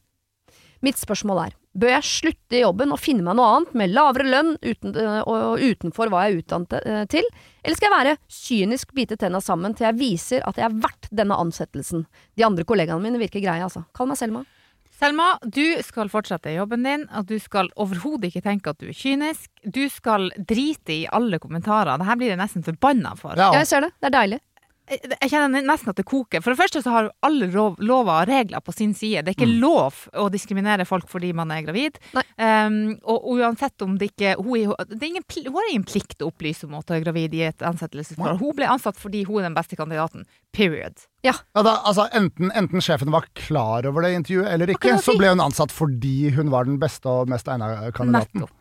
Mitt 0.84 1.00
spørsmål 1.00 1.42
er, 1.42 1.56
bør 1.76 1.92
jeg 1.96 2.08
slutte 2.08 2.58
i 2.58 2.62
jobben 2.62 2.94
og 2.94 3.00
finne 3.00 3.24
meg 3.26 3.36
noe 3.38 3.52
annet 3.58 3.76
med 3.76 3.92
lavere 3.94 4.26
lønn 4.26 4.52
uten, 4.64 4.96
øh, 4.96 5.20
og 5.28 5.62
utenfor 5.62 6.10
hva 6.12 6.24
jeg 6.26 6.34
er 6.34 6.42
utdannet 6.42 6.76
øh, 6.80 7.04
til, 7.12 7.28
eller 7.62 7.78
skal 7.78 7.90
jeg 7.90 7.96
være 7.96 8.18
kynisk 8.40 8.92
bite 8.96 9.18
tenna 9.20 9.40
sammen 9.44 9.76
til 9.76 9.88
jeg 9.88 9.98
viser 10.00 10.44
at 10.48 10.60
jeg 10.60 10.68
er 10.70 10.76
verdt 10.84 11.10
denne 11.12 11.38
ansettelsen? 11.42 12.06
De 12.36 12.46
andre 12.46 12.66
kollegaene 12.68 13.02
mine 13.02 13.20
virker 13.20 13.44
greie, 13.44 13.64
altså. 13.64 13.84
Kall 13.96 14.10
meg 14.10 14.20
Selma. 14.20 14.44
Selma, 14.96 15.34
du 15.42 15.82
skal 15.84 16.08
fortsette 16.08 16.54
jobben 16.54 16.86
din, 16.86 17.02
og 17.12 17.26
du 17.28 17.36
skal 17.42 17.68
overhodet 17.76 18.30
ikke 18.30 18.44
tenke 18.46 18.72
at 18.72 18.80
du 18.80 18.88
er 18.88 18.96
kynisk. 18.96 19.50
Du 19.60 19.82
skal 19.92 20.30
drite 20.38 20.94
i 20.94 21.02
alle 21.12 21.36
kommentarer. 21.42 22.00
Dette 22.00 22.16
blir 22.16 22.32
jeg 22.32 22.40
nesten 22.40 22.64
forbanna 22.64 23.12
for. 23.18 23.36
Ja. 23.36 23.50
Ja, 23.52 23.60
jeg 23.60 23.68
ser 23.68 23.84
det. 23.84 23.90
Det 24.00 24.08
er 24.08 24.14
deilig. 24.16 24.38
Jeg 24.86 25.30
kjenner 25.32 25.64
nesten 25.66 25.90
at 25.90 25.98
det 25.98 26.04
koker. 26.06 26.42
For 26.44 26.52
det 26.52 26.60
første 26.60 26.82
så 26.84 26.92
har 26.94 27.08
alle 27.26 27.48
lov, 27.50 27.80
lover 27.82 28.12
og 28.22 28.30
regler 28.30 28.62
på 28.62 28.74
sin 28.74 28.92
side. 28.94 29.24
Det 29.26 29.32
er 29.32 29.38
ikke 29.38 29.58
lov 29.58 30.04
å 30.14 30.28
diskriminere 30.32 30.86
folk 30.86 31.08
fordi 31.10 31.32
man 31.36 31.50
er 31.54 31.64
gravid. 31.66 31.98
Um, 32.14 32.94
og 33.02 33.26
uansett 33.34 33.82
om 33.82 33.96
det 33.98 34.12
ikke 34.12 34.34
Hun, 34.36 34.74
er, 34.76 34.86
det 34.92 35.00
er 35.00 35.08
ingen, 35.08 35.24
hun 35.48 35.56
har 35.56 35.70
ingen 35.72 35.86
plikt 35.88 36.16
til 36.18 36.28
å 36.28 36.30
opplyse 36.30 36.68
om 36.68 36.76
at 36.78 36.90
hun 36.90 36.98
er 36.98 37.06
gravid 37.06 37.34
i 37.34 37.42
et 37.48 37.64
ansettelsesforhold. 37.66 38.38
Hun 38.42 38.58
ble 38.58 38.70
ansatt 38.76 39.00
fordi 39.00 39.24
hun 39.26 39.40
er 39.40 39.48
den 39.48 39.58
beste 39.58 39.78
kandidaten. 39.78 40.26
Period. 40.56 41.02
Ja, 41.26 41.34
da, 41.56 41.80
altså, 41.82 42.06
enten, 42.14 42.52
enten 42.54 42.84
sjefen 42.84 43.10
var 43.14 43.26
klar 43.36 43.88
over 43.88 44.06
det 44.06 44.14
intervjuet 44.20 44.52
eller 44.52 44.70
ikke, 44.76 44.94
så 45.02 45.16
ble 45.18 45.34
hun 45.34 45.42
ansatt 45.42 45.74
fordi 45.74 46.30
hun 46.36 46.52
var 46.54 46.68
den 46.68 46.78
beste 46.82 47.10
og 47.10 47.32
mest 47.32 47.50
egna 47.50 47.90
kandidaten. 47.96 48.46
Nettopp. 48.46 48.54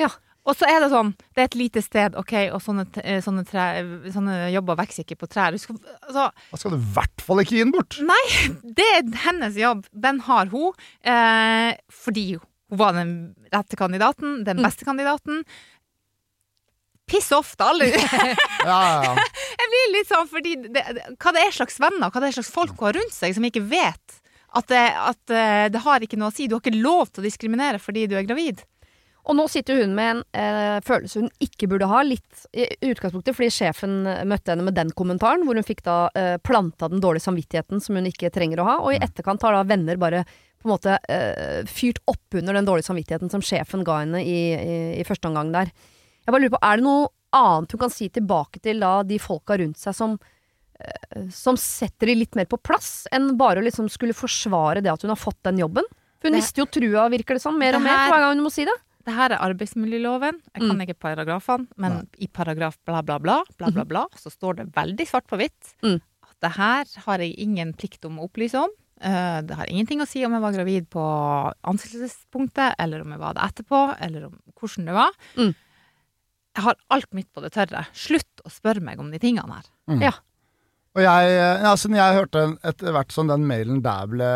Ja. 0.00 0.10
Og 0.42 0.56
så 0.58 0.66
er 0.66 0.80
det 0.82 0.88
sånn, 0.90 1.12
det 1.36 1.38
er 1.38 1.46
et 1.46 1.54
lite 1.54 1.80
sted, 1.86 2.16
ok, 2.18 2.32
og 2.50 2.62
sånne, 2.64 2.82
eh, 3.04 3.20
sånne, 3.22 3.44
tre, 3.46 3.66
sånne 4.10 4.48
jobber 4.50 4.74
vokser 4.80 5.04
ikke 5.04 5.20
på 5.20 5.28
trær. 5.30 5.54
Du 5.54 5.60
skal, 5.62 5.76
altså, 6.02 6.24
Da 6.50 6.58
skal 6.58 6.72
du 6.74 6.78
i 6.80 6.88
hvert 6.96 7.22
fall 7.22 7.42
ikke 7.44 7.54
gi 7.54 7.62
den 7.62 7.70
bort. 7.76 7.98
Nei, 8.02 8.22
det 8.80 8.88
er 8.96 9.12
hennes 9.28 9.54
jobb. 9.60 9.84
Den 9.94 10.18
har 10.26 10.50
hun 10.50 10.72
eh, 11.06 11.76
fordi 11.94 12.24
hun 12.40 12.80
var 12.80 12.96
den 12.96 13.12
rette 13.54 13.76
kandidaten, 13.78 14.42
den 14.48 14.58
Mm. 14.58 14.66
beste 14.66 14.84
kandidaten. 14.88 15.44
Piss 17.06 17.30
off, 17.32 17.54
da! 17.58 17.70
Alle. 17.70 17.90
Ja, 18.62 18.78
ja, 18.78 18.98
ja. 19.04 19.14
Jeg 19.62 19.70
blir 19.72 19.88
litt 19.96 20.08
sånn 20.10 20.28
fordi 20.30 20.52
det, 20.70 20.82
det, 20.96 21.06
Hva 21.20 21.32
det 21.34 21.42
er 21.48 21.54
slags 21.54 21.78
venner, 21.82 22.10
hva 22.14 22.20
det 22.22 22.28
er 22.30 22.36
slags 22.38 22.50
folk 22.54 22.74
hun 22.78 22.88
har 22.88 22.96
rundt 22.98 23.14
seg, 23.14 23.34
som 23.36 23.46
ikke 23.46 23.62
vet 23.68 24.18
at 24.54 24.66
det, 24.68 24.82
at 25.00 25.32
eh, 25.32 25.64
det 25.72 25.80
har 25.86 26.04
ikke 26.04 26.18
noe 26.20 26.28
å 26.28 26.34
si. 26.36 26.44
Du 26.46 26.54
har 26.58 26.62
ikke 26.64 26.76
lov 26.82 27.08
til 27.10 27.22
å 27.22 27.26
diskriminere 27.26 27.78
fordi 27.80 28.04
du 28.10 28.14
er 28.18 28.26
gravid. 28.28 28.60
Og 29.22 29.36
nå 29.38 29.44
sitter 29.46 29.78
hun 29.78 29.92
med 29.94 30.16
en 30.16 30.22
eh, 30.34 30.78
følelse 30.82 31.20
hun 31.22 31.28
ikke 31.44 31.68
burde 31.70 31.86
ha, 31.86 32.00
litt 32.02 32.46
i 32.50 32.66
utgangspunktet 32.90 33.36
fordi 33.36 33.52
sjefen 33.54 34.00
møtte 34.26 34.50
henne 34.50 34.66
med 34.66 34.74
den 34.74 34.90
kommentaren, 34.98 35.44
hvor 35.46 35.54
hun 35.54 35.66
fikk 35.66 35.84
da 35.86 35.98
eh, 36.18 36.34
planta 36.42 36.88
den 36.90 37.02
dårlige 37.02 37.28
samvittigheten 37.28 37.82
som 37.84 37.98
hun 37.98 38.08
ikke 38.10 38.32
trenger 38.34 38.62
å 38.62 38.66
ha, 38.66 38.74
og 38.82 38.96
i 38.96 38.98
etterkant 38.98 39.46
har 39.46 39.54
da 39.54 39.62
venner 39.68 40.00
bare 40.02 40.24
på 40.26 40.66
en 40.66 40.74
måte 40.74 40.98
eh, 41.10 41.62
fyrt 41.70 42.02
opp 42.10 42.38
under 42.38 42.58
den 42.58 42.66
dårlige 42.66 42.88
samvittigheten 42.90 43.30
som 43.30 43.42
sjefen 43.46 43.86
ga 43.86 44.00
henne 44.02 44.22
i, 44.26 44.38
i, 44.58 44.76
i 44.98 45.06
første 45.06 45.30
omgang 45.30 45.54
der. 45.54 45.70
Jeg 46.22 46.34
bare 46.34 46.42
lurer 46.42 46.54
på, 46.56 46.62
er 46.66 46.78
det 46.78 46.86
noe 46.86 47.08
annet 47.34 47.74
hun 47.74 47.82
kan 47.86 47.94
si 47.94 48.10
tilbake 48.12 48.62
til 48.62 48.82
da 48.82 48.92
de 49.06 49.18
folka 49.22 49.56
rundt 49.58 49.80
seg 49.80 49.96
som 49.96 50.18
eh, 50.18 51.26
som 51.34 51.58
setter 51.58 52.10
de 52.10 52.20
litt 52.24 52.38
mer 52.38 52.50
på 52.50 52.58
plass, 52.58 53.08
enn 53.14 53.36
bare 53.38 53.62
å 53.62 53.66
liksom 53.66 53.90
skulle 53.90 54.18
forsvare 54.18 54.82
det 54.82 54.90
at 54.92 55.06
hun 55.06 55.14
har 55.14 55.20
fått 55.20 55.44
den 55.46 55.62
jobben? 55.62 55.86
For 56.22 56.30
hun 56.30 56.38
mister 56.38 56.62
jo 56.62 56.70
trua, 56.70 57.08
virker 57.10 57.38
det 57.38 57.42
som, 57.42 57.58
mer 57.58 57.78
og 57.78 57.82
mer 57.82 58.06
hver 58.06 58.22
gang 58.22 58.36
hun 58.36 58.46
må 58.46 58.50
si 58.54 58.66
det. 58.68 58.74
Det 59.04 59.14
her 59.16 59.32
er 59.34 59.40
arbeidsmiljøloven. 59.42 60.36
Jeg 60.54 60.60
kan 60.62 60.76
Mm. 60.76 60.82
ikke 60.86 60.98
paragrafene, 61.00 61.66
men 61.76 62.06
i 62.18 62.28
paragraf 62.28 62.76
bla, 62.86 63.00
bla, 63.02 63.18
bla, 63.18 63.42
bla, 63.58 63.70
bla, 63.70 63.84
bla, 63.84 64.04
så 64.16 64.30
står 64.30 64.56
det 64.60 64.66
veldig 64.76 65.06
svart 65.08 65.26
på 65.26 65.36
hvitt 65.40 65.72
mm. 65.82 65.96
at 66.28 66.36
det 66.40 66.52
her 66.56 66.84
har 67.06 67.18
jeg 67.18 67.34
ingen 67.38 67.72
plikt 67.74 68.04
om 68.06 68.18
å 68.20 68.28
opplyse 68.28 68.54
om. 68.60 68.70
Eh, 69.02 69.40
Det 69.42 69.56
har 69.58 69.66
ingenting 69.66 70.00
å 70.00 70.06
si 70.06 70.24
om 70.24 70.32
jeg 70.32 70.40
var 70.40 70.52
gravid 70.54 70.88
på 70.88 71.02
ansettelsespunktet, 71.66 72.74
eller 72.78 73.02
om 73.02 73.10
jeg 73.10 73.18
var 73.18 73.34
det 73.34 73.42
etterpå, 73.48 73.80
eller 74.00 74.26
om 74.28 74.38
hvordan 74.58 74.86
det 74.86 74.94
var. 74.94 75.10
Mm. 75.36 75.54
Jeg 76.54 76.64
har 76.66 76.76
alt 76.90 77.12
mitt 77.16 77.30
på 77.32 77.40
det 77.42 77.52
tørre. 77.54 77.86
Slutt 77.96 78.42
å 78.44 78.50
spørre 78.52 78.80
meg 78.84 79.00
om 79.00 79.10
de 79.10 79.18
tingene 79.18 79.48
her. 79.56 79.66
Mm. 79.88 80.02
Ja. 80.04 80.12
Og 80.94 81.00
jeg, 81.02 81.38
altså, 81.64 81.88
når 81.88 81.96
jeg 82.02 82.18
hørte 82.20 82.42
etter 82.68 82.92
hvert 82.92 83.12
som 83.14 83.26
den 83.26 83.46
mailen 83.48 83.80
der 83.82 84.06
ble 84.06 84.32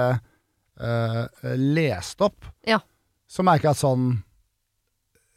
uh, 0.81 1.27
lest 1.57 2.21
opp, 2.25 2.45
Ja. 2.67 2.81
så 3.29 3.45
merker 3.45 3.69
jeg 3.69 3.77
at 3.77 3.83
sånn 3.83 4.07
eh, 4.17 4.23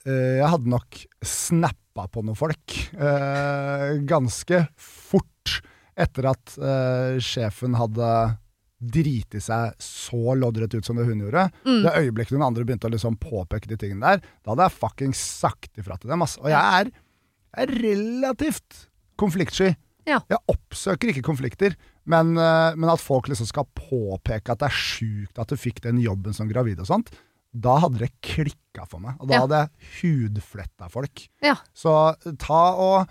Jeg 0.10 0.50
hadde 0.54 0.72
nok 0.72 1.00
snappa 1.26 2.08
på 2.10 2.24
noen 2.24 2.38
folk 2.38 2.76
eh, 2.96 4.00
ganske 4.08 4.62
fort 4.80 5.58
etter 6.00 6.30
at 6.32 6.56
eh, 6.58 7.18
sjefen 7.24 7.76
hadde 7.78 8.12
driti 8.80 9.42
seg 9.44 9.76
så 9.84 10.36
loddrett 10.40 10.78
ut 10.78 10.88
som 10.88 10.96
det 10.96 11.06
hun 11.10 11.26
gjorde. 11.26 11.50
Mm. 11.68 11.82
Det 11.84 11.96
øyeblikket 12.00 12.38
noen 12.38 12.48
andre 12.48 12.64
begynte 12.68 12.88
å 12.88 12.94
liksom 12.94 13.20
påpeke 13.20 13.68
de 13.68 13.78
tingene 13.80 14.16
der, 14.16 14.24
da 14.44 14.54
hadde 14.54 14.70
jeg 14.70 14.78
fuckings 14.78 15.24
sagt 15.42 15.82
ifra 15.82 16.00
til 16.00 16.14
dem. 16.14 16.24
ass. 16.24 16.38
Og 16.40 16.48
jeg 16.52 16.80
er, 16.80 16.92
jeg 17.52 17.68
er 17.68 17.76
relativt 17.84 18.84
konfliktsky. 19.20 19.74
Ja. 20.08 20.22
Jeg 20.32 20.40
oppsøker 20.50 21.12
ikke 21.12 21.26
konflikter, 21.28 21.76
men, 22.10 22.32
eh, 22.40 22.78
men 22.80 22.90
at 22.90 23.04
folk 23.04 23.28
liksom 23.30 23.50
skal 23.50 23.68
påpeke 23.76 24.56
at 24.56 24.64
det 24.64 24.70
er 24.72 24.80
sjukt 24.80 25.42
at 25.42 25.52
du 25.52 25.60
fikk 25.60 25.84
den 25.84 26.00
jobben 26.02 26.34
som 26.34 26.50
gravid 26.50 26.80
og 26.80 26.88
sånt, 26.90 27.12
da 27.54 27.80
hadde 27.82 27.98
det 28.00 28.12
klikka 28.22 28.86
for 28.88 29.00
meg. 29.00 29.16
Og 29.20 29.28
da 29.28 29.34
Ja. 29.34 29.40
hadde 29.42 29.60
jeg 29.60 29.70
hudfletta 30.02 30.90
folk. 30.92 31.28
Ja. 31.42 31.56
Så 31.74 32.16
ta 32.38 32.74
og 32.78 33.08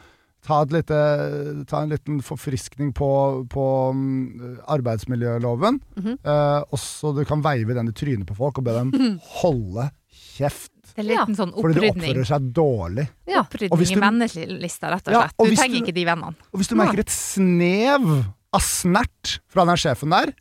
ta, 0.46 0.62
et 0.62 0.70
lite, 0.72 1.66
ta 1.66 1.82
en 1.82 1.90
liten 1.90 2.20
forfriskning 2.22 2.92
på, 2.94 3.08
på 3.50 3.64
mm, 3.92 4.60
arbeidsmiljøloven, 4.68 5.80
Mhm. 5.98 6.18
eh, 6.24 6.62
og 6.70 6.78
så 6.78 7.14
du 7.14 7.24
kan 7.24 7.42
veive 7.42 7.74
den 7.74 7.88
i 7.88 7.92
trynet 7.92 8.24
på 8.26 8.36
folk 8.36 8.58
og 8.58 8.64
be 8.64 8.72
dem 8.72 8.92
holde 9.42 9.90
kjeft. 10.08 10.70
Det 10.94 11.04
er 11.04 11.10
en 11.10 11.10
liten 11.10 11.36
sånn 11.36 11.52
Fordi 11.54 11.74
de 11.80 11.90
oppfører 11.92 12.26
seg 12.26 12.46
dårlig. 12.54 13.08
Ja. 13.28 13.42
Opprydning 13.42 13.78
hvis 13.78 13.90
i 13.90 13.94
du- 13.94 14.00
vennelista, 14.00 14.90
rett 14.94 15.08
og 15.08 15.12
Ja, 15.14 15.22
og 15.38 15.44
Du 15.46 15.50
hvis 15.50 15.58
trenger 15.60 15.78
du- 15.78 15.84
ikke 15.84 15.94
de 15.94 16.04
vennene. 16.04 16.34
Og 16.54 16.60
hvis 16.60 16.68
du 16.68 16.74
merker 16.76 16.98
et 17.00 17.10
snev 17.10 18.08
av 18.54 18.60
snert 18.60 19.40
fra 19.48 19.64
den 19.66 19.76
sjefen 19.76 20.10
der, 20.10 20.32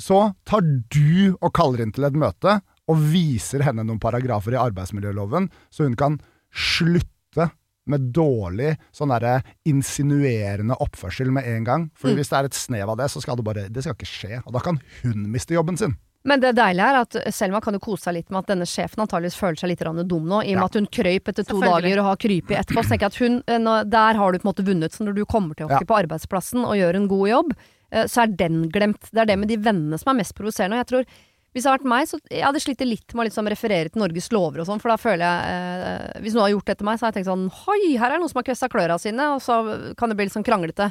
så 0.00 0.34
tar 0.44 0.60
du 0.90 1.36
og 1.40 1.52
kaller 1.52 1.80
inn 1.82 1.92
til 1.92 2.04
et 2.04 2.14
møte 2.14 2.60
og 2.88 2.96
viser 3.12 3.62
henne 3.62 3.84
noen 3.86 4.00
paragrafer 4.02 4.52
i 4.56 4.60
arbeidsmiljøloven, 4.62 5.50
så 5.70 5.84
hun 5.86 5.94
kan 5.96 6.18
slutte 6.52 7.50
med 7.86 8.12
dårlig 8.14 8.76
sånn 8.94 9.10
derre 9.10 9.40
insinuerende 9.66 10.76
oppførsel 10.82 11.30
med 11.34 11.46
en 11.50 11.64
gang. 11.66 11.90
For 11.94 12.08
Mm. 12.10 12.16
hvis 12.16 12.28
det 12.30 12.38
er 12.38 12.44
et 12.44 12.54
snev 12.54 12.88
av 12.90 12.96
det, 12.98 13.10
så 13.10 13.20
skal 13.22 13.36
det 13.36 13.44
bare 13.44 13.68
Det 13.68 13.82
skal 13.82 13.94
ikke 13.94 14.06
skje. 14.06 14.42
Og 14.46 14.52
da 14.52 14.60
kan 14.60 14.80
hun 15.02 15.30
miste 15.32 15.54
jobben 15.54 15.76
sin. 15.78 15.96
Men 16.24 16.38
det 16.38 16.54
deilige 16.54 16.86
er 16.86 17.00
at 17.00 17.34
Selma 17.34 17.60
kan 17.60 17.72
jo 17.74 17.80
kose 17.80 18.04
seg 18.04 18.14
litt 18.14 18.30
med 18.30 18.38
at 18.44 18.46
denne 18.46 18.62
sjefen 18.64 19.02
antageligvis 19.02 19.34
føler 19.34 19.56
seg 19.58 19.68
litt 19.70 20.06
dum 20.08 20.24
nå, 20.28 20.44
i 20.46 20.54
og 20.54 20.60
med 20.60 20.62
Ja. 20.62 20.64
at 20.66 20.74
hun 20.74 20.86
krøyp 20.86 21.24
etter 21.28 21.44
to 21.44 21.60
dager 21.60 21.98
og 21.98 22.04
har 22.04 22.16
krypet 22.16 22.56
etterpå. 22.58 22.84
Så 22.84 22.90
tenker 22.90 23.10
jeg 23.10 23.12
at 23.12 23.16
hun, 23.16 23.42
eh, 23.48 23.84
der 23.84 24.14
har 24.14 24.32
du 24.32 24.38
på 24.38 24.46
en 24.46 24.52
måte 24.54 24.64
vunnet. 24.64 24.92
Så 24.92 25.04
når 25.04 25.14
du 25.16 25.24
kommer 25.24 25.54
tilbake 25.56 25.80
Ja. 25.80 25.86
på 25.86 26.06
arbeidsplassen 26.06 26.64
og 26.64 26.74
gjør 26.76 26.94
en 26.94 27.08
god 27.08 27.28
jobb, 27.28 27.52
eh, 27.90 28.04
så 28.04 28.22
er 28.22 28.26
den 28.36 28.70
glemt. 28.70 29.10
Det 29.10 29.18
er 29.18 29.24
det 29.26 29.38
med 29.40 29.48
de 29.48 29.56
vennene 29.56 29.98
som 29.98 30.14
er 30.14 30.20
mest 30.22 30.34
provoserende. 30.36 30.78
Og 30.78 30.86
jeg 30.86 30.86
tror 30.86 31.04
hvis 31.52 31.66
det 31.66 31.68
hadde 31.68 31.82
vært 31.82 31.90
meg, 31.92 32.08
så 32.08 32.18
jeg 32.32 32.44
hadde 32.46 32.60
slitt 32.64 32.82
litt 32.86 33.12
med 33.12 33.24
å 33.24 33.26
liksom 33.28 33.48
referere 33.52 33.92
til 33.92 34.00
Norges 34.00 34.30
lover 34.32 34.62
og 34.62 34.68
sånn, 34.70 34.80
for 34.80 34.88
da 34.88 34.96
føler 35.00 35.22
jeg 35.26 35.52
eh, 35.52 36.20
Hvis 36.24 36.32
noen 36.36 36.46
har 36.46 36.52
gjort 36.54 36.70
det 36.70 36.76
til 36.80 36.88
meg, 36.88 36.96
så 36.96 37.04
har 37.04 37.12
jeg 37.12 37.18
tenkt 37.18 37.28
sånn 37.28 37.44
Hoi, 37.62 37.80
her 38.00 38.08
er 38.08 38.16
det 38.16 38.22
noen 38.22 38.32
som 38.32 38.40
har 38.40 38.46
kvessa 38.48 38.70
kløra 38.72 38.96
sine, 39.02 39.26
og 39.34 39.42
så 39.44 39.58
kan 40.00 40.08
det 40.08 40.16
bli 40.16 40.26
litt 40.28 40.36
sånn 40.36 40.46
kranglete. 40.48 40.90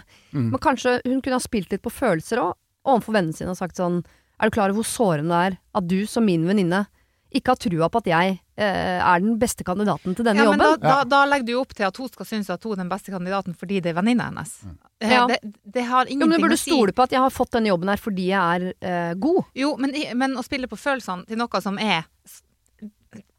Men 0.54 0.62
kanskje 0.62 1.00
hun 1.08 1.22
kunne 1.22 1.40
ha 1.40 1.44
spilt 1.44 1.74
litt 1.74 1.82
på 1.82 1.94
følelser 1.94 2.44
òg, 2.44 2.54
overfor 2.86 3.18
vennene 3.18 3.38
sine 3.38 3.54
og 3.54 3.58
sagt 3.58 3.78
sånn 3.78 4.04
Er 4.42 4.50
du 4.50 4.56
klar 4.56 4.70
over 4.70 4.82
hvor 4.82 4.90
sårende 4.90 5.34
det 5.34 5.50
er 5.52 5.58
at 5.82 5.88
du 5.90 6.00
som 6.10 6.26
min 6.26 6.46
venninne 6.50 6.86
ikke 7.32 7.54
har 7.54 7.60
trua 7.64 7.88
på 7.92 8.02
at 8.02 8.10
jeg 8.12 8.34
eh, 8.60 8.98
er 9.00 9.22
den 9.24 9.38
beste 9.40 9.64
kandidaten 9.68 10.16
til 10.18 10.28
denne 10.28 10.44
Ja, 10.44 10.52
men 10.52 10.60
da, 10.60 10.72
da, 10.82 10.96
da 11.08 11.22
legger 11.30 11.48
du 11.48 11.54
jo 11.54 11.62
opp 11.64 11.74
til 11.78 11.88
at 11.88 12.00
hun 12.02 12.10
skal 12.12 12.28
synes 12.28 12.52
at 12.52 12.68
hun 12.68 12.76
er 12.76 12.82
den 12.84 12.92
beste 12.92 13.14
kandidaten 13.14 13.56
fordi 13.58 13.80
det 13.84 13.94
er 13.94 13.98
venninna 14.02 14.28
hennes. 14.30 14.52
Mm. 14.68 14.76
Ja. 15.02 15.24
Det, 15.32 15.40
det 15.78 15.86
har 15.88 16.12
Jo, 16.12 16.20
men 16.26 16.36
du 16.36 16.46
burde 16.46 16.60
stole 16.60 16.96
på 16.96 17.06
at 17.08 17.16
jeg 17.16 17.24
har 17.24 17.34
fått 17.34 17.56
denne 17.56 17.72
jobben 17.72 17.92
her 17.94 18.02
fordi 18.02 18.28
jeg 18.34 18.42
er 18.60 18.68
eh, 18.92 19.14
god. 19.16 19.42
Jo, 19.58 19.74
men, 19.82 19.96
men 20.20 20.36
å 20.38 20.46
spille 20.46 20.70
på 20.72 20.80
følelsene 20.80 21.28
til 21.30 21.40
noe 21.40 21.64
som 21.64 21.80
er 21.82 22.04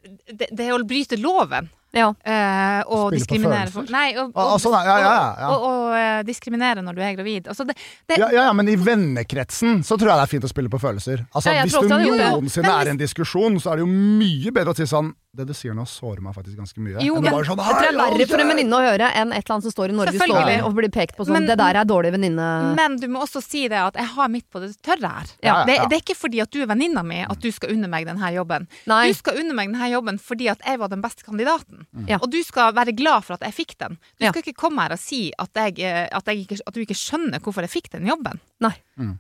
Det, 0.03 0.49
det 0.51 0.65
er 0.65 0.75
å 0.75 0.83
bryte 0.89 1.21
loven. 1.21 1.69
Ja. 1.93 2.09
Eh, 2.25 2.83
og 2.89 3.13
diskriminere 3.13 3.69
for- 3.71 3.85
Nei, 3.93 4.15
og, 4.17 4.33
Ah, 4.35 4.57
sånn, 4.57 4.73
ja, 4.85 4.95
ja, 4.99 5.35
ja, 5.39 5.49
og, 5.53 5.63
og, 5.69 5.95
eh, 5.95 6.23
diskriminere 6.25 6.81
når 6.83 6.95
du 6.97 7.03
er 7.03 7.15
gravid. 7.19 7.49
Altså 7.53 7.67
det, 7.67 7.77
det, 8.09 8.17
Ja, 8.19 8.31
ja, 8.33 8.45
ja, 8.49 8.53
men 8.53 8.67
i 8.69 8.77
vennekretsen 8.77 9.83
så 9.85 9.99
tror 9.99 10.09
jeg 10.09 10.17
det 10.17 10.23
er 10.23 10.33
fint 10.33 10.45
å 10.45 10.49
spille 10.49 10.71
på 10.73 10.81
følelser. 10.81 11.27
Altså, 11.35 11.53
Ja, 11.53 11.63
Hvis 11.65 11.73
du 11.79 11.89
det. 11.89 12.33
noensinne 12.33 12.73
er 12.81 12.87
i 12.87 12.91
en 12.91 12.97
diskusjon, 12.99 13.61
så 13.61 13.73
er 13.73 13.77
det 13.77 13.85
jo 13.87 13.93
mye 13.93 14.51
bedre 14.53 14.73
å 14.73 14.77
si 14.77 14.85
sånn 14.89 15.13
Det 15.33 15.47
du 15.49 15.55
sier 15.57 15.73
nå, 15.73 15.87
sårer 15.89 16.21
meg 16.21 16.35
faktisk 16.37 16.59
ganske 16.61 16.77
mye. 16.85 17.01
Jo, 17.01 17.15
men- 17.17 17.33
sånn, 17.33 17.57
Jeg 17.57 17.57
tror 17.57 17.81
det 17.81 17.89
er 17.89 17.97
verre 17.97 18.27
for 18.29 18.41
en 18.43 18.49
venninne 18.53 18.77
å 18.77 18.81
høre 18.85 19.07
enn 19.17 19.33
et 19.33 19.39
eller 19.47 19.55
annet 19.55 19.63
som 19.65 19.73
står 19.73 19.89
i 19.89 19.93
Norges 19.97 20.27
lover 20.29 20.61
og 20.67 20.75
blir 20.77 20.91
pekt 20.93 21.17
på 21.17 21.25
sånn 21.25 21.33
Men- 21.33 21.47
Det 21.47 21.57
der 21.57 21.75
er 21.75 21.85
dårlig 21.87 22.13
venninne... 22.13 22.75
Men 22.77 22.97
du 23.01 23.09
må 23.09 23.23
også 23.25 23.41
si 23.43 23.67
det 23.67 23.79
at 23.81 23.95
jeg 23.95 24.05
har 24.13 24.29
midt 24.29 24.45
på 24.53 24.61
det 24.61 24.77
tørre 24.83 25.09
her. 25.09 25.25
Ja, 25.43 25.65
det, 25.65 25.77
ja. 25.77 25.87
det 25.89 25.97
er 25.97 26.03
ikke 26.05 26.19
fordi 26.21 26.43
at 26.43 26.51
du 26.51 26.61
er 26.61 26.67
venninna 26.67 27.03
mi 27.03 27.23
at 27.25 27.41
du 27.41 27.51
skal 27.51 27.71
unne 27.73 27.89
meg 27.89 28.05
denne 28.05 28.29
jobben. 28.35 28.69
Nei. 28.87 29.09
Du 29.09 29.15
skal 29.15 29.39
unne 29.41 29.55
meg 29.57 29.73
denne 29.73 29.89
jobben 29.89 30.21
fordi 30.21 30.51
at 30.53 30.61
jeg 30.69 30.79
var 30.79 30.89
den 30.93 31.01
beste 31.01 31.25
kandidaten. 31.25 31.87
Ja. 32.07 32.19
Og 32.21 32.29
du 32.31 32.43
skal 32.45 32.75
være 32.75 32.93
glad 32.95 33.25
for 33.25 33.33
at 33.33 33.41
jeg 33.41 33.55
fikk 33.57 33.79
den. 33.79 33.97
Du 34.21 34.27
Ja. 34.27 34.33
skal 34.33 34.43
ikke 34.43 34.55
komme 34.61 34.83
her 34.83 34.93
og 34.93 34.99
si 35.01 35.33
at, 35.39 35.49
jeg, 35.55 35.81
eh, 35.81 36.09
at, 36.13 36.27
jeg 36.27 36.45
ikke, 36.47 36.61
at 36.67 36.75
du 36.75 36.81
ikke 36.85 36.93
skjønner 36.95 37.41
hvorfor 37.41 37.63
jeg 37.65 37.71
fikk 37.73 37.89
den 37.97 38.05
jobben. 38.05 38.39
Nei. 38.61 38.75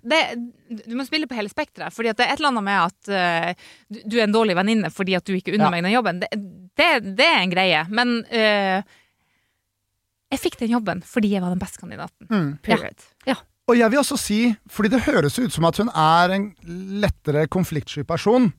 Det, 0.05 0.20
du 0.87 0.94
må 0.94 1.07
spille 1.09 1.27
på 1.27 1.35
hele 1.35 1.48
spekteret. 1.48 1.90
Fordi 1.90 2.11
at 2.12 2.16
det 2.18 2.27
er 2.29 2.33
et 2.35 2.38
eller 2.38 2.53
annet 2.53 2.62
med 2.62 2.79
at 2.85 3.09
uh, 3.09 3.55
du, 3.90 3.98
du 4.07 4.18
er 4.20 4.25
en 4.29 4.33
dårlig 4.37 4.55
venninne 4.55 4.90
fordi 4.92 5.16
at 5.16 5.25
du 5.25 5.33
ikke 5.33 5.55
unner 5.57 5.64
Ja. 5.64 5.70
meg 5.70 5.83
den 5.83 5.92
jobben. 5.92 6.02
Det, 6.03 6.29
det, 6.79 6.91
det 7.19 7.29
er 7.29 7.41
en 7.41 7.55
greie. 7.55 7.85
Men 7.91 8.19
uh, 8.33 8.99
jeg 10.33 10.41
fikk 10.41 10.59
den 10.62 10.73
jobben 10.73 11.03
fordi 11.07 11.35
jeg 11.35 11.45
var 11.45 11.53
den 11.53 11.62
beste 11.62 11.83
kandidaten. 11.83 12.29
Mm. 12.31 12.53
Period. 12.65 13.09
Og 13.71 13.79
jeg 13.79 13.93
vil 13.93 14.01
også 14.01 14.19
si, 14.19 14.41
fordi 14.71 14.91
det 14.93 15.05
høres 15.07 15.38
ut 15.38 15.55
som 15.55 15.69
at 15.69 15.79
hun 15.81 15.93
er 15.95 16.35
en 16.35 16.51
lettere 17.03 17.47
konfliktsky 17.53 18.03
person. 18.09 18.51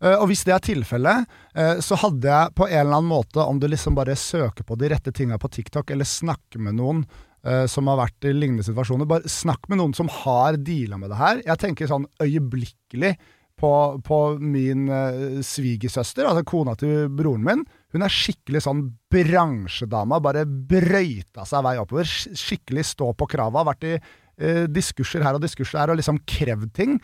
eh, 0.00 0.16
og 0.16 0.26
hvis 0.30 0.44
det 0.44 0.54
er 0.54 0.64
tilfellet, 0.64 1.26
eh, 1.54 1.78
så 1.84 1.98
hadde 2.00 2.28
jeg 2.28 2.54
på 2.56 2.66
en 2.66 2.80
eller 2.80 2.98
annen 2.98 3.10
måte, 3.10 3.40
om 3.44 3.60
du 3.60 3.68
liksom 3.68 3.94
bare 3.94 4.16
søker 4.16 4.64
på 4.64 4.76
de 4.76 4.90
rette 4.92 5.12
tinga 5.12 5.38
på 5.38 5.48
TikTok, 5.48 5.90
eller 5.90 6.04
snakker 6.04 6.58
med 6.58 6.76
noen 6.80 7.04
eh, 7.44 7.66
som 7.66 7.86
har 7.86 8.00
vært 8.00 8.28
i 8.28 8.32
lignende 8.32 8.64
situasjoner, 8.64 9.08
bare 9.08 9.28
snakk 9.28 9.68
med 9.68 9.80
noen 9.80 9.94
som 9.94 10.08
har 10.08 10.56
deala 10.56 10.98
med 11.00 11.12
det 11.12 11.20
her. 11.20 11.42
Jeg 11.44 11.62
tenker 11.62 11.92
sånn 11.92 12.08
øyeblikkelig 12.22 13.16
på, 13.60 13.72
på 14.04 14.20
min 14.42 14.86
uh, 14.92 15.40
svigersøster, 15.44 16.28
altså 16.28 16.44
kona 16.46 16.76
til 16.78 17.08
broren 17.16 17.44
min. 17.46 17.64
Hun 17.94 18.04
er 18.04 18.12
skikkelig 18.12 18.64
sånn 18.66 18.82
bransjedama, 19.12 20.20
bare 20.24 20.44
brøyta 20.46 21.46
seg 21.48 21.64
vei 21.64 21.76
oppover. 21.80 22.08
Skikkelig 22.08 22.84
stå 22.92 23.12
på 23.16 23.28
krava. 23.32 23.64
Vært 23.70 23.86
i 23.88 23.94
uh, 23.96 24.64
diskurser 24.68 25.24
her 25.24 25.38
og 25.38 25.44
diskurser 25.44 25.80
her 25.82 25.94
og 25.94 26.00
liksom 26.00 26.20
krevd 26.28 26.74
ting. 26.76 26.98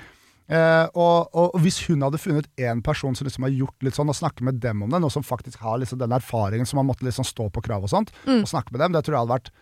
Uh, 0.52 0.84
og, 0.98 1.30
og 1.38 1.56
hvis 1.64 1.78
hun 1.86 2.02
hadde 2.04 2.20
funnet 2.20 2.48
en 2.60 2.82
person 2.84 3.16
som 3.16 3.24
liksom 3.24 3.46
har 3.46 3.54
gjort 3.56 3.86
litt 3.86 3.96
sånn, 3.96 4.10
og 4.12 4.18
snakke 4.18 4.44
med 4.44 4.60
dem 4.60 4.84
om 4.84 4.92
det, 4.92 5.00
noe 5.00 5.14
som 5.14 5.24
faktisk 5.24 5.62
har 5.64 5.78
liksom 5.80 6.02
den 6.02 6.12
erfaringen 6.12 6.68
som 6.68 6.82
har 6.82 6.88
måttet 6.88 7.06
liksom 7.08 7.24
stå 7.24 7.48
på 7.54 7.62
krav 7.64 7.86
og 7.86 7.92
sånt, 7.94 8.12
og 8.26 8.50
snakke 8.50 8.74
med 8.74 8.82
dem, 8.84 8.96
det 8.96 9.06
tror 9.06 9.16
jeg 9.16 9.24
hadde 9.24 9.36
vært 9.38 9.52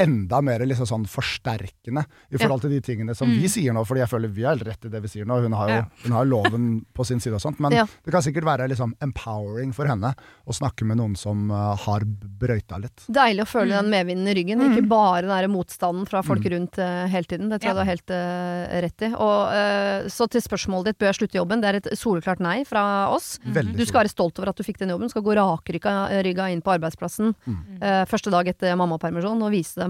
enda 0.00 0.40
mer 0.44 0.62
liksom 0.66 0.88
sånn 0.88 1.04
forsterkende 1.10 2.04
i 2.30 2.38
forhold 2.40 2.64
til 2.64 2.72
de 2.74 2.80
tingene 2.84 3.14
som 3.16 3.28
vi 3.30 3.48
sier 3.52 3.74
nå, 3.76 3.82
fordi 3.86 4.02
jeg 4.02 4.10
føler 4.12 4.32
vi 4.32 4.44
har 4.46 4.56
helt 4.56 4.66
rett 4.68 4.86
i 4.88 4.92
det 4.92 5.02
vi 5.04 5.10
sier 5.12 5.28
nå. 5.28 5.40
Hun 5.44 5.56
har 5.58 5.68
jo 5.72 5.76
Ja. 5.80 5.84
hun 6.04 6.12
har 6.16 6.24
loven 6.28 6.68
på 6.96 7.06
sin 7.06 7.20
side 7.20 7.34
og 7.36 7.42
sånt, 7.44 7.60
men 7.60 7.72
Ja. 7.76 7.84
det 8.04 8.12
kan 8.14 8.22
sikkert 8.24 8.44
være 8.48 8.68
liksom 8.72 8.94
empowering 9.00 9.74
for 9.76 9.86
henne 9.90 10.14
å 10.46 10.52
snakke 10.56 10.84
med 10.88 10.98
noen 11.00 11.16
som 11.16 11.50
uh, 11.50 11.76
har 11.76 12.04
brøyta 12.04 12.80
litt. 12.80 13.04
Deilig 13.08 13.44
å 13.44 13.50
føle 13.50 13.76
den 13.76 13.90
medvinden 13.92 14.28
i 14.28 14.34
ryggen, 14.34 14.64
ikke 14.70 14.86
bare 14.88 15.22
den 15.26 15.30
der 15.34 15.48
motstanden 15.52 16.08
fra 16.08 16.22
folk 16.26 16.44
rundt 16.50 16.78
uh, 16.80 17.06
hele 17.10 17.24
tiden. 17.28 17.48
Det 17.52 17.60
tror 17.60 17.70
jeg 17.70 17.76
Ja. 17.76 17.78
du 17.78 17.84
har 17.84 17.92
helt 17.92 18.10
uh, 18.10 18.80
rett 18.86 19.02
i. 19.06 19.12
Og, 19.14 20.10
så 20.10 20.26
til 20.30 20.40
spørsmålet 20.42 20.90
ditt, 20.90 20.98
bør 21.00 21.10
jeg 21.10 21.18
slutte 21.20 21.38
jobben? 21.38 21.60
Det 21.62 21.68
er 21.68 21.78
et 21.80 21.88
soleklart 21.98 22.40
nei 22.40 22.64
fra 22.64 22.82
oss. 23.12 23.38
Veldig 23.44 23.76
Du 23.76 23.84
skal 23.86 24.02
være 24.04 24.12
stolt 24.12 24.38
over 24.40 24.50
at 24.50 24.56
du 24.56 24.64
fikk 24.66 24.78
den 24.80 24.90
jobben. 24.92 25.08
Du 25.08 25.12
skal 25.12 25.22
gå 25.26 25.34
rakrygga 25.36 25.94
rygga 26.24 26.48
inn 26.52 26.62
på 26.64 26.72
arbeidsplassen 26.74 27.34
eh, 27.80 28.04
første 28.10 28.32
dag 28.32 28.48
etter 28.50 28.76
mammapermisjon 28.78 29.42
og 29.46 29.52
vise 29.54 29.80
dem 29.80 29.89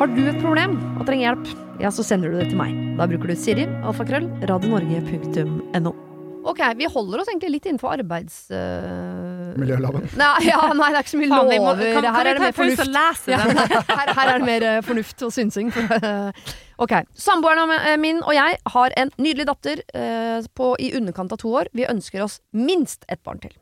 Har 0.00 0.08
du 0.16 0.20
et 0.30 0.38
problem 0.40 0.78
og 0.98 1.04
trenger 1.08 1.26
hjelp, 1.28 1.48
ja, 1.82 1.90
så 1.92 2.04
sender 2.06 2.32
du 2.32 2.38
det 2.40 2.46
til 2.52 2.56
meg. 2.60 2.72
Da 2.96 3.04
bruker 3.10 3.28
du 3.28 3.36
Siri, 3.36 3.66
alfakrøll, 3.84 4.30
radionorge.no. 4.48 5.92
Ok, 6.48 6.60
vi 6.78 6.86
holder 6.88 7.20
oss 7.20 7.28
egentlig 7.28 7.50
litt 7.52 7.66
innenfor 7.68 7.92
arbeidsrelaterte 7.98 9.58
Miljøloven. 9.60 10.06
Nei, 10.16 10.30
ja, 10.46 10.60
nei, 10.72 10.88
det 10.88 10.96
er 10.96 11.04
ikke 11.04 11.12
så 11.12 11.20
mye 11.20 11.28
lover. 11.28 11.58
må- 11.60 11.74
kan- 11.76 12.02
kan 12.06 12.14
her 12.16 12.26
er 12.30 12.38
det 12.38 12.44
mer 12.46 12.52
fornuft. 12.56 12.86
lese 12.96 13.28
Ja, 13.34 13.38
her, 14.00 14.12
her 14.16 14.28
er 14.32 14.38
det 14.38 14.46
mer 14.48 14.62
uh, 14.78 14.80
fornuft 14.86 15.22
og 15.26 15.32
synsing. 15.36 15.68
ok. 16.84 16.94
Samboeren 17.12 17.74
eh, 17.76 17.96
min 18.00 18.22
og 18.24 18.32
jeg 18.32 18.56
har 18.72 18.96
en 18.96 19.10
nydelig 19.18 19.46
datter 19.52 19.82
på 20.56 20.70
i 20.80 20.92
underkant 20.96 21.32
av 21.36 21.42
to 21.44 21.52
år. 21.60 21.68
Vi 21.76 21.84
ønsker 21.92 22.24
oss 22.24 22.40
minst 22.56 23.04
et 23.08 23.20
barn 23.22 23.38
til. 23.44 23.52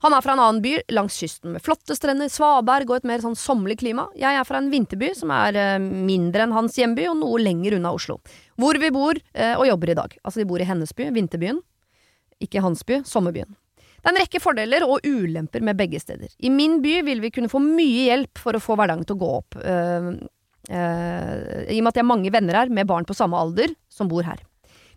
Han 0.00 0.14
er 0.16 0.24
fra 0.24 0.32
en 0.32 0.40
annen 0.40 0.62
by 0.64 0.78
langs 0.96 1.18
kysten 1.20 1.52
med 1.52 1.62
flotte 1.64 1.92
strender, 1.96 2.30
svaberg 2.32 2.88
og 2.88 3.00
et 3.00 3.08
mer 3.08 3.20
sånn 3.20 3.36
sommerlig 3.36 3.80
klima. 3.82 4.06
Jeg 4.16 4.32
er 4.38 4.46
fra 4.48 4.60
en 4.62 4.70
vinterby 4.72 5.10
som 5.16 5.32
er 5.36 5.58
eh, 5.60 5.76
mindre 5.80 6.46
enn 6.46 6.56
hans 6.56 6.78
hjemby 6.80 7.04
og 7.10 7.18
noe 7.20 7.40
lenger 7.42 7.76
unna 7.76 7.92
Oslo. 7.92 8.16
Hvor 8.60 8.80
vi 8.80 8.88
bor 8.94 9.20
eh, 9.34 9.52
og 9.58 9.66
jobber 9.68 9.92
i 9.92 9.98
dag. 9.98 10.16
Altså 10.24 10.40
de 10.40 10.48
bor 10.48 10.62
i 10.62 10.68
hennes 10.68 10.94
by, 10.96 11.10
vinterbyen. 11.16 11.60
Ikke 12.40 12.64
hans 12.64 12.86
by, 12.88 13.02
sommerbyen. 13.04 13.52
Det 14.00 14.08
er 14.08 14.14
en 14.14 14.22
rekke 14.22 14.40
fordeler 14.40 14.86
og 14.88 15.04
ulemper 15.04 15.60
med 15.64 15.76
begge 15.76 16.00
steder. 16.00 16.32
I 16.40 16.48
min 16.48 16.78
by 16.80 17.02
vil 17.04 17.20
vi 17.20 17.32
kunne 17.34 17.52
få 17.52 17.60
mye 17.60 18.06
hjelp 18.08 18.40
for 18.40 18.56
å 18.56 18.62
få 18.64 18.78
hverdagen 18.80 19.04
til 19.04 19.18
å 19.18 19.20
gå 19.20 19.32
opp. 19.42 19.60
øh, 19.60 20.14
øh, 20.72 21.34
I 21.68 21.76
og 21.76 21.84
med 21.84 21.92
at 21.92 22.00
jeg 22.00 22.06
har 22.06 22.12
mange 22.14 22.32
venner 22.32 22.62
her 22.62 22.72
med 22.72 22.88
barn 22.88 23.04
på 23.04 23.16
samme 23.18 23.36
alder 23.36 23.76
som 23.92 24.08
bor 24.08 24.24
her. 24.24 24.40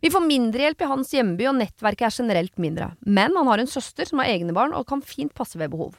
Vi 0.03 0.11
får 0.11 0.25
mindre 0.27 0.65
hjelp 0.65 0.81
i 0.83 0.89
hans 0.91 1.13
hjemby, 1.15 1.45
og 1.47 1.55
nettverket 1.61 2.09
er 2.09 2.17
generelt 2.17 2.57
mindre. 2.59 2.89
Men 3.07 3.35
han 3.39 3.47
har 3.47 3.61
en 3.63 3.69
søster 3.71 4.09
som 4.09 4.19
har 4.19 4.33
egne 4.33 4.51
barn 4.55 4.75
og 4.75 4.83
kan 4.89 5.01
fint 5.01 5.31
passe 5.37 5.55
ved 5.59 5.71
behov. 5.71 5.95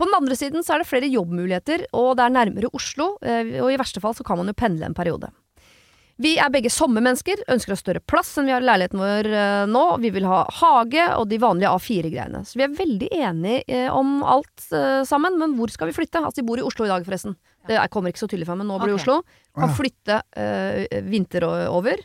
På 0.00 0.06
den 0.08 0.16
andre 0.16 0.34
siden 0.40 0.64
så 0.64 0.72
er 0.74 0.80
det 0.82 0.88
flere 0.88 1.10
jobbmuligheter, 1.12 1.84
og 1.92 2.14
det 2.16 2.24
er 2.24 2.32
nærmere 2.32 2.70
Oslo, 2.72 3.10
øh, 3.20 3.50
og 3.60 3.68
i 3.74 3.76
verste 3.76 4.00
fall 4.00 4.16
så 4.16 4.24
kan 4.24 4.40
man 4.40 4.48
jo 4.48 4.56
pendle 4.56 4.88
en 4.88 4.96
periode. 4.96 5.28
Vi 6.22 6.34
er 6.40 6.50
begge 6.52 6.70
sommermennesker, 6.70 7.40
ønsker 7.50 7.72
oss 7.74 7.80
større 7.82 8.00
plass 8.04 8.30
enn 8.38 8.46
vi 8.46 8.52
har 8.54 8.62
i 8.62 8.66
leiligheten 8.68 9.00
vår 9.00 9.28
eh, 9.32 9.62
nå. 9.68 9.82
Vi 10.02 10.10
vil 10.14 10.26
ha 10.28 10.42
hage 10.60 11.06
og 11.16 11.24
de 11.30 11.38
vanlige 11.42 11.72
A4-greiene. 11.72 12.42
Så 12.46 12.60
vi 12.60 12.66
er 12.66 12.74
veldig 12.76 13.08
enige 13.16 13.62
eh, 13.66 13.88
om 13.92 14.20
alt 14.22 14.66
eh, 14.76 15.00
sammen, 15.08 15.38
men 15.40 15.56
hvor 15.58 15.72
skal 15.72 15.88
vi 15.90 15.96
flytte? 15.96 16.20
Altså, 16.20 16.40
de 16.40 16.46
bor 16.46 16.60
i 16.60 16.66
Oslo 16.68 16.86
i 16.86 16.92
dag, 16.92 17.04
forresten. 17.08 17.34
Det 17.68 17.76
er- 17.80 17.88
kommer 17.92 18.12
ikke 18.12 18.22
så 18.22 18.28
tydelig 18.30 18.46
fram, 18.48 18.60
men 18.62 18.68
nå 18.70 18.78
blir 18.82 18.92
det 18.92 19.00
okay. 19.00 19.08
Ok. 19.08 19.24
Oslo. 19.24 19.60
Kan 19.60 19.74
flytte 19.80 20.20
øh, 20.44 21.02
vinter 21.10 21.48
over. 21.72 22.04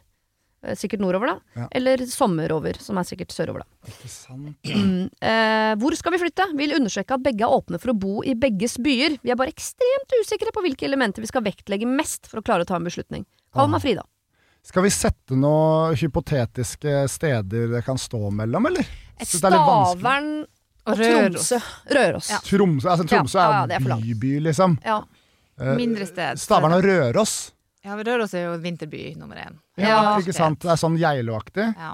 Eh, 0.63 0.75
Sikkert 0.79 1.03
nordover, 1.03 1.33
da. 1.33 1.61
Ja. 1.61 1.67
Eller 1.79 2.03
sommerover, 2.09 2.79
som 2.81 2.97
er 2.97 3.07
sikkert 3.07 3.35
sørover, 3.35 3.63
da. 3.63 3.91
Ikke 3.93 4.11
sant? 4.11 4.73
Mm. 4.73 5.07
Eh, 5.21 5.71
hvor 5.81 5.95
skal 5.99 6.15
vi 6.15 6.21
flytte? 6.25 6.49
Vil 6.57 6.75
undersøke 6.77 7.17
at 7.17 7.23
begge 7.25 7.45
er 7.47 7.55
åpne 7.57 7.79
for 7.83 7.93
å 7.93 7.97
bo 7.97 8.19
i 8.25 8.35
begges 8.39 8.77
byer. 8.83 9.17
Vi 9.23 9.33
er 9.33 9.39
bare 9.39 9.53
ekstremt 9.53 10.17
usikre 10.21 10.53
på 10.55 10.65
hvilke 10.65 10.87
elementer 10.89 11.23
vi 11.25 11.31
skal 11.31 11.45
vektlegge 11.45 11.89
mest 11.89 12.29
for 12.31 12.41
å 12.41 12.45
klare 12.45 12.65
å 12.65 12.69
ta 12.69 12.79
en 12.79 12.87
beslutning. 12.87 13.25
Kall 13.55 13.71
meg 13.71 13.83
Frida. 13.83 14.05
Skal 14.67 14.83
vi 14.83 14.91
sette 14.91 15.37
noen 15.39 15.95
hypotetiske 15.95 17.05
steder 17.07 17.69
det 17.71 17.85
kan 17.85 17.99
stå 18.01 18.19
mellom, 18.35 18.67
eller? 18.67 18.87
Et 19.15 19.23
er. 19.23 19.29
Stavern 19.31 20.31
og. 20.43 20.97
Tromsø. 20.97 21.59
Røros. 21.91 22.31
Ja. 22.31 22.39
Tromsø, 22.43 22.89
altså, 22.91 23.05
Tromsø 23.07 23.39
Ja, 23.39 23.63
ja, 23.63 23.77
er 23.77 23.87
jo 23.87 24.01
byby, 24.03 24.33
liksom. 24.49 24.77
Ja. 24.85 25.01
Eh, 25.59 25.75
Mindre 25.79 26.07
sted. 26.07 26.39
Stavern 26.39 26.75
og 26.77 26.83
Røros. 26.85 27.37
Ja, 27.85 27.95
Røros 28.03 28.33
er 28.33 28.47
jo 28.49 28.57
vinterby 28.63 29.13
nummer 29.17 29.35
én. 29.37 29.59
Ja, 29.77 29.87
Ja. 29.89 30.17
ikke 30.19 30.33
sant? 30.35 30.59
Det 30.65 30.71
er 30.73 30.79
sånn 30.81 30.97
Geilo-aktig. 30.99 31.73
Ja. 31.77 31.93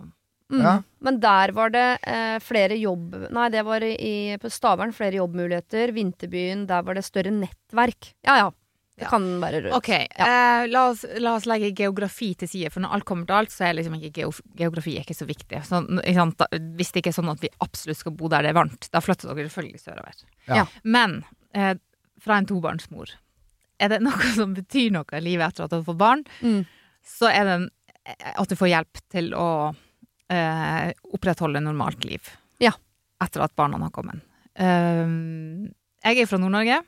Mm. 0.54 0.62
Ja. 0.62 0.74
Men 1.02 1.20
der 1.20 1.52
var 1.52 1.70
det 1.74 2.00
eh, 2.06 2.40
flere 2.40 2.76
jobb... 2.78 3.16
Nei, 3.34 3.50
det 3.50 3.64
var 3.66 3.82
i, 3.84 4.38
på 4.42 4.50
Stavern 4.52 4.92
flere 4.94 5.18
jobbmuligheter. 5.18 5.92
Vinterbyen, 5.96 6.68
der 6.70 6.84
var 6.84 6.94
det 6.96 7.04
større 7.06 7.32
nettverk. 7.34 8.14
Ja 8.28 8.38
ja. 8.38 8.52
Det 8.96 9.08
Ja. 9.08 9.10
kan 9.10 9.24
være 9.42 9.64
rødt. 9.64 9.74
Ok, 9.74 9.90
eh, 9.90 10.68
la, 10.70 10.84
oss, 10.92 11.02
la 11.18 11.32
oss 11.36 11.48
legge 11.50 11.72
geografi 11.74 12.36
til 12.38 12.48
side, 12.48 12.70
for 12.70 12.80
når 12.84 12.92
alt 12.94 13.06
kommer 13.10 13.26
til 13.26 13.34
alt, 13.40 13.50
så 13.50 13.66
er 13.66 13.74
liksom 13.80 13.96
ikke 13.98 14.12
geof 14.20 14.42
geografi 14.56 14.94
er 15.00 15.02
ikke 15.02 15.18
så 15.18 15.26
viktig. 15.26 15.64
Så, 15.66 15.80
ikke 16.04 16.14
sant, 16.20 16.38
da, 16.38 16.46
hvis 16.78 16.92
det 16.94 17.02
ikke 17.02 17.10
er 17.10 17.18
sånn 17.18 17.32
at 17.34 17.42
vi 17.42 17.50
absolutt 17.66 17.98
skal 17.98 18.14
bo 18.14 18.30
der 18.30 18.44
det 18.46 18.52
er 18.54 18.60
varmt, 18.60 18.90
da 18.94 19.02
flytter 19.02 19.34
dere 19.34 19.50
selvfølgelig 19.50 19.82
sørover. 19.82 20.22
Ja. 20.48 20.68
Men 20.86 21.24
eh, 21.58 21.74
fra 22.22 22.38
en 22.38 22.46
tobarnsmor, 22.46 23.16
er 23.84 23.92
det 23.92 24.00
noe 24.06 24.30
som 24.38 24.54
betyr 24.56 24.94
noe 24.96 25.18
i 25.20 25.24
livet 25.26 25.52
etter 25.52 25.66
at 25.68 25.74
du 25.74 25.80
har 25.82 25.88
fått 25.88 26.00
barn, 26.02 26.24
Mm. 26.42 26.64
så 27.04 27.30
er 27.32 27.50
det 27.50 27.58
at 28.34 28.50
du 28.52 28.56
får 28.60 28.72
hjelp 28.72 29.00
til 29.12 29.30
å 29.36 29.50
eh, 30.34 30.90
opprettholde 31.16 31.62
normalt 31.64 32.04
liv. 32.08 32.26
Ja. 32.64 32.74
Etter 33.24 33.46
at 33.46 33.56
barna 33.56 33.80
har 33.80 33.94
kommet. 33.96 34.20
Uh, 34.60 35.70
jeg 36.04 36.20
er 36.20 36.28
fra 36.30 36.38
Nord-Norge. 36.42 36.82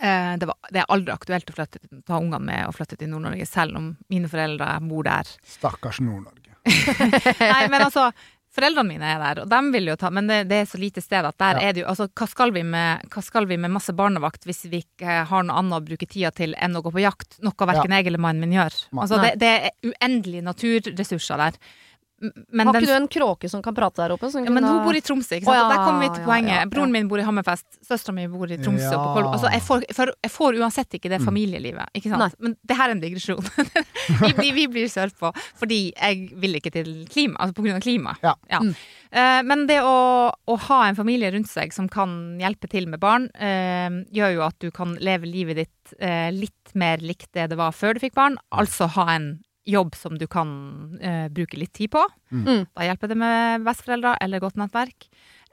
Eh, 0.00 0.32
det, 0.40 0.46
var, 0.48 0.56
det 0.72 0.80
er 0.80 0.88
aldri 0.94 1.12
aktuelt 1.12 1.50
å 1.52 1.56
flytte, 1.58 1.82
ta 2.08 2.16
ungene 2.16 2.40
med 2.40 2.64
og 2.70 2.74
flytte 2.78 2.96
til 2.96 3.10
Nord-Norge, 3.12 3.44
selv 3.46 3.76
om 3.76 3.90
mine 4.08 4.30
foreldre 4.32 4.70
bor 4.88 5.04
der. 5.04 5.28
Stakkars 5.44 6.00
Nord-Norge. 6.00 6.56
Nei, 7.52 7.66
men 7.72 7.84
altså, 7.84 8.08
foreldrene 8.54 8.88
mine 8.88 9.06
er 9.14 9.20
der, 9.22 9.42
og 9.44 9.50
de 9.52 9.60
vil 9.74 9.90
jo 9.92 9.96
ta 9.96 10.10
Men 10.10 10.26
det, 10.26 10.40
det 10.50 10.56
er 10.62 10.68
så 10.70 10.78
lite 10.80 11.02
sted 11.04 11.24
at 11.24 11.36
der 11.38 11.60
Ja. 11.60 11.68
er 11.68 11.72
det 11.76 11.82
jo 11.84 11.88
Altså, 11.90 12.08
hva 12.08 12.26
skal, 12.28 12.50
vi 12.52 12.62
med, 12.66 13.04
hva 13.12 13.22
skal 13.22 13.46
vi 13.46 13.56
med 13.56 13.70
masse 13.70 13.92
barnevakt 13.94 14.44
hvis 14.48 14.64
vi 14.70 14.82
ikke 14.84 15.24
har 15.30 15.44
noe 15.46 15.56
annet 15.60 15.78
å 15.78 15.84
bruke 15.86 16.06
tida 16.10 16.30
til 16.34 16.54
enn 16.58 16.74
å 16.76 16.82
gå 16.82 16.90
på 16.94 17.02
jakt? 17.04 17.38
Noe 17.42 17.54
verken 17.70 17.94
jeg 17.94 18.06
eller 18.06 18.18
mannen 18.18 18.40
min 18.40 18.56
gjør. 18.58 18.74
Altså, 18.96 19.20
det, 19.22 19.36
det 19.38 19.52
er 19.70 19.70
uendelige 19.92 20.42
naturressurser 20.46 21.36
der. 21.38 21.60
Men 22.20 22.66
Har 22.66 22.74
den- 22.74 22.82
ikke 22.82 22.90
du 22.90 22.96
en 22.96 23.08
kråke 23.08 23.48
som 23.50 23.62
kan 23.64 23.74
prate 23.74 23.96
der 24.02 24.12
oppe? 24.12 24.30
som 24.30 24.44
ja, 24.44 24.50
men 24.50 24.62
kunne- 24.62 24.76
hun 24.76 24.84
bor 24.84 24.94
i 24.98 25.00
Tromsø, 25.00 25.36
ikke 25.38 25.46
sant? 25.48 25.56
Oh, 25.56 25.56
ja, 25.56 25.68
der 25.72 25.84
kommer 25.86 26.00
vi 26.04 26.08
til 26.14 26.24
poenget. 26.26 26.52
ja, 26.52 26.58
ja. 26.60 26.66
Broren 26.66 26.92
min 26.92 27.08
bor 27.08 27.18
i 27.18 27.22
Hammerfest, 27.24 27.66
søstera 27.86 28.12
mi 28.14 28.26
bor 28.28 28.44
i 28.52 28.58
Tromsø. 28.60 28.92
Altså, 28.92 29.50
jeg, 29.50 29.62
får, 29.62 29.84
jeg 30.22 30.30
får 30.30 30.58
uansett 30.60 30.98
ikke 31.00 31.08
det 31.08 31.20
familielivet, 31.24 31.88
ikke 31.96 32.10
sant? 32.12 32.20
Nei. 32.20 32.30
Men 32.40 32.56
det 32.66 32.76
her 32.76 32.88
er 32.88 32.96
en 32.96 33.00
digresjon. 33.00 33.40
vi, 34.20 34.32
blir- 34.36 34.54
vi 34.54 34.66
blir 34.68 34.88
sørpå 34.92 35.32
fordi 35.56 35.80
jeg 35.96 36.30
vil 36.36 36.54
ikke 36.60 36.72
til 36.72 36.92
klima, 37.08 37.36
altså 37.40 37.54
på 37.56 37.64
grunn 37.64 37.76
av 37.80 37.84
klima. 37.84 38.16
Ja. 38.22 38.34
Mm. 38.60 38.74
Uh, 39.10 39.42
men 39.42 39.66
det 39.66 39.80
å, 39.82 40.30
å 40.46 40.58
ha 40.68 40.80
en 40.86 40.94
familie 40.94 41.32
rundt 41.32 41.48
seg 41.50 41.72
som 41.74 41.88
kan 41.90 42.38
hjelpe 42.38 42.68
til 42.70 42.86
med 42.86 43.00
barn, 43.00 43.30
uh, 43.40 44.04
gjør 44.14 44.34
jo 44.36 44.42
at 44.46 44.58
du 44.60 44.70
kan 44.70 44.94
leve 45.00 45.26
livet 45.26 45.56
ditt 45.64 45.94
uh, 46.02 46.28
litt 46.30 46.74
mer 46.78 46.98
likt 47.02 47.32
det 47.34 47.48
det 47.50 47.56
var 47.58 47.72
før 47.74 47.94
du 47.96 48.00
fikk 48.04 48.14
barn. 48.14 48.36
Altså 48.54 48.86
ha 48.94 49.08
en 49.16 49.40
jobb 49.70 49.94
som 49.98 50.18
du 50.18 50.26
kan 50.30 50.50
eh, 51.00 51.28
bruke 51.32 51.58
litt 51.60 51.72
tid 51.78 51.92
på. 51.94 52.02
Mm. 52.34 52.66
Da 52.74 52.86
hjelper 52.88 53.08
det 53.12 53.18
med 53.22 53.64
besteforeldre 53.66 54.16
eller 54.20 54.42
godt 54.42 54.58
nettverk. 54.60 55.08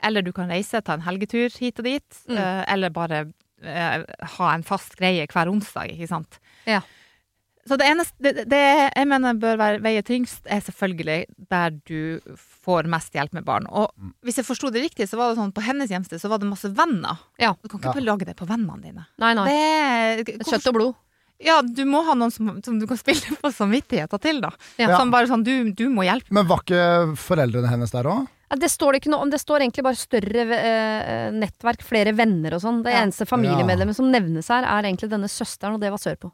Eller 0.05 0.21
du 0.25 0.31
kan 0.35 0.49
reise, 0.51 0.81
ta 0.85 0.93
en 0.97 1.05
helgetur 1.07 1.49
hit 1.57 1.79
og 1.81 1.85
dit. 1.89 2.21
Mm. 2.29 2.37
eh, 2.37 2.63
eller 2.73 2.93
bare 2.93 3.23
eh, 3.63 4.03
ha 4.37 4.53
en 4.53 4.63
fast 4.67 4.97
greie 4.99 5.25
hver 5.31 5.49
onsdag, 5.53 5.93
ikke 5.95 6.09
sant. 6.11 6.39
Ja. 6.69 6.81
Så 7.67 7.75
det 7.75 7.83
eneste 7.89 8.21
det, 8.23 8.45
det 8.47 8.59
jeg 8.95 9.07
mener 9.11 9.35
bør 9.35 9.57
være, 9.59 9.81
veie 9.83 9.99
tyngst, 10.07 10.45
er 10.47 10.61
selvfølgelig 10.63 11.25
der 11.51 11.73
du 11.89 12.21
får 12.63 12.87
mest 12.87 13.11
hjelp 13.17 13.33
med 13.35 13.43
barn. 13.49 13.65
Og 13.67 13.89
Mm. 13.97 14.13
hvis 14.23 14.37
jeg 14.39 14.45
forsto 14.47 14.69
det 14.71 14.85
riktig, 14.85 15.09
så 15.09 15.17
var 15.19 15.33
det 15.33 15.41
sånn 15.41 15.51
på 15.51 15.65
hennes 15.65 15.89
hjemsted 15.91 16.21
så 16.21 16.29
var 16.31 16.39
det 16.39 16.47
masse 16.47 16.69
venner. 16.77 17.17
Ja. 17.41 17.55
Du 17.61 17.67
kan 17.67 17.81
ikke 17.81 17.91
Ja. 17.91 17.97
belage 17.99 18.25
det 18.29 18.37
på 18.39 18.47
vennene 18.47 18.79
dine. 18.81 19.03
Nei, 19.19 19.33
nei. 19.33 19.49
Det, 20.23 20.37
Kjøtt 20.47 20.67
og 20.71 20.73
blod. 20.79 20.95
Ja, 21.39 21.59
du 21.61 21.83
må 21.85 21.99
ha 22.07 22.15
noen 22.17 22.31
som, 22.33 22.47
som 22.65 22.79
du 22.81 22.87
kan 22.89 22.97
spille 22.97 23.35
på 23.41 23.51
samvittigheten 23.53 24.19
til, 24.23 24.39
da. 24.41 24.49
Ja. 24.81 24.95
Som 24.97 25.11
bare 25.13 25.29
sånn, 25.29 25.43
du, 25.45 25.69
du 25.77 25.85
må 25.93 26.05
hjelpe. 26.07 26.33
Men 26.33 26.47
var 26.49 26.63
ikke 26.65 27.13
foreldrene 27.21 27.69
hennes 27.69 27.93
der 27.93 28.09
òg? 28.09 28.25
Det 28.57 28.69
står 28.71 28.95
det 28.95 29.01
ikke 29.01 29.11
noe 29.11 29.25
om. 29.25 29.29
Det 29.29 29.41
står 29.43 29.59
egentlig 29.65 29.83
bare 29.83 29.99
større 29.99 30.43
eh, 30.55 31.27
nettverk, 31.35 31.81
flere 31.83 32.13
venner 32.15 32.55
og 32.55 32.61
sånn. 32.63 32.79
Det 32.85 32.93
Ja. 32.95 33.01
eneste 33.03 33.27
familiemedlemmet 33.27 33.97
som 33.97 34.07
nevnes 34.09 34.47
her, 34.47 34.63
er 34.63 34.87
egentlig 34.87 35.09
denne 35.11 35.27
søsteren, 35.27 35.75
og 35.75 35.81
det 35.83 35.91
var 35.91 35.99
sørpå. 35.99 36.31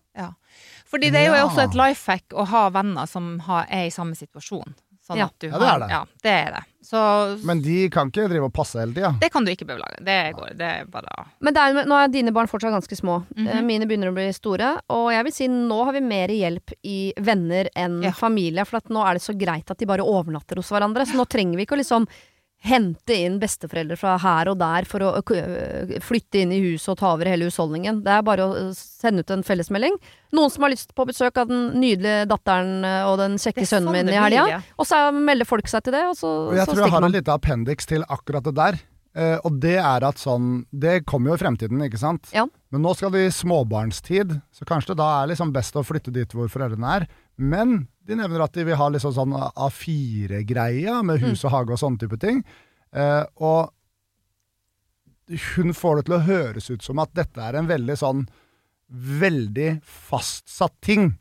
Fordi 0.94 1.10
det 1.10 1.24
er 1.24 1.28
jo 1.32 1.38
Ja. 1.40 1.48
også 1.48 1.64
et 1.66 1.74
life 1.76 2.06
hack 2.12 2.36
å 2.38 2.46
ha 2.46 2.68
venner 2.70 3.08
som 3.10 3.40
har, 3.48 3.66
er 3.68 3.88
i 3.88 3.90
samme 3.96 4.14
situasjon. 4.16 4.76
Sånn 5.04 5.18
Ja. 5.20 5.26
at 5.26 5.40
du 5.40 5.48
Ja, 5.50 5.58
det 5.60 5.68
er 5.68 5.80
det. 5.80 5.88
Ja, 5.92 6.06
det 6.24 6.32
er 6.32 6.52
det. 6.56 6.64
Så 6.84 7.46
Men 7.46 7.62
de 7.62 7.90
kan 7.90 8.10
ikke 8.12 8.28
drive 8.30 8.46
og 8.46 8.54
passe 8.54 8.80
hele 8.80 8.94
tida. 8.94 9.12
det 9.20 9.32
kan 9.32 9.44
du 9.44 9.52
ikke 9.52 9.66
belage. 9.68 10.00
Det 10.04 10.34
går. 10.36 10.56
Det 10.56 10.62
er 10.68 10.86
bare 10.86 11.26
Men 11.42 11.54
det 11.54 11.60
er, 11.62 11.86
nå 11.86 11.96
er 12.04 12.08
dine 12.08 12.32
barn 12.32 12.48
fortsatt 12.48 12.72
ganske 12.72 12.96
små. 12.96 13.26
Mm 13.36 13.48
-hmm. 13.48 13.64
Mine 13.66 13.86
begynner 13.86 14.12
å 14.12 14.14
bli 14.14 14.32
store. 14.32 14.80
Og 14.90 15.12
jeg 15.12 15.24
vil 15.24 15.32
si 15.34 15.48
nå 15.48 15.84
har 15.86 15.92
vi 15.94 16.00
mer 16.02 16.28
hjelp 16.28 16.72
i 16.84 17.14
venner 17.18 17.68
enn 17.76 18.02
Ja. 18.04 18.12
familie. 18.12 18.66
For 18.66 18.78
at 18.78 18.90
nå 18.90 19.04
er 19.06 19.14
det 19.14 19.22
så 19.22 19.34
greit 19.38 19.70
at 19.70 19.78
de 19.78 19.86
bare 19.86 20.00
overnatter 20.04 20.56
hos 20.56 20.70
hverandre. 20.70 21.06
Så 21.06 21.16
nå 21.16 21.26
trenger 21.28 21.58
vi 21.58 21.66
ikke 21.66 21.76
å 21.76 21.84
liksom 21.84 22.08
hente 22.64 23.16
inn 23.26 23.40
besteforeldre 23.42 23.98
fra 24.00 24.16
her 24.24 24.48
og 24.52 24.60
der 24.62 24.88
for 24.88 25.04
å 25.04 25.10
flytte 26.04 26.40
inn 26.40 26.54
i 26.56 26.62
huset 26.64 26.94
og 26.94 27.00
ta 27.02 27.10
over 27.12 27.28
hele 27.28 27.50
husholdningen. 27.50 28.00
Det 28.06 28.14
er 28.16 28.24
bare 28.24 28.46
å 28.48 28.70
sende 28.78 29.26
ut 29.26 29.34
en 29.36 29.44
fellesmelding. 29.44 29.98
Noen 30.34 30.54
som 30.54 30.64
har 30.64 30.72
lyst 30.72 30.96
på 30.96 31.06
besøk 31.10 31.42
av 31.42 31.52
den 31.52 31.74
nydelige 31.82 32.30
datteren 32.32 32.88
og 33.10 33.18
den 33.20 33.36
kjekke 33.36 33.68
sønnen 33.68 33.92
sånn 33.92 34.00
min 34.00 34.14
i 34.14 34.18
helga. 34.18 34.48
ja. 34.56 34.62
Og 34.80 34.88
så 34.88 35.04
melder 35.12 35.50
folk 35.50 35.68
seg 35.68 35.84
til 35.84 35.98
det, 35.98 36.06
og 36.08 36.16
så, 36.18 36.32
Og 36.54 36.58
jeg 36.58 36.72
tror 36.72 36.86
jeg 36.86 36.96
har 36.96 37.08
en 37.10 37.16
liten 37.18 37.36
appendix 37.36 37.90
til 37.90 38.08
akkurat 38.08 38.48
det 38.48 38.56
der. 38.58 38.80
Uh, 39.14 39.38
og 39.46 39.60
det 39.62 39.76
er 39.78 40.02
at 40.08 40.18
sånn 40.18 40.64
Det 40.74 41.04
kommer 41.06 41.30
jo 41.30 41.36
i 41.38 41.42
fremtiden, 41.44 41.84
ikke 41.86 42.00
sant? 42.02 42.32
Ja. 42.34 42.48
Men 42.74 42.82
nå 42.82 42.96
skal 42.98 43.12
vi 43.14 43.28
i 43.28 43.34
småbarnstid, 43.34 44.40
så 44.50 44.66
kanskje 44.66 44.96
det 44.96 45.04
da 45.04 45.10
er 45.20 45.30
liksom 45.30 45.52
best 45.54 45.78
å 45.78 45.84
flytte 45.86 46.14
dit 46.16 46.34
hvor 46.34 46.50
foreldrene 46.50 46.96
er. 46.98 47.06
Men 47.38 47.84
de 48.08 48.18
nevner 48.20 48.44
at 48.44 48.54
de 48.56 48.66
vil 48.68 48.78
ha 48.80 48.90
liksom 48.92 49.14
sånn 49.16 49.34
A4-greia 49.38 51.00
med 51.08 51.24
hus 51.24 51.46
og 51.48 51.54
hage 51.56 51.76
og 51.76 51.80
sånne 51.82 52.04
type 52.04 52.20
ting. 52.22 52.44
Eh, 52.94 53.24
og 53.40 53.72
hun 55.56 55.74
får 55.74 56.00
det 56.00 56.08
til 56.08 56.18
å 56.18 56.24
høres 56.28 56.70
ut 56.70 56.84
som 56.84 57.00
at 57.02 57.14
dette 57.16 57.42
er 57.42 57.58
en 57.58 57.70
veldig 57.70 57.96
sånn 58.00 58.26
veldig 58.94 59.70
fastsatt 59.88 60.76
ting. 60.84 61.14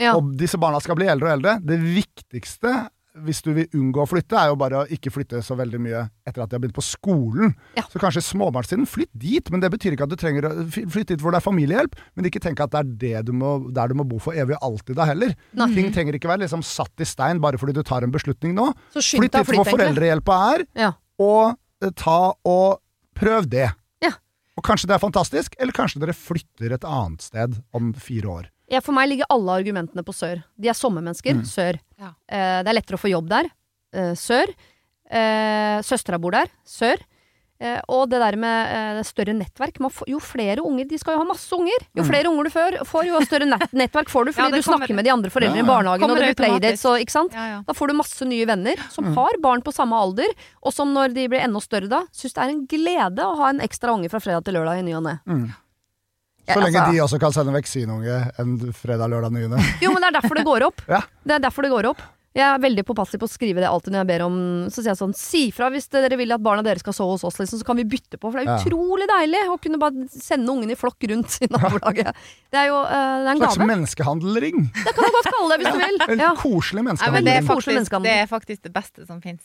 Ja. 0.00 0.14
Og 0.16 0.34
disse 0.38 0.60
barna 0.60 0.80
skal 0.82 0.98
bli 0.98 1.08
eldre 1.10 1.30
og 1.30 1.36
eldre. 1.38 1.56
Det 1.64 1.78
viktigste 1.82 2.74
hvis 3.20 3.42
du 3.44 3.50
vil 3.52 3.66
unngå 3.76 4.00
å 4.02 4.08
flytte, 4.08 4.36
er 4.40 4.48
jo 4.48 4.56
bare 4.56 4.78
å 4.82 4.86
ikke 4.88 5.10
flytte 5.12 5.42
så 5.44 5.52
veldig 5.58 5.80
mye 5.84 5.98
etter 6.24 6.40
at 6.40 6.48
de 6.48 6.56
har 6.56 6.62
begynt 6.62 6.76
på 6.78 6.84
skolen. 6.86 7.50
Ja. 7.76 7.84
Så 7.92 8.00
kanskje 8.00 8.22
småbarnstiden, 8.24 8.86
flytt 8.88 9.10
dit, 9.12 9.50
men 9.52 9.60
det 9.60 9.68
betyr 9.74 9.92
ikke 9.96 10.06
at 10.08 10.14
du 10.14 10.16
trenger 10.16 10.46
å 10.48 10.52
flytte 10.70 11.12
dit 11.12 11.20
hvor 11.20 11.34
det 11.34 11.42
er 11.42 11.44
familiehjelp. 11.44 11.98
Men 12.16 12.28
ikke 12.30 12.40
tenk 12.40 12.62
at 12.64 12.72
det 12.72 12.80
er 12.80 12.92
det 13.04 13.26
du 13.28 13.34
må, 13.36 13.52
der 13.74 13.92
du 13.92 13.98
må 14.00 14.06
bo 14.08 14.16
for 14.22 14.32
evig 14.32 14.56
og 14.56 14.64
alltid 14.70 14.96
da 14.96 15.04
heller. 15.10 15.34
Nei. 15.60 15.68
Ting 15.76 15.92
trenger 15.92 16.16
ikke 16.16 16.30
være 16.32 16.44
liksom 16.46 16.64
satt 16.64 17.04
i 17.04 17.08
stein 17.08 17.42
bare 17.44 17.60
fordi 17.60 17.76
du 17.76 17.82
tar 17.84 18.06
en 18.06 18.14
beslutning 18.14 18.56
nå. 18.56 18.70
Flytt 18.96 19.36
dit 19.36 19.52
hvor 19.52 19.68
foreldrehjelpa 19.68 20.40
er, 20.54 20.66
Ja. 20.86 20.92
og 21.20 21.54
eh, 21.84 21.92
ta 21.92 22.32
og 22.48 22.80
prøv 23.18 23.50
det. 23.52 23.68
Ja. 24.02 24.14
Og 24.56 24.64
kanskje 24.64 24.88
det 24.88 24.96
er 24.96 25.04
fantastisk, 25.04 25.54
eller 25.60 25.76
kanskje 25.76 26.00
dere 26.00 26.16
flytter 26.16 26.72
et 26.78 26.84
annet 26.88 27.22
sted 27.28 27.60
om 27.76 27.92
fire 27.92 28.32
år. 28.40 28.48
Ja, 28.72 28.80
for 28.80 28.96
meg 28.96 29.10
ligger 29.12 29.28
alle 29.30 29.58
argumentene 29.60 30.02
på 30.06 30.14
sør. 30.16 30.42
De 30.56 30.70
er 30.72 30.76
sommermennesker. 30.78 31.36
Mm. 31.42 31.46
Sør. 31.46 31.78
Ja. 32.00 32.14
Eh, 32.32 32.58
det 32.64 32.72
er 32.72 32.78
lettere 32.80 32.96
å 32.96 33.02
få 33.04 33.10
jobb 33.12 33.28
der. 33.28 33.50
Eh, 33.92 34.14
sør. 34.16 34.48
Eh, 35.12 35.78
Søstera 35.84 36.18
bor 36.20 36.32
der. 36.32 36.48
Sør. 36.64 36.96
Eh, 37.62 37.78
og 37.94 38.08
det 38.10 38.18
der 38.18 38.34
med 38.42 38.70
eh, 38.74 38.94
det 38.96 39.04
større 39.06 39.34
nettverk 39.38 39.76
man 39.78 39.92
får, 39.94 40.08
Jo 40.10 40.18
flere 40.18 40.64
unger 40.66 40.88
De 40.90 40.98
skal 40.98 41.14
jo 41.14 41.20
ha 41.20 41.26
masse 41.28 41.46
unger! 41.54 41.84
Jo 41.94 42.02
Mm. 42.02 42.08
flere 42.08 42.26
unger 42.32 42.48
du 42.48 42.50
får, 42.50 42.76
får 42.90 43.04
jo 43.06 43.20
større 43.22 43.46
nett 43.46 43.70
nettverk 43.82 44.10
får 44.10 44.24
du, 44.26 44.32
fordi 44.34 44.48
Ja, 44.50 44.56
du 44.56 44.62
snakker 44.66 44.88
kommer- 44.88 44.96
med 44.98 45.04
de 45.06 45.12
andre 45.14 45.30
foreldrene 45.30 45.60
Ja, 45.60 45.62
i 45.62 45.68
barnehagen, 45.68 46.00
Kommer 46.02 46.16
og 46.16 46.24
det 46.24 46.32
blir 46.32 46.40
playdates 46.42 46.82
og 46.90 46.98
Ikke 46.98 47.14
sant? 47.14 47.32
Ja, 47.38 47.44
ja. 47.52 47.60
Da 47.68 47.72
får 47.78 47.92
du 47.92 47.94
masse 48.00 48.26
nye 48.26 48.48
venner 48.50 48.82
som 48.90 49.04
Mm. 49.06 49.14
har 49.14 49.38
barn 49.40 49.62
på 49.62 49.70
samme 49.72 49.94
alder, 49.94 50.26
og 50.60 50.72
som 50.74 50.90
når 50.92 51.14
de 51.14 51.28
blir 51.28 51.38
enda 51.44 51.60
større 51.62 51.86
da, 51.88 52.02
syns 52.10 52.34
det 52.34 52.42
er 52.42 52.50
en 52.50 52.66
glede 52.66 53.22
å 53.22 53.36
ha 53.38 53.50
en 53.54 53.60
ekstra 53.62 53.94
unge 53.94 54.10
fra 54.10 54.18
fredag 54.18 54.42
til 54.44 54.54
lørdag 54.58 54.80
i 54.80 54.82
ny 54.82 54.94
og 54.98 55.04
ne. 55.06 55.20
Ja, 56.48 56.54
Så 56.54 56.60
lenge 56.64 56.80
altså- 56.80 56.92
de 56.92 57.02
også 57.04 57.20
kan 57.20 57.32
sende 57.32 57.52
vekk 57.54 57.66
sin 57.70 57.90
unge 57.90 58.16
en 58.38 58.56
fredag, 58.72 59.08
lørdag, 59.10 59.30
nyende. 59.32 59.58
Jo, 59.80 59.92
men 59.92 60.02
det 60.02 60.08
er 60.10 60.20
derfor 60.20 60.34
det 60.34 60.44
går 60.44 60.62
opp. 60.66 60.82
Ja. 60.88 61.00
Det 61.24 61.36
er 61.36 61.38
derfor 61.48 61.62
det 61.62 61.70
går 61.70 61.86
opp. 61.92 62.02
Jeg 62.34 62.48
er 62.48 62.58
veldig 62.64 62.82
påpasselig 62.88 63.20
på 63.20 63.26
å 63.28 63.30
skrive 63.30 63.60
det 63.60 63.68
alltid 63.68 63.92
når 63.92 64.00
jeg 64.00 64.08
ber 64.08 64.22
om 64.24 64.36
Så 64.72 64.80
sier 64.80 64.94
jeg 64.94 64.96
sånn 64.96 65.12
Si 65.14 65.50
fra 65.52 65.66
hvis 65.68 65.84
dere 65.92 66.16
vil 66.16 66.32
at 66.32 66.40
barna 66.40 66.62
deres 66.64 66.80
skal 66.80 66.94
sove 66.96 67.12
hos 67.18 67.24
oss, 67.28 67.36
liksom, 67.36 67.60
så 67.60 67.66
kan 67.68 67.76
vi 67.76 67.84
bytte 67.84 68.16
på. 68.16 68.30
For 68.32 68.40
det 68.40 68.48
er 68.48 68.56
Ja. 68.56 68.62
utrolig 68.64 69.04
deilig 69.06 69.42
å 69.52 69.58
kunne 69.60 69.76
bare 69.78 70.08
sende 70.08 70.48
ungen 70.48 70.70
i 70.72 70.74
flokk 70.74 70.96
rundt 71.12 71.36
i 71.44 71.46
nabolaget. 71.52 72.14
Det 72.50 72.56
er 72.58 72.66
jo 72.72 72.78
uh, 72.80 72.88
det 72.88 73.28
er 73.28 73.34
en 73.34 73.42
Slags 73.42 73.58
gave. 73.60 73.68
menneskehandelring. 73.68 74.56
Det 74.72 74.94
kan 74.96 75.04
du 75.04 75.10
godt 75.12 75.28
kalle 75.28 75.48
det 75.52 75.58
hvis 75.60 75.72
du 75.76 75.78
vil. 75.84 75.98
En 76.08 76.18
Ja. 76.24 76.32
koselig 76.40 76.82
Nei, 76.88 77.10
men 77.12 77.24
det 77.28 77.34
er, 77.36 77.42
faktisk, 77.44 78.02
det 78.02 78.16
er 78.16 78.26
faktisk 78.26 78.62
det 78.62 78.72
beste 78.72 79.06
som 79.06 79.20
fins. 79.20 79.42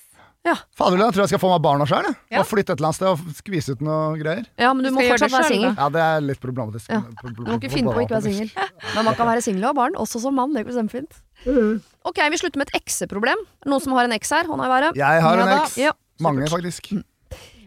Faderlig, 0.77 1.03
jeg 1.05 1.15
tror 1.15 1.23
jeg 1.23 1.31
skal 1.33 1.41
få 1.41 1.49
meg 1.51 1.61
barna 1.65 1.87
sjøl. 1.89 2.07
Ja. 2.31 2.39
Og 2.41 2.47
flytte 2.49 2.73
et 2.73 2.79
eller 2.79 2.89
annet 2.89 2.99
sted 2.99 3.07
og 3.09 3.35
skvise 3.37 3.75
ut 3.75 3.81
noe 3.85 4.15
greier. 4.21 4.45
ja, 4.59 4.71
men 4.73 4.85
du 4.85 4.89
Du 4.89 4.95
må 4.95 5.03
fortsatt 5.09 5.33
være 5.33 5.49
singel. 5.51 5.73
Ja, 5.75 5.89
det 5.93 6.03
er 6.05 6.21
litt 6.23 6.41
problematisk. 6.43 6.89
Ja. 6.93 7.01
Du 7.23 7.43
må 7.43 7.57
ikke 7.57 7.73
finne 7.73 7.91
på 7.91 7.99
å 7.99 8.05
ikke 8.05 8.17
være 8.17 8.27
singel. 8.29 8.51
Men 8.95 9.05
man 9.09 9.15
kan 9.19 9.27
være 9.27 9.43
singel 9.45 9.65
og 9.65 9.73
ha 9.73 9.77
barn, 9.81 9.99
også 9.99 10.21
som 10.23 10.35
mann. 10.37 10.53
Det 10.55 10.65
går 10.67 10.77
kjempefint. 10.79 11.21
Ok, 12.07 12.23
vi 12.31 12.37
slutter 12.41 12.61
med 12.61 12.69
et 12.71 12.81
ekseproblem. 12.81 13.43
Noen 13.67 13.83
som 13.83 13.93
har 13.97 14.07
en 14.07 14.15
eks 14.17 14.31
her? 14.35 14.47
Hånda 14.49 14.67
i 14.69 14.73
været. 14.73 14.99
Jeg 14.99 15.21
har 15.27 15.43
en 15.43 15.53
Ja 15.53 15.61
eks. 15.63 15.77
Ja. 15.77 15.93
Mange, 16.23 16.47
faktisk. 16.49 16.93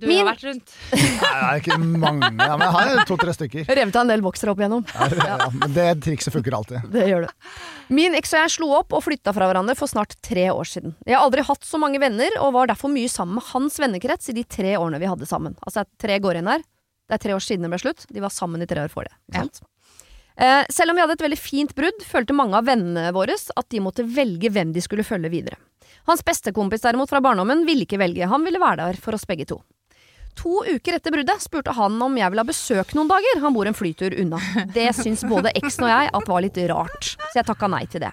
Du 0.00 0.06
Min- 0.08 0.22
har 0.24 0.30
vært 0.32 0.44
rundt. 0.48 0.72
Nei, 0.94 1.00
det 1.20 1.42
er 1.44 1.60
ikke 1.60 1.76
mange, 1.78 2.30
ja, 2.40 2.54
men 2.56 2.64
jeg 2.64 2.74
har 2.76 3.04
to-tre 3.08 3.34
stykker. 3.36 3.66
Revet 3.68 3.98
av 3.98 4.06
en 4.06 4.12
del 4.14 4.24
boksere 4.24 4.54
opp 4.54 4.62
igjennom. 4.62 4.86
Ja, 4.96 5.36
ja, 5.36 5.48
men 5.52 5.74
det 5.76 5.86
trikset 6.06 6.32
funker 6.32 6.56
alltid. 6.56 6.86
Det 6.94 7.04
gjør 7.10 7.26
det. 7.26 7.32
Min 7.92 8.16
eks 8.18 8.32
og 8.32 8.40
jeg 8.40 8.54
slo 8.56 8.70
opp 8.78 8.96
og 8.96 9.04
flytta 9.04 9.34
fra 9.36 9.50
hverandre 9.50 9.76
for 9.78 9.90
snart 9.90 10.16
tre 10.24 10.48
år 10.52 10.68
siden. 10.70 10.94
Jeg 11.04 11.18
har 11.18 11.26
aldri 11.26 11.44
hatt 11.46 11.66
så 11.68 11.80
mange 11.82 12.00
venner, 12.02 12.32
og 12.40 12.54
var 12.56 12.70
derfor 12.72 12.92
mye 12.92 13.10
sammen 13.12 13.36
med 13.40 13.50
hans 13.52 13.76
vennekrets 13.82 14.32
i 14.32 14.36
de 14.40 14.46
tre 14.48 14.76
årene 14.80 15.02
vi 15.02 15.10
hadde 15.10 15.28
sammen. 15.28 15.58
Altså 15.66 15.84
tre 16.00 16.16
går 16.22 16.40
inn 16.40 16.50
her. 16.50 16.64
Det 17.10 17.18
er 17.18 17.24
tre 17.26 17.34
år 17.36 17.42
siden 17.44 17.66
det 17.66 17.72
ble 17.72 17.82
slutt. 17.82 18.06
De 18.08 18.22
var 18.22 18.32
sammen 18.32 18.62
i 18.62 18.68
tre 18.70 18.86
år 18.86 18.92
for 18.92 19.04
det. 19.08 19.14
Ja. 19.34 19.44
Eh, 20.40 20.64
selv 20.72 20.92
om 20.92 20.96
vi 20.96 21.02
hadde 21.02 21.18
et 21.18 21.24
veldig 21.26 21.38
fint 21.38 21.74
brudd, 21.76 22.04
følte 22.06 22.36
mange 22.36 22.56
av 22.56 22.68
vennene 22.70 23.10
våre 23.12 23.34
at 23.36 23.66
de 23.68 23.82
måtte 23.82 24.06
velge 24.06 24.48
hvem 24.54 24.72
de 24.72 24.80
skulle 24.84 25.04
følge 25.04 25.28
videre. 25.32 25.58
Hans 26.08 26.22
bestekompis 26.24 26.80
derimot 26.86 27.10
fra 27.10 27.20
barndommen 27.20 27.66
ville 27.68 27.84
ikke 27.84 28.00
velge, 28.00 28.28
han 28.30 28.46
ville 28.46 28.62
være 28.62 28.86
der 28.86 29.00
for 29.02 29.16
oss 29.18 29.26
begge 29.28 29.44
to. 29.50 29.60
To 30.38 30.62
uker 30.64 30.96
etter 30.96 31.12
bruddet 31.12 31.42
spurte 31.42 31.74
han 31.76 31.98
om 32.02 32.16
jeg 32.16 32.32
ville 32.32 32.44
ha 32.44 32.48
besøk 32.48 32.94
noen 32.96 33.10
dager, 33.10 33.40
han 33.42 33.54
bor 33.54 33.68
en 33.68 33.76
flytur 33.76 34.14
unna. 34.22 34.38
Det 34.72 34.88
syns 34.96 35.24
både 35.28 35.52
eksen 35.58 35.84
og 35.88 35.92
jeg 35.92 36.12
at 36.16 36.30
var 36.30 36.44
litt 36.44 36.60
rart, 36.70 37.12
så 37.28 37.40
jeg 37.40 37.48
takka 37.50 37.68
nei 37.70 37.84
til 37.90 38.04
det. 38.06 38.12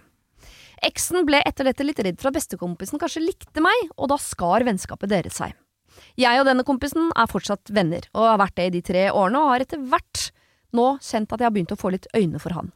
Eksen 0.85 1.25
ble 1.25 1.39
etter 1.45 1.65
dette 1.65 1.85
litt 1.85 1.99
redd 2.05 2.19
for 2.21 2.29
at 2.29 2.37
bestekompisen 2.37 3.01
kanskje 3.01 3.23
likte 3.23 3.63
meg, 3.63 3.87
og 3.97 4.11
da 4.11 4.17
skar 4.21 4.65
vennskapet 4.67 5.09
deres 5.09 5.39
seg. 5.39 5.55
Jeg 6.17 6.41
og 6.41 6.45
denne 6.45 6.65
kompisen 6.65 7.09
er 7.17 7.29
fortsatt 7.29 7.71
venner, 7.73 8.05
og 8.13 8.27
har 8.27 8.41
vært 8.43 8.57
det 8.59 8.67
i 8.67 8.73
de 8.75 8.83
tre 8.85 9.07
årene, 9.09 9.41
og 9.41 9.53
har 9.55 9.65
etter 9.65 9.81
hvert 9.81 10.27
nå 10.77 10.89
kjent 11.01 11.31
at 11.33 11.41
jeg 11.41 11.47
har 11.47 11.55
begynt 11.55 11.73
å 11.73 11.79
få 11.79 11.93
litt 11.95 12.09
øyne 12.17 12.41
for 12.41 12.53
han. 12.53 12.69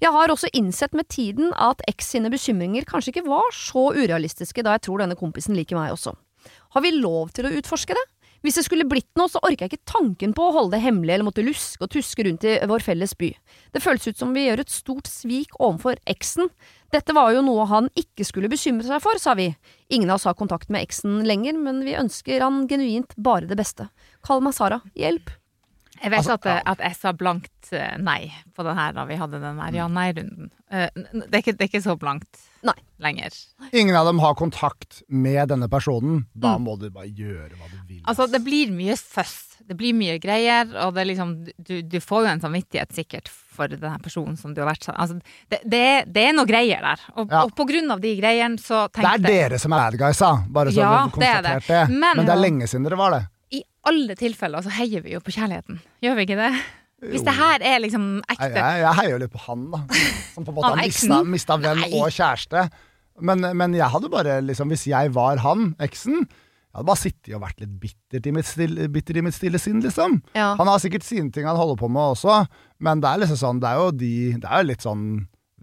Jeg 0.00 0.12
har 0.14 0.32
også 0.32 0.50
innsett 0.56 0.94
med 0.96 1.08
tiden 1.12 1.54
at 1.56 1.82
eks 1.90 2.12
sine 2.14 2.30
bekymringer 2.32 2.86
kanskje 2.88 3.14
ikke 3.14 3.28
var 3.28 3.50
så 3.56 3.90
urealistiske, 3.96 4.62
da 4.64 4.76
jeg 4.76 4.86
tror 4.86 5.02
denne 5.02 5.18
kompisen 5.18 5.56
liker 5.56 5.78
meg 5.78 5.94
også. 5.96 6.14
Har 6.76 6.84
vi 6.84 6.94
lov 6.96 7.32
til 7.36 7.48
å 7.48 7.52
utforske 7.58 7.96
det? 7.96 8.06
Hvis 8.40 8.56
det 8.56 8.64
skulle 8.64 8.86
blitt 8.88 9.08
noe, 9.20 9.28
så 9.28 9.40
orker 9.44 9.66
jeg 9.66 9.74
ikke 9.74 9.92
tanken 9.92 10.32
på 10.36 10.46
å 10.46 10.52
holde 10.54 10.76
det 10.76 10.84
hemmelig 10.84 11.12
eller 11.12 11.26
måtte 11.28 11.44
luske 11.44 11.84
og 11.84 11.92
tuske 11.92 12.24
rundt 12.24 12.46
i 12.48 12.56
vår 12.70 12.84
felles 12.84 13.12
by. 13.20 13.32
Det 13.74 13.82
føles 13.84 14.08
ut 14.08 14.20
som 14.20 14.32
vi 14.36 14.46
gjør 14.46 14.62
et 14.62 14.72
stort 14.72 15.10
svik 15.10 15.52
overfor 15.58 16.00
eksen. 16.08 16.48
Dette 16.94 17.14
var 17.16 17.34
jo 17.34 17.44
noe 17.46 17.68
han 17.70 17.90
ikke 18.00 18.24
skulle 18.26 18.50
bekymre 18.52 18.88
seg 18.88 19.04
for, 19.04 19.20
sa 19.20 19.36
vi. 19.38 19.50
Ingen 19.92 20.10
av 20.10 20.20
oss 20.20 20.28
har 20.30 20.38
kontakt 20.38 20.72
med 20.72 20.86
eksen 20.86 21.20
lenger, 21.28 21.60
men 21.60 21.84
vi 21.86 21.98
ønsker 22.00 22.42
han 22.44 22.64
genuint 22.70 23.12
bare 23.20 23.50
det 23.50 23.60
beste. 23.60 23.90
Kall 24.26 24.42
meg 24.44 24.56
Sara. 24.56 24.80
Hjelp. 24.98 25.39
Jeg 26.02 26.10
vet 26.14 26.18
Altså, 26.20 26.32
at, 26.40 26.62
at 26.66 26.78
jeg 26.86 26.96
sa 26.96 27.12
blankt 27.12 27.72
eh, 27.76 27.96
nei 28.00 28.32
på 28.56 28.64
den 28.64 28.76
her 28.78 28.92
da 28.96 29.04
vi 29.04 29.16
hadde 29.20 29.40
den 29.42 29.58
der 29.60 29.74
ja-nei-runden. 29.76 30.50
Eh, 30.72 30.88
det, 30.94 31.42
det 31.44 31.60
er 31.60 31.68
ikke 31.68 31.82
så 31.84 31.96
blankt 32.00 32.46
Nei. 32.64 32.74
lenger. 33.00 33.34
Ingen 33.72 33.96
av 33.96 34.06
dem 34.08 34.18
har 34.22 34.34
kontakt 34.38 35.02
med 35.08 35.48
denne 35.52 35.68
personen. 35.68 36.26
Da 36.34 36.56
Mm. 36.56 36.64
må 36.64 36.78
du 36.80 36.88
bare 36.90 37.08
gjøre 37.08 37.52
hva 37.56 37.68
du 37.70 37.76
vil. 37.88 38.00
Altså, 38.08 38.26
det 38.32 38.40
blir 38.44 38.70
mye 38.72 38.96
føss. 38.96 39.58
Det 39.68 39.76
blir 39.76 39.92
mye 39.94 40.16
greier, 40.18 40.66
og 40.86 40.94
det 40.94 41.02
er 41.02 41.08
liksom 41.12 41.34
Du, 41.60 41.82
du 41.82 41.98
får 42.00 42.24
jo 42.24 42.30
en 42.32 42.40
samvittighet 42.40 42.92
sikkert 42.96 43.28
for 43.28 43.68
denne 43.68 43.98
personen 44.02 44.38
som 44.40 44.54
du 44.54 44.62
har 44.62 44.70
vært 44.70 44.86
sammen 44.86 45.00
altså, 45.04 45.20
det, 45.52 45.60
det, 45.68 45.82
det 46.10 46.22
er 46.30 46.32
noe 46.32 46.46
greier 46.48 46.80
der. 46.80 47.00
Og, 47.16 47.28
Ja. 47.30 47.42
og 47.44 47.52
på 47.54 47.66
grunn 47.68 47.90
av 47.92 48.00
de 48.00 48.14
greiene 48.16 48.56
så 48.58 48.86
tenkte 48.88 49.20
det 49.20 49.30
er 49.36 49.48
dere 49.50 49.58
som 49.60 49.72
er 49.76 49.84
bad 49.90 49.98
guysa, 50.00 50.30
bare 50.48 50.72
så 50.72 50.80
Ja, 50.80 50.94
det 51.12 51.28
er 51.28 51.42
det. 51.42 51.54
det. 51.68 51.82
Men- 51.90 52.16
Men 52.16 52.26
det 52.26 52.32
er 52.34 52.40
lenge 52.40 52.66
siden 52.72 52.84
dere 52.88 52.96
var 52.96 53.10
det. 53.18 53.22
Alle 53.90 54.16
tilfeller 54.18 54.64
så 54.64 54.72
heier 54.78 55.02
vi 55.04 55.16
jo 55.16 55.22
på 55.24 55.34
kjærligheten. 55.34 55.80
Gjør 56.04 56.18
vi 56.18 56.28
ikke 56.28 56.38
det? 56.40 56.52
Hvis 57.10 57.24
det 57.24 57.32
her 57.32 57.62
er 57.64 57.80
liksom 57.80 58.04
ekte 58.28 58.50
jeg, 58.52 58.82
jeg 58.82 58.96
heier 58.98 59.14
jo 59.14 59.22
litt 59.22 59.32
på 59.32 59.40
han, 59.46 59.64
da. 59.72 59.80
Som 60.34 60.44
på 60.44 60.52
en 60.52 60.58
måte 60.58 60.72
har 60.74 60.82
mista, 60.84 61.22
mista 61.24 61.56
venn 61.60 61.80
Nei. 61.80 61.90
og 61.96 62.12
kjæreste. 62.12 62.66
Men, 63.24 63.44
men 63.56 63.74
jeg 63.76 63.88
hadde 63.92 64.08
bare 64.12 64.38
liksom 64.40 64.70
Hvis 64.72 64.86
jeg 64.88 65.10
var 65.12 65.42
han, 65.44 65.74
eksen 65.82 66.22
jeg 66.70 66.78
hadde 66.78 66.86
bare 66.86 67.00
sittet 67.00 67.32
og 67.34 67.40
vært 67.42 67.62
litt 67.64 67.72
bitter 67.82 68.26
i 68.30 68.32
mitt 68.36 68.46
stille, 68.46 68.84
bitter 68.94 69.16
i 69.18 69.22
mitt 69.26 69.34
stille 69.34 69.58
sinn, 69.58 69.80
liksom. 69.82 70.20
Ja. 70.38 70.52
Han 70.54 70.68
har 70.70 70.78
sikkert 70.78 71.02
sine 71.02 71.32
ting 71.34 71.48
han 71.48 71.58
holder 71.58 71.80
på 71.80 71.88
med 71.90 72.12
også, 72.14 72.44
men 72.78 73.02
det 73.02 73.10
er 73.10 73.22
liksom 73.24 73.40
sånn 73.40 73.62
Det 73.62 73.72
er 73.72 73.80
jo 73.80 73.88
de 73.90 74.12
Det 74.38 74.46
er 74.46 74.62
jo 74.62 74.68
litt 74.68 74.86
sånn 74.86 75.02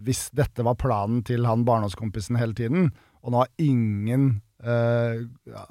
Hvis 0.04 0.26
dette 0.36 0.66
var 0.66 0.76
planen 0.76 1.22
til 1.24 1.48
han 1.48 1.64
barndomskompisen 1.64 2.36
hele 2.36 2.52
tiden, 2.52 2.90
og 3.24 3.32
nå 3.32 3.40
har 3.40 3.48
ingen 3.56 4.28
eh, 4.64 5.22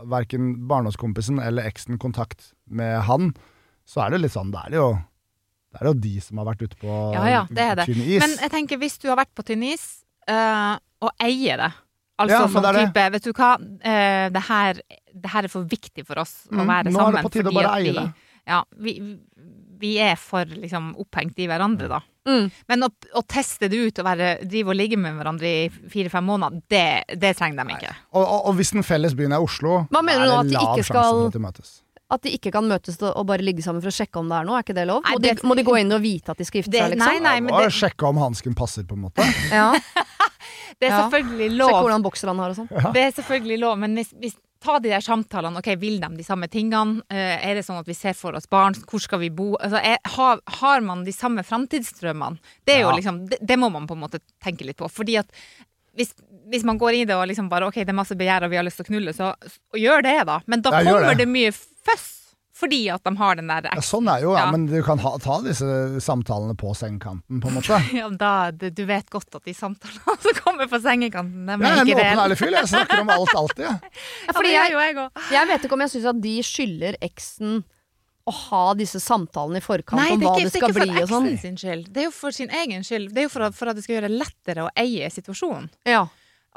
Verken 0.07 0.67
barndomskompisen 0.67 1.39
eller 1.43 1.67
eksen 1.69 1.97
kontakt 2.01 2.53
med 2.69 3.01
han, 3.07 3.33
så 3.87 4.05
er 4.05 4.15
det 4.15 4.21
litt 4.25 4.33
sånn 4.35 4.51
Det 4.51 4.63
er 4.69 4.77
jo 4.79 4.87
det 5.77 5.81
er 5.83 5.89
jo 5.91 5.97
de 5.99 6.13
som 6.23 6.39
har 6.39 6.45
vært 6.47 6.61
ute 6.63 6.77
på 6.79 6.93
Ja 7.13 7.25
ja, 7.29 7.41
det 7.51 7.63
er 7.63 7.75
det. 7.75 7.85
tynn 7.89 7.99
is. 8.07 8.21
Men 8.23 8.37
jeg 8.39 8.49
tenker 8.53 8.79
hvis 8.81 8.95
du 9.03 9.09
har 9.11 9.17
vært 9.19 9.33
på 9.35 9.43
tynn 9.45 9.63
is, 9.67 9.83
eh, 10.27 10.77
og 11.03 11.11
eier 11.21 11.57
det 11.65 11.73
Altså 12.17 12.33
Ja, 12.33 12.47
sånn 12.49 12.63
det 12.65 12.71
det. 12.73 12.85
type 12.87 13.03
Vet 13.13 13.23
du 13.27 13.33
hva, 13.37 13.49
eh, 13.85 14.29
det, 14.33 14.41
her, 14.47 14.79
det 15.13 15.29
her 15.29 15.43
er 15.45 15.51
for 15.53 15.67
viktig 15.69 16.05
for 16.07 16.17
oss 16.23 16.47
å 16.49 16.55
Mm, 16.55 16.67
være 16.71 16.89
nå 16.95 17.03
er 17.03 17.11
det 17.19 17.21
på 17.27 17.33
tide 17.35 17.51
å 17.51 17.53
bare 17.53 17.75
eie 17.77 17.93
det. 17.93 18.05
Ja, 18.47 18.63
vi, 18.79 18.95
vi 19.77 19.91
er 20.01 20.15
for 20.17 20.45
liksom 20.49 20.95
opphengt 20.97 21.37
i 21.37 21.45
hverandre, 21.51 21.87
da. 21.91 21.99
Mm. 22.27 22.51
Men 22.67 22.83
å, 22.83 22.91
å 23.15 23.21
teste 23.25 23.69
det 23.71 23.79
ut 23.87 23.99
og 24.03 24.05
være, 24.09 24.29
drive 24.43 24.73
og 24.73 24.75
ligge 24.75 24.97
med 24.99 25.15
hverandre 25.15 25.47
i 25.47 25.69
fire-fem 25.93 26.25
måneder, 26.27 26.61
det, 26.69 26.85
det 27.23 27.33
trenger 27.39 27.63
de 27.63 27.77
ikke. 27.79 27.93
Og, 28.13 28.21
og, 28.25 28.39
og 28.51 28.55
hvis 28.59 28.73
den 28.75 28.83
felles 28.83 29.15
byen 29.15 29.31
er 29.37 29.43
Oslo, 29.43 29.85
Hva 29.89 30.01
mener 30.03 30.25
er 30.27 30.43
det 30.43 30.51
de 30.51 30.57
lav 30.59 30.73
sjanse 30.75 30.89
skal- 30.91 31.11
for 31.21 31.27
at 31.31 31.37
de 31.39 31.43
møtes. 31.47 31.75
At 32.09 32.21
de 32.23 32.31
ikke 32.37 32.51
kan 32.55 32.63
møtes 32.63 32.95
og 33.03 33.25
bare 33.27 33.43
ligge 33.43 33.59
sammen 33.65 33.81
for 33.83 33.91
å 33.91 33.95
sjekke 33.97 34.19
om 34.21 34.29
det 34.31 34.37
er 34.37 34.45
noe, 34.47 34.55
er 34.59 34.63
ikke 34.63 34.75
det 34.77 34.85
lov? 34.87 35.01
Nei, 35.03 35.15
Må 35.17 35.19
de, 35.25 35.31
må 35.49 35.55
de 35.59 35.63
gå 35.67 35.73
inn 35.81 35.91
og 35.91 35.99
vite 36.05 36.31
at 36.31 36.37
de 36.39 36.45
skal 36.47 36.61
gifte 36.61 36.71
Det- 36.71 36.79
seg, 36.85 36.93
liksom? 36.95 37.07
nei, 37.07 37.19
nei, 37.19 37.39
men 37.43 37.51
det- 37.59 37.73
sjekke 37.75 38.07
om 38.07 38.17
hansken 38.21 38.55
passer, 38.55 38.83
på 38.87 38.95
en 38.95 39.01
måte. 39.09 39.25
Ja, 39.51 39.73
Det 40.79 40.87
er 40.87 40.93
Ja. 40.93 41.09
selvfølgelig 41.09 41.47
Sjekke 41.49 41.57
lov. 41.57 41.81
hvordan 41.83 42.03
bokser 42.05 42.27
han 42.29 42.37
har 42.39 42.49
og 42.53 42.55
sånn. 42.59 42.93
Det 42.93 43.01
er 43.01 43.11
selvfølgelig 43.17 43.59
lov, 43.59 43.77
men 43.81 43.95
hvis, 43.97 44.11
hvis 44.21 44.35
ta 44.63 44.79
de 44.79 44.89
der 44.89 45.03
samtalene. 45.05 45.59
Ok, 45.61 45.69
Vil 45.79 45.99
de 46.01 46.09
de 46.17 46.23
samme 46.25 46.47
tingene? 46.51 47.01
Eh, 47.09 47.37
er 47.49 47.55
det 47.55 47.65
sånn 47.65 47.79
at 47.79 47.87
vi 47.87 47.93
ser 47.97 48.13
for 48.17 48.33
oss 48.35 48.47
barn? 48.49 48.73
Hvor 48.87 48.99
skal 49.01 49.19
vi 49.19 49.29
bo? 49.29 49.55
Altså, 49.61 49.77
er, 49.83 49.97
har, 50.17 50.41
har 50.61 50.81
man 50.81 51.03
de 51.05 51.11
samme 51.11 51.43
framtidsdrømmene? 51.43 52.37
Det 52.65 52.79
Ja. 52.79 52.91
liksom, 52.95 53.27
det, 53.29 53.37
det 53.41 53.57
må 53.59 53.69
man 53.71 53.87
på 53.87 53.93
en 53.97 54.03
måte 54.05 54.19
tenke 54.43 54.65
litt 54.65 54.77
på. 54.77 54.89
Fordi 54.89 55.17
at 55.17 55.31
hvis, 55.97 56.13
hvis 56.51 56.63
man 56.63 56.77
går 56.77 56.93
i 56.93 57.05
det 57.05 57.15
og 57.15 57.27
liksom 57.27 57.49
bare 57.49 57.67
ok, 57.67 57.81
det 57.81 57.89
er 57.89 57.97
masse 57.97 58.15
begjær 58.15 58.43
og 58.45 58.51
vi 58.51 58.57
har 58.59 58.63
lyst 58.67 58.77
til 58.77 58.85
å 58.85 58.91
knulle, 58.91 59.13
så 59.13 59.33
gjør 59.73 60.03
det, 60.05 60.25
da. 60.29 60.41
Men 60.45 60.61
da 60.61 60.71
kommer 60.71 61.09
det. 61.09 61.17
det 61.23 61.27
mye 61.27 61.51
føss. 61.51 62.09
Fordi 62.57 62.79
at 62.89 63.03
de 63.05 63.11
har 63.19 63.37
den 63.37 63.47
der 63.51 63.67
Ja, 63.69 63.81
sånn 63.85 64.07
er 64.09 64.23
jo, 64.25 64.31
ja, 64.33 64.47
Ja. 64.47 64.51
men 64.51 64.65
du 64.65 64.79
kan 64.85 64.97
ha, 65.03 65.11
ta 65.21 65.35
disse 65.45 65.67
samtalene 66.01 66.55
på 66.57 66.71
sengekanten, 66.77 67.39
på 67.43 67.51
en 67.51 67.57
måte. 67.59 67.77
Ja, 67.99 68.09
da, 68.09 68.31
du, 68.51 68.83
vet 68.89 69.09
godt 69.13 69.35
at 69.37 69.45
de 69.45 69.53
samtalene 69.53 70.17
som 70.25 70.37
kommer 70.41 70.65
på 70.71 70.79
sengekanten, 70.81 71.45
de 71.45 71.53
ja, 71.53 71.57
er 71.57 71.63
er 71.69 71.81
en 71.83 71.87
åpen, 71.87 72.01
reelle. 72.01 72.25
ærlig 72.25 72.37
fyr. 72.41 72.51
Jeg 72.57 72.71
snakker 72.73 73.01
om 73.05 73.13
alt 73.13 73.35
alltid. 73.43 73.65
Ja, 74.27 74.33
fordi 74.33 74.51
jeg, 74.55 74.73
jeg 74.73 74.97
også. 74.97 75.25
jeg 75.37 75.47
vet 75.53 75.65
ikke 75.67 75.77
om 75.77 75.83
jeg 75.85 75.93
syns 75.93 76.07
at 76.15 76.21
de 76.25 76.35
skylder 76.43 76.97
eksen 77.05 77.59
å 78.27 78.33
ha 78.35 78.63
disse 78.75 78.99
samtalene 78.99 79.61
i 79.61 79.63
forkant 79.63 80.01
Nei, 80.01 80.09
om 80.11 80.19
det 80.19 80.27
er 80.27 80.33
hva 80.33 80.39
ikke, 80.41 80.49
det 80.49 80.51
det 80.51 80.81
er 80.81 80.89
ikke 80.89 81.03
for 81.05 81.13
sånn. 81.13 81.27
eksen 81.31 81.43
sin 81.45 81.59
skyld. 81.61 81.85
Det 81.95 82.01
er 82.01 82.07
jo 82.09 82.15
for 82.17 82.35
sin 82.35 82.49
egen 82.51 82.83
skyld. 82.83 83.11
Det 83.15 83.21
er 83.21 83.27
jo 83.29 83.31
for 83.31 83.45
at, 83.47 83.55
for 83.55 83.71
at 83.71 83.77
det 83.77 83.85
skal 83.85 83.95
gjøre 84.01 84.09
det 84.09 84.17
lettere 84.19 84.65
å 84.65 84.71
eie 84.83 85.07
situasjonen. 85.13 85.69
Ja. 85.87 86.01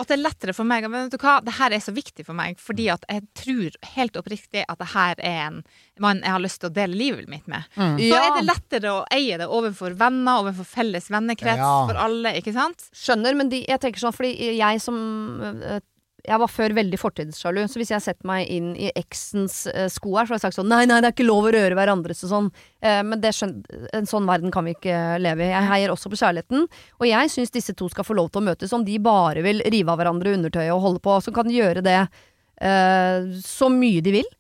At 0.01 0.09
det 0.09 0.17
er 0.17 0.23
lettere 0.25 0.55
for 0.57 0.65
meg. 0.65 0.87
Men 0.89 1.07
vet 1.11 1.13
du 1.15 1.21
hva, 1.21 1.37
det 1.45 1.55
her 1.59 1.75
er 1.77 1.83
så 1.85 1.93
viktig 1.93 2.25
for 2.27 2.37
meg, 2.39 2.57
fordi 2.59 2.89
at 2.93 3.05
jeg 3.11 3.27
tror 3.37 3.77
helt 3.95 4.17
oppriktig 4.17 4.65
at 4.67 4.79
det 4.81 4.89
her 4.95 5.15
er 5.21 5.41
en 5.51 5.59
mann 6.01 6.23
jeg 6.25 6.33
har 6.33 6.41
lyst 6.41 6.61
til 6.63 6.71
å 6.71 6.75
dele 6.81 6.97
livet 6.97 7.29
mitt 7.29 7.47
med. 7.51 7.69
Så 7.77 8.09
Ja. 8.09 8.23
er 8.25 8.41
det 8.41 8.47
lettere 8.49 8.95
å 8.95 9.05
eie 9.13 9.37
det 9.39 9.47
overfor 9.49 9.95
venner, 10.01 10.41
overfor 10.41 10.65
felles 10.65 11.11
vennekrets, 11.13 11.61
Ja. 11.61 11.87
for 11.87 11.95
alle, 12.01 12.33
ikke 12.41 12.55
sant? 12.57 12.89
Skjønner, 12.97 13.37
men 13.37 13.49
de, 13.53 13.65
jeg 13.69 13.81
tenker 13.81 14.01
sånn 14.01 14.17
fordi 14.17 14.57
jeg 14.57 14.81
som 14.81 14.97
øh, 15.43 15.81
Jeg 16.27 16.41
var 16.43 16.51
før 16.51 16.75
veldig 16.77 16.99
fortidssjalu, 17.01 17.63
så 17.71 17.81
hvis 17.81 17.93
jeg 17.95 18.05
setter 18.05 18.29
meg 18.29 18.49
inn 18.53 18.73
i 18.77 18.91
eksens 18.99 19.63
øh, 19.71 19.87
sko 19.93 20.15
her, 20.17 20.27
så 20.27 20.35
har 20.35 20.41
jeg 20.41 20.45
sagt 20.49 20.59
sånn 20.59 20.71
Nei, 20.71 20.83
nei, 20.89 20.99
det 21.01 21.11
er 21.11 21.15
ikke 21.17 21.29
lov 21.29 21.49
å 21.49 21.53
røre 21.55 21.79
hverandres 21.79 22.25
og 22.27 22.33
sånn. 22.33 22.51
Eh, 22.83 23.01
men 23.07 23.23
en 23.25 24.09
sånn 24.11 24.29
verden 24.29 24.53
kan 24.55 24.67
vi 24.69 24.75
ikke 24.77 24.99
leve 25.23 25.47
i. 25.47 25.53
Jeg 25.53 25.71
heier 25.71 25.95
også 25.95 26.13
på 26.13 26.21
kjærligheten. 26.21 26.67
Og 27.01 27.07
jeg 27.09 27.33
syns 27.33 27.55
disse 27.55 27.77
to 27.79 27.89
skal 27.93 28.07
få 28.07 28.19
lov 28.19 28.33
til 28.33 28.43
å 28.43 28.49
møtes 28.51 28.75
om 28.77 28.85
de 28.87 28.99
bare 29.03 29.45
vil 29.47 29.65
rive 29.73 29.95
av 29.95 30.01
hverandre 30.03 30.37
undertøyet 30.39 30.75
og 30.75 30.85
holde 30.85 31.05
på. 31.05 31.17
Så 31.25 31.35
kan 31.37 31.49
de 31.49 31.57
gjøre 31.57 31.85
det 31.87 31.99
eh, 32.01 33.33
så 33.45 33.73
mye 33.73 34.05
de 34.05 34.21
vil. 34.21 34.31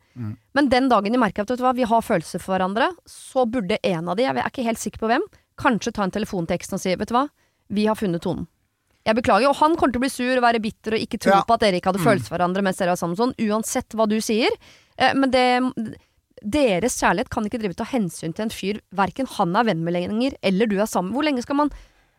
Men 0.52 0.68
den 0.68 0.88
dagen 0.90 1.14
de 1.14 1.20
merker 1.20 1.46
at 1.46 1.62
hva, 1.62 1.72
vi 1.76 1.86
har 1.88 2.02
følelser 2.04 2.42
for 2.42 2.56
hverandre, 2.56 2.90
så 3.08 3.46
burde 3.48 3.78
en 3.86 4.10
av 4.10 4.18
de, 4.18 4.26
jeg 4.26 4.36
er 4.36 4.50
ikke 4.50 4.66
helt 4.66 4.82
sikker 4.82 5.02
på 5.02 5.10
hvem, 5.10 5.26
kanskje 5.60 5.94
ta 5.96 6.04
en 6.04 6.14
telefon 6.14 6.48
til 6.48 6.58
eksen 6.58 6.76
og 6.76 6.82
si 6.82 6.94
vet 6.96 7.08
du 7.10 7.14
hva, 7.16 7.28
vi 7.70 7.86
har 7.88 7.98
funnet 7.98 8.24
tonen. 8.24 8.48
Jeg 9.10 9.18
beklager, 9.18 9.50
og 9.50 9.56
han 9.58 9.74
kommer 9.78 9.94
til 9.96 10.00
å 10.00 10.04
bli 10.06 10.12
sur 10.12 10.36
og 10.38 10.44
være 10.44 10.60
bitter 10.62 10.94
og 10.94 11.02
ikke 11.02 11.18
tro 11.18 11.32
Ja. 11.34 11.40
på 11.46 11.56
at 11.56 11.64
dere 11.64 11.80
ikke 11.80 11.90
hadde 11.90 12.04
følelser 12.04 12.30
for 12.30 12.36
hverandre 12.38 12.62
mens 12.62 12.78
dere 12.78 12.94
var 12.94 13.00
sammen 13.00 13.18
sånn, 13.18 13.34
uansett 13.42 13.96
hva 13.98 14.06
du 14.08 14.16
sier. 14.22 14.54
Eh, 14.98 15.14
men 15.18 15.30
det 15.34 15.46
deres 16.40 16.94
kjærlighet 16.96 17.28
kan 17.28 17.44
ikke 17.44 17.58
drive 17.60 17.74
til 17.74 17.82
å 17.82 17.84
ta 17.84 17.90
hensyn 17.92 18.32
til 18.32 18.46
en 18.46 18.52
fyr 18.54 18.78
verken 18.96 19.26
han 19.36 19.56
er 19.60 19.66
venn 19.68 19.82
med 19.84 19.92
lenger, 19.92 20.36
eller 20.42 20.70
du 20.70 20.78
er 20.80 20.86
sammen. 20.88 21.12
Hvor 21.12 21.26
lenge 21.26 21.42
skal 21.44 21.58
man 21.58 21.72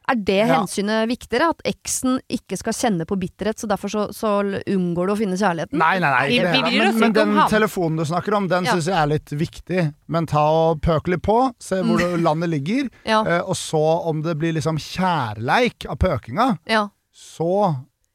Er 0.09 0.15
det 0.17 0.37
Ja. 0.47 0.59
hensynet 0.59 1.07
viktigere? 1.07 1.49
At 1.53 1.61
eksen 1.65 2.19
ikke 2.29 2.57
skal 2.57 2.73
kjenne 2.73 3.05
på 3.05 3.15
bitterhet, 3.21 3.59
så 3.61 3.67
derfor 3.69 3.87
så, 3.93 4.07
så 4.13 4.31
unngår 4.67 5.07
du 5.07 5.13
å 5.13 5.17
finne 5.19 5.37
kjærligheten? 5.37 5.77
Nei, 5.77 5.99
nei, 5.99 6.09
nei. 6.09 6.23
Ikke 6.39 6.51
det. 6.51 6.71
Men, 6.79 6.99
men 6.99 7.13
den 7.13 7.35
telefonen 7.51 7.97
du 8.01 8.05
snakker 8.09 8.33
om, 8.39 8.47
den 8.51 8.65
Ja. 8.65 8.73
syns 8.73 8.87
jeg 8.89 8.97
er 8.97 9.07
litt 9.13 9.29
viktig. 9.29 9.85
Men 10.07 10.25
ta 10.25 10.41
og 10.49 10.81
pøk 10.81 11.07
litt 11.13 11.21
på, 11.21 11.37
se 11.61 11.81
hvor 11.85 12.01
mm. 12.01 12.17
landet 12.27 12.49
ligger. 12.49 12.89
Ja. 13.05 13.21
eh, 13.23 13.41
Og 13.45 13.55
så, 13.55 13.83
om 14.09 14.21
det 14.25 14.35
blir 14.41 14.53
liksom 14.57 14.77
kjærleik 14.81 15.85
av 15.89 15.97
pøkinga, 16.01 16.57
ja. 16.67 16.87
så 17.13 17.51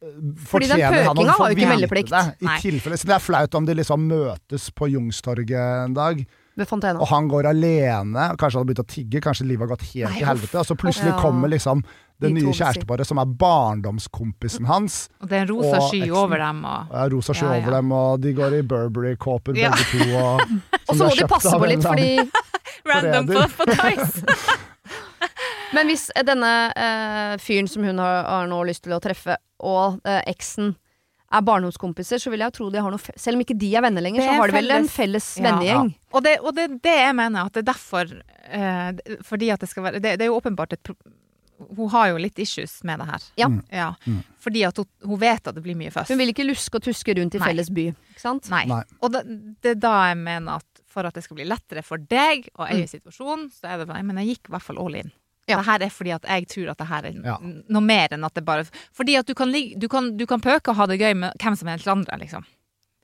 eh, 0.03 0.19
Fordi 0.51 0.67
den 0.73 0.83
pøkinga 0.83 1.37
har 1.39 1.51
jo 1.53 1.57
ikke 1.57 1.71
meldeplikt. 1.71 2.11
det. 2.11 2.25
I 2.43 2.59
tilfelle, 2.61 2.99
så 2.99 3.07
det 3.09 3.15
er 3.17 3.25
flaut 3.25 3.55
om 3.55 3.65
de 3.67 3.75
liksom 3.79 4.07
møtes 4.11 4.69
på 4.75 4.91
Jungstorget 4.93 5.87
en 5.87 5.95
dag, 5.97 6.27
Ved 6.57 6.67
Fontena. 6.71 6.99
og 7.01 7.09
han 7.11 7.27
går 7.29 7.51
alene, 7.51 8.31
kanskje 8.41 8.57
han 8.57 8.63
har 8.65 8.69
begynt 8.71 8.81
å 8.85 8.89
tigge, 8.89 9.21
kanskje 9.21 9.45
livet 9.47 9.67
har 9.69 9.77
gått 9.77 9.83
helt 9.93 10.09
Nei, 10.11 10.19
til 10.23 10.27
helvete, 10.31 10.57
og 10.63 10.65
så 10.67 10.77
plutselig 10.81 11.13
Ja. 11.13 11.19
kommer 11.21 11.49
liksom 11.53 11.83
det 12.19 12.31
nye 12.33 12.53
kjæresteparet 12.57 13.05
som 13.07 13.19
er 13.21 13.27
barndomskompisen 13.27 14.65
hans. 14.67 15.09
Og 15.21 15.29
det 15.29 15.37
er 15.37 15.43
en 15.45 15.49
rosa 15.51 15.77
Og 15.77 15.91
sky 15.91 16.01
eksen. 16.07 16.17
over 16.17 16.39
dem. 16.41 16.63
Og... 16.65 16.87
Ja, 16.95 17.09
rosa 17.13 17.35
sky 17.37 17.45
Ja, 17.45 17.53
ja. 17.53 17.61
over 17.61 17.77
dem, 17.77 17.93
og 17.93 18.21
de 18.23 18.33
går 18.33 18.57
i 18.59 18.63
Burberry-kåper 18.63 19.57
Ja. 19.61 19.71
begge 19.71 19.85
to. 19.93 20.17
Og, 20.17 20.41
Og 20.89 20.97
så 20.97 21.05
må 21.05 21.13
de 21.19 21.29
passe 21.29 21.53
på 21.59 21.69
litt, 21.69 21.83
fordi 21.85 22.31
Random 22.89 23.27
på, 23.27 23.45
på 23.59 23.67
Tice. 23.75 24.25
Men 25.75 25.89
hvis 25.91 26.09
eh, 26.15 26.23
denne 26.25 26.51
eh, 26.73 27.37
fyren 27.43 27.69
som 27.69 27.85
hun 27.85 27.99
har, 27.99 28.23
har 28.25 28.47
nå 28.51 28.63
lyst 28.69 28.85
til 28.87 28.95
å 28.97 29.01
treffe, 29.03 29.37
og 29.67 30.01
eh, 30.07 30.23
eksen 30.31 30.75
er 31.33 31.43
barndomskompiser, 31.43 32.19
så 32.23 32.31
vil 32.31 32.41
jeg 32.45 32.53
tro 32.55 32.69
de 32.71 32.79
har 32.81 32.91
noe 32.91 32.99
fe 33.03 33.13
Selv 33.19 33.35
om 33.37 33.41
ikke 33.43 33.57
de 33.59 33.75
er 33.75 33.83
venner 33.83 34.01
lenger, 34.05 34.23
er 34.23 34.29
så 34.29 34.37
har 34.41 34.47
de 34.47 34.53
vel 34.55 34.71
en 34.71 34.85
felles- 34.87 34.93
felles 34.95 35.29
Ja. 35.39 35.43
vennegjeng. 35.51 35.95
Og 36.13 36.23
det, 36.23 36.39
og 36.41 36.55
det 36.55 36.65
er 36.71 36.79
det 36.87 36.97
jeg 37.01 37.15
mener, 37.17 37.47
at 37.47 37.53
det 37.53 37.63
er 37.65 37.73
derfor 37.73 38.23
eh, 38.49 38.93
Fordi 39.27 39.51
at 39.51 39.61
det 39.61 39.69
skal 39.69 39.83
være 39.83 40.01
Det, 40.01 40.19
det 40.19 40.23
er 40.23 40.31
jo 40.31 40.39
åpenbart 40.41 40.73
et 40.73 40.83
pro 40.87 40.95
Hun 41.77 41.89
har 41.91 42.11
jo 42.13 42.17
litt 42.21 42.39
issues 42.39 42.85
med 42.85 42.99
det 43.01 43.07
her. 43.09 43.23
Ja. 43.41 43.49
Ja. 43.73 43.95
Mm. 44.07 44.23
Fordi 44.39 44.63
at 44.69 44.77
hun, 44.77 44.85
hun 45.09 45.19
vet 45.19 45.47
at 45.49 45.55
det 45.57 45.63
blir 45.65 45.75
mye 45.75 45.91
først. 45.91 46.11
Hun 46.13 46.19
vil 46.21 46.29
ikke 46.35 46.45
luske 46.45 46.77
og 46.77 46.83
tuske 46.85 47.15
rundt 47.17 47.35
i 47.35 47.39
Nei. 47.41 47.47
felles 47.49 47.71
by. 47.73 47.87
Ikke 48.13 48.21
sant? 48.21 48.51
Nei. 48.53 48.67
Nei. 48.69 48.83
Og 49.01 49.11
det, 49.15 49.23
det 49.65 49.71
er 49.71 49.79
da 49.81 49.95
jeg 50.11 50.19
mener 50.21 50.61
at 50.61 50.83
for 50.87 51.09
at 51.09 51.15
det 51.17 51.25
skal 51.25 51.37
bli 51.41 51.47
lettere 51.49 51.83
for 51.83 51.97
deg 51.99 52.51
og 52.59 52.67
eie 52.69 52.85
Mm. 52.85 52.91
situasjonen, 52.93 53.49
så 53.51 53.73
er 53.73 53.79
det 53.79 53.89
bare 53.89 54.03
Men 54.05 54.17
jeg 54.21 54.37
gikk 54.37 54.49
i 54.51 54.53
hvert 54.53 54.63
fall 54.69 54.79
all 54.85 54.95
in. 55.01 55.11
Ja. 55.49 55.57
Det 55.61 55.67
her 55.67 55.83
er 55.87 55.91
fordi 55.95 56.11
at 56.17 56.23
jeg 56.27 56.47
tror 56.51 56.71
at 56.73 56.79
det 56.79 56.87
her 56.91 57.05
er 57.07 57.13
Ja. 57.25 57.37
noe 57.71 57.81
mer 57.83 58.09
enn 58.17 58.25
at 58.27 58.35
det 58.35 58.45
bare 58.45 58.65
Fordi 58.93 59.17
at 59.17 59.27
du 59.27 59.35
kan, 59.35 59.49
ligge- 59.53 59.79
du, 59.79 59.89
kan, 59.89 60.17
du 60.17 60.27
kan 60.27 60.41
pøke 60.41 60.69
og 60.71 60.77
ha 60.77 60.87
det 60.87 60.99
gøy 60.99 61.15
med 61.15 61.33
hvem 61.39 61.57
som 61.57 61.69
helst 61.69 61.87
andre, 61.87 62.19
liksom. 62.19 62.45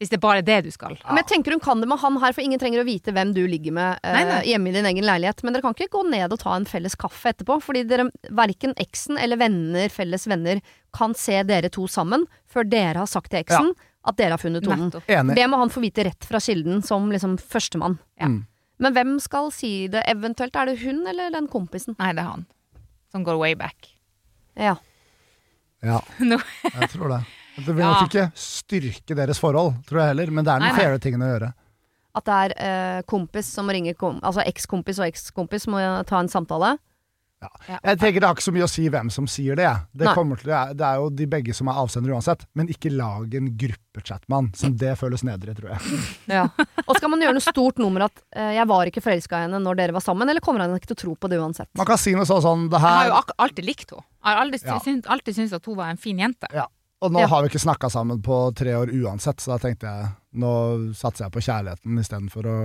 Hvis 0.00 0.10
det 0.10 0.16
er 0.16 0.22
bare 0.24 0.42
det 0.42 0.64
du 0.64 0.70
skal. 0.74 0.96
Men 1.06 1.20
jeg 1.22 1.26
tenker 1.30 1.52
hun 1.54 1.60
kan 1.62 1.78
det 1.80 1.86
med 1.86 2.00
han 2.02 2.16
her, 2.18 2.32
for 2.34 2.42
ingen 2.42 2.58
trenger 2.58 2.82
å 2.82 2.84
vite 2.88 3.12
hvem 3.14 3.30
du 3.36 3.46
ligger 3.46 3.70
med 3.76 4.00
eh, 4.02 4.12
Nei, 4.16 4.24
nei. 4.26 4.40
hjemme 4.50 4.68
i 4.68 4.72
din 4.72 4.84
egen 4.90 5.04
leilighet. 5.06 5.44
Men 5.44 5.52
dere 5.54 5.62
kan 5.62 5.74
ikke 5.78 5.92
gå 5.94 6.02
ned 6.10 6.32
og 6.34 6.40
ta 6.42 6.56
en 6.56 6.64
felles 6.66 6.96
kaffe 6.98 7.30
etterpå, 7.30 7.60
fordi 7.62 7.84
dere, 7.86 8.08
verken 8.34 8.74
eksen 8.82 9.16
eller 9.22 9.36
venner, 9.38 9.86
felles 9.94 10.26
venner, 10.26 10.58
kan 10.92 11.14
se 11.14 11.38
dere 11.46 11.70
to 11.70 11.86
sammen 11.86 12.26
før 12.50 12.66
dere 12.68 12.98
har 12.98 13.06
sagt 13.06 13.30
til 13.30 13.44
eksen 13.44 13.70
at 14.04 14.16
dere 14.18 14.34
har 14.34 14.42
funnet 14.42 14.64
tonen. 14.66 14.90
Det 15.36 15.46
må 15.48 15.58
han 15.62 15.70
få 15.70 15.80
vite 15.84 16.02
rett 16.08 16.24
fra 16.26 16.40
kilden, 16.42 16.82
som 16.82 17.06
liksom 17.12 17.38
førstemann. 17.38 18.00
Ja. 18.18 18.26
Mm. 18.26 18.46
Men 18.82 18.94
hvem 18.96 19.12
skal 19.22 19.50
si 19.54 19.86
det 19.92 20.02
eventuelt? 20.10 20.56
Er 20.58 20.72
det 20.72 20.80
hun 20.82 21.04
eller 21.06 21.30
den 21.34 21.46
kompisen? 21.50 21.94
Nei, 22.00 22.10
det 22.16 22.24
er 22.24 22.30
han. 22.32 22.46
Som 23.14 23.24
går 23.26 23.38
way 23.38 23.54
back. 23.58 23.92
Ja. 24.58 24.74
Ja, 25.82 26.00
jeg 26.22 26.90
tror 26.94 27.16
det. 27.16 27.22
Det 27.52 27.68
vil 27.76 27.82
Ja. 27.84 27.90
nok 28.00 28.06
ikke 28.08 28.30
styrke 28.38 29.14
deres 29.14 29.36
forhold, 29.38 29.74
tror 29.84 29.98
jeg 30.00 30.08
heller, 30.14 30.30
men 30.32 30.44
det 30.46 30.52
er 30.54 30.60
noen 30.62 30.72
den 30.72 30.92
nei. 30.94 30.98
tingen 31.04 31.20
å 31.20 31.26
gjøre. 31.28 31.50
At 32.16 32.24
det 32.24 32.36
er 32.38 32.54
eh, 32.56 33.02
kompis 33.08 33.50
som 33.52 33.68
ringer 33.68 33.92
kom 33.96 34.18
Altså 34.24 34.40
ekskompis 34.48 34.98
og 35.00 35.06
ekskompis 35.10 35.66
må 35.68 35.80
ta 36.08 36.18
en 36.20 36.30
samtale. 36.32 36.78
Jeg 37.68 37.98
tenker 37.98 38.20
Det 38.20 38.28
har 38.28 38.34
ikke 38.36 38.44
så 38.46 38.54
mye 38.54 38.66
å 38.66 38.70
si 38.70 38.84
hvem 38.92 39.10
som 39.10 39.26
sier 39.30 39.56
det. 39.58 39.70
Det, 39.92 40.08
til, 40.14 40.34
det 40.78 40.86
er 40.86 40.96
jo 41.02 41.08
de 41.10 41.26
begge 41.26 41.54
som 41.56 41.68
er 41.68 41.80
avsendere 41.82 42.14
uansett, 42.16 42.44
men 42.54 42.68
ikke 42.72 42.92
lag 42.94 43.34
en 43.34 43.48
gruppechat 43.58 44.28
med. 44.32 44.52
Som 44.56 44.76
det 44.78 44.94
føles 45.00 45.24
nedre, 45.26 45.54
tror 45.58 45.74
jeg. 45.74 46.02
Ja. 46.30 46.44
Og 46.86 46.96
skal 46.96 47.10
man 47.12 47.20
gjøre 47.24 47.36
noe 47.38 47.44
stort 47.44 47.78
nummer 47.82 48.06
at 48.06 48.22
eh, 48.36 48.54
'jeg 48.56 48.68
var 48.68 48.86
ikke 48.86 49.02
forelska 49.04 49.38
i 49.38 49.46
henne 49.46 49.58
når 49.62 49.76
dere 49.76 49.92
var 49.92 50.00
sammen', 50.04 50.28
eller 50.28 50.40
kommer 50.40 50.60
han 50.60 50.74
ikke 50.76 50.92
til 50.94 50.96
å 50.96 51.02
tro 51.02 51.14
på 51.16 51.28
det 51.30 51.38
uansett? 51.40 51.68
Man 51.74 51.86
kan 51.86 51.98
si 51.98 52.14
noe 52.14 52.24
sånn 52.28 52.42
sånn 52.42 52.68
det 52.70 52.78
Jeg 52.80 52.88
har 52.88 53.06
jo 53.10 53.22
alltid 53.38 53.64
likt 53.64 53.90
henne. 53.92 54.04
Jeg 54.24 54.34
har 54.36 54.44
aldri 54.44 54.58
Ja. 54.64 54.78
syns, 54.78 55.06
alltid 55.06 55.34
syntes 55.34 55.52
at 55.52 55.66
hun 55.66 55.76
var 55.76 55.90
en 55.90 55.96
fin 55.96 56.18
jente. 56.18 56.46
ja. 56.52 56.66
Og 57.02 57.10
nå 57.10 57.18
Ja. 57.20 57.26
har 57.26 57.42
vi 57.42 57.48
ikke 57.48 57.58
snakka 57.66 57.90
sammen 57.90 58.22
på 58.22 58.54
tre 58.54 58.70
år 58.78 58.86
uansett, 58.94 59.40
så 59.42 59.58
da 59.58 59.58
tenkte 59.58 59.90
jeg 59.90 60.14
nå 60.32 60.50
satser 60.96 61.26
jeg 61.26 61.32
på 61.34 61.42
kjærligheten 61.44 61.98
istedenfor 62.00 62.46
å 62.48 62.56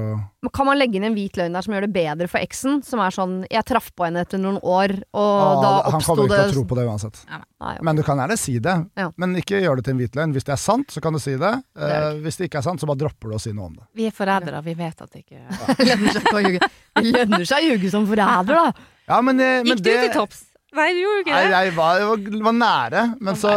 Men 0.45 0.51
Kan 0.55 0.67
man 0.69 0.77
legge 0.79 0.95
inn 0.99 1.03
en 1.09 1.15
hvit 1.17 1.35
løgn 1.35 1.53
der 1.57 1.65
som 1.65 1.73
gjør 1.75 1.85
det 1.87 1.93
bedre 1.95 2.27
for 2.31 2.39
eksen? 2.39 2.79
Som 2.87 3.01
er 3.03 3.11
sånn 3.11 3.45
'jeg 3.49 3.65
traff 3.67 3.91
på 3.95 4.05
henne 4.07 4.21
etter 4.23 4.39
noen 4.39 4.59
år', 4.61 4.95
og 5.13 5.37
Ah, 5.37 5.61
da 5.61 5.91
Han 5.91 6.01
kommer 6.01 6.23
ikke 6.25 6.37
til 6.37 6.49
å 6.49 6.53
tro 6.53 6.63
på 6.63 6.75
det 6.79 6.85
uansett. 6.87 7.25
Nei, 7.27 7.41
okay. 7.59 7.83
Men 7.83 7.95
du 7.95 8.03
kan 8.03 8.17
gjerne 8.17 8.37
si 8.37 8.59
det. 8.59 8.75
Ja. 8.95 9.11
Men 9.17 9.35
ikke 9.35 9.61
gjør 9.61 9.75
det 9.77 9.85
til 9.85 9.93
en 9.93 9.99
hvit 9.99 10.15
løgn. 10.15 10.33
Hvis 10.33 10.43
det 10.45 10.53
er 10.53 10.61
sant, 10.63 10.87
så 10.91 11.01
kan 11.01 11.13
du 11.13 11.19
si 11.19 11.31
det. 11.35 11.53
Det 11.75 11.83
er 11.83 12.07
Eh, 12.07 12.19
hvis 12.23 12.37
det 12.37 12.49
ikke 12.49 12.59
er 12.59 12.63
sant, 12.63 12.79
så 12.79 12.85
bare 12.87 12.97
dropper 13.03 13.29
du 13.29 13.35
å 13.35 13.39
si 13.41 13.51
noe 13.51 13.65
om 13.65 13.73
det. 13.73 13.83
Vi 13.95 14.05
er 14.07 14.11
forrædere, 14.11 14.63
vi 14.63 14.73
vet 14.73 15.01
at 15.01 15.11
det 15.11 15.25
ikke 15.25 15.41
Det 15.77 15.87
lønner 15.89 16.11
seg 16.13 16.33
å 16.33 16.41
ljuge. 16.43 16.59
Det 16.95 17.11
lønner 17.11 17.45
seg 17.45 17.57
å 17.57 17.67
ljuge 17.73 17.91
som 17.91 18.07
forræder, 18.07 18.53
da! 18.53 18.71
Ja, 19.07 19.21
men, 19.21 19.39
eh, 19.39 19.63
men 19.63 19.77
Gikk 19.77 19.83
du 19.83 19.91
til 19.91 20.09
topps? 20.11 20.43
Nei, 20.75 20.87
du 20.91 20.99
gjorde 20.99 21.21
ikke 21.23 21.35
Nei, 21.37 21.43
jeg 21.53 21.75
var, 21.77 21.99
jeg 22.01 22.07
var, 22.09 22.41
var 22.49 22.55
nære, 22.57 23.03
men 23.23 23.31
oh, 23.31 23.39
så 23.39 23.53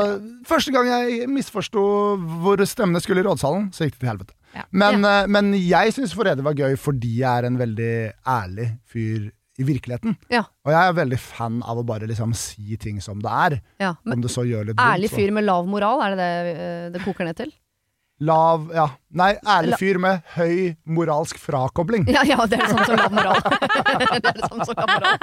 Første 0.47 0.75
gang 0.75 0.87
jeg 0.87 1.27
misforsto 1.31 1.83
hvor 2.45 2.63
stemmene 2.69 3.03
skulle 3.03 3.25
i 3.25 3.27
rådsalen, 3.27 3.71
så 3.75 3.89
gikk 3.89 3.97
det 3.97 4.05
til 4.05 4.13
helvete. 4.13 4.37
Ja. 4.55 4.65
Men, 4.71 5.05
eh, 5.07 5.27
men 5.31 5.53
jeg 5.59 5.95
syns 5.95 6.15
Forræder 6.17 6.47
var 6.47 6.57
gøy 6.59 6.77
fordi 6.81 7.21
jeg 7.21 7.31
er 7.31 7.47
en 7.51 7.59
veldig 7.59 7.93
ærlig 8.31 8.71
fyr 8.91 9.29
i 9.61 9.67
virkeligheten. 9.67 10.17
Ja. 10.33 10.45
Og 10.65 10.73
jeg 10.73 10.81
er 10.81 10.97
veldig 10.97 11.19
fan 11.21 11.59
av 11.69 11.81
å 11.81 11.87
bare 11.87 12.09
liksom 12.09 12.33
si 12.39 12.79
ting 12.81 13.01
som 13.05 13.21
det 13.23 13.35
er, 13.47 13.59
Ja, 13.83 13.95
men 14.05 14.19
om 14.19 14.25
det 14.25 14.33
så 14.33 14.47
gjør 14.49 14.71
litt. 14.71 14.81
Ærlig 14.81 15.11
fyr 15.13 15.35
med 15.37 15.47
lav 15.47 15.69
moral, 15.69 16.03
er 16.07 16.17
det 16.17 16.23
det 16.23 16.55
eh, 16.55 16.87
det 16.95 17.03
koker 17.05 17.29
ned 17.29 17.39
til? 17.43 17.53
Lav 18.21 18.69
Ja. 18.75 18.89
Nei, 19.17 19.33
ærlig 19.49 19.79
fyr 19.81 19.99
med 19.99 20.21
høy 20.37 20.75
moralsk 20.85 21.39
frakobling. 21.41 22.05
Ja, 22.13 22.21
ja, 22.29 22.37
det 22.47 22.59
er 22.61 22.67
samme 22.71 22.85
som 22.87 22.97
lav 23.01 23.13
moral. 23.17 23.41
det 24.23 24.31
er 24.31 24.41
samme 24.45 24.65
som 24.69 24.75
lav 24.77 24.89
moral. 24.93 25.17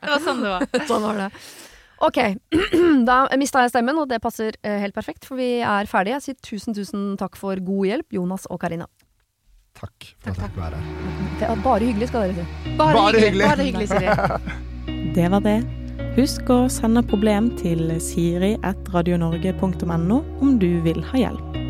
Det 0.00 0.10
var 0.10 0.20
sånn 0.26 0.40
det 0.42 0.50
var. 0.50 0.62
Sånn 0.90 1.02
var 1.06 1.14
det. 1.22 1.28
Ok, 2.00 2.18
da 3.08 3.16
mista 3.40 3.60
jeg 3.64 3.70
stemmen, 3.74 3.96
og 4.00 4.06
det 4.10 4.18
passer 4.24 4.50
eh, 4.64 4.78
helt 4.82 4.94
perfekt, 4.96 5.22
for 5.28 5.34
vi 5.40 5.50
er 5.60 5.84
ferdige. 5.88 6.14
Jeg 6.18 6.24
sier 6.26 6.38
tusen, 6.50 6.72
tusen 6.76 7.00
takk 7.20 7.34
for 7.40 7.54
god 7.64 7.84
hjelp, 7.92 8.08
Jonas 8.16 8.44
og 8.50 8.58
Karina. 8.62 8.86
Takk 9.78 9.98
for 10.18 10.28
at 10.32 10.36
jeg 10.36 10.42
fikk 10.48 10.56
være 10.58 10.76
her. 10.80 10.86
Det 11.40 11.46
er 11.46 11.50
bare 11.64 11.84
hyggelig, 11.84 12.08
skal 12.10 12.20
dere 12.26 12.34
si. 12.40 12.44
Bare, 12.80 12.94
Bare 12.96 13.18
hyggelig. 13.22 13.44
Bare 13.46 13.62
hyggelig, 13.68 13.88
Siri. 13.92 14.08
Det 15.16 15.26
var 15.32 15.40
det. 15.46 15.60
Husk 16.16 16.44
å 16.50 16.68
sende 16.72 17.02
problem 17.06 17.44
til 17.60 17.80
siri.radionorge.no 18.02 20.18
om 20.42 20.50
du 20.60 20.72
vil 20.84 21.00
ha 21.12 21.16
hjelp. 21.28 21.69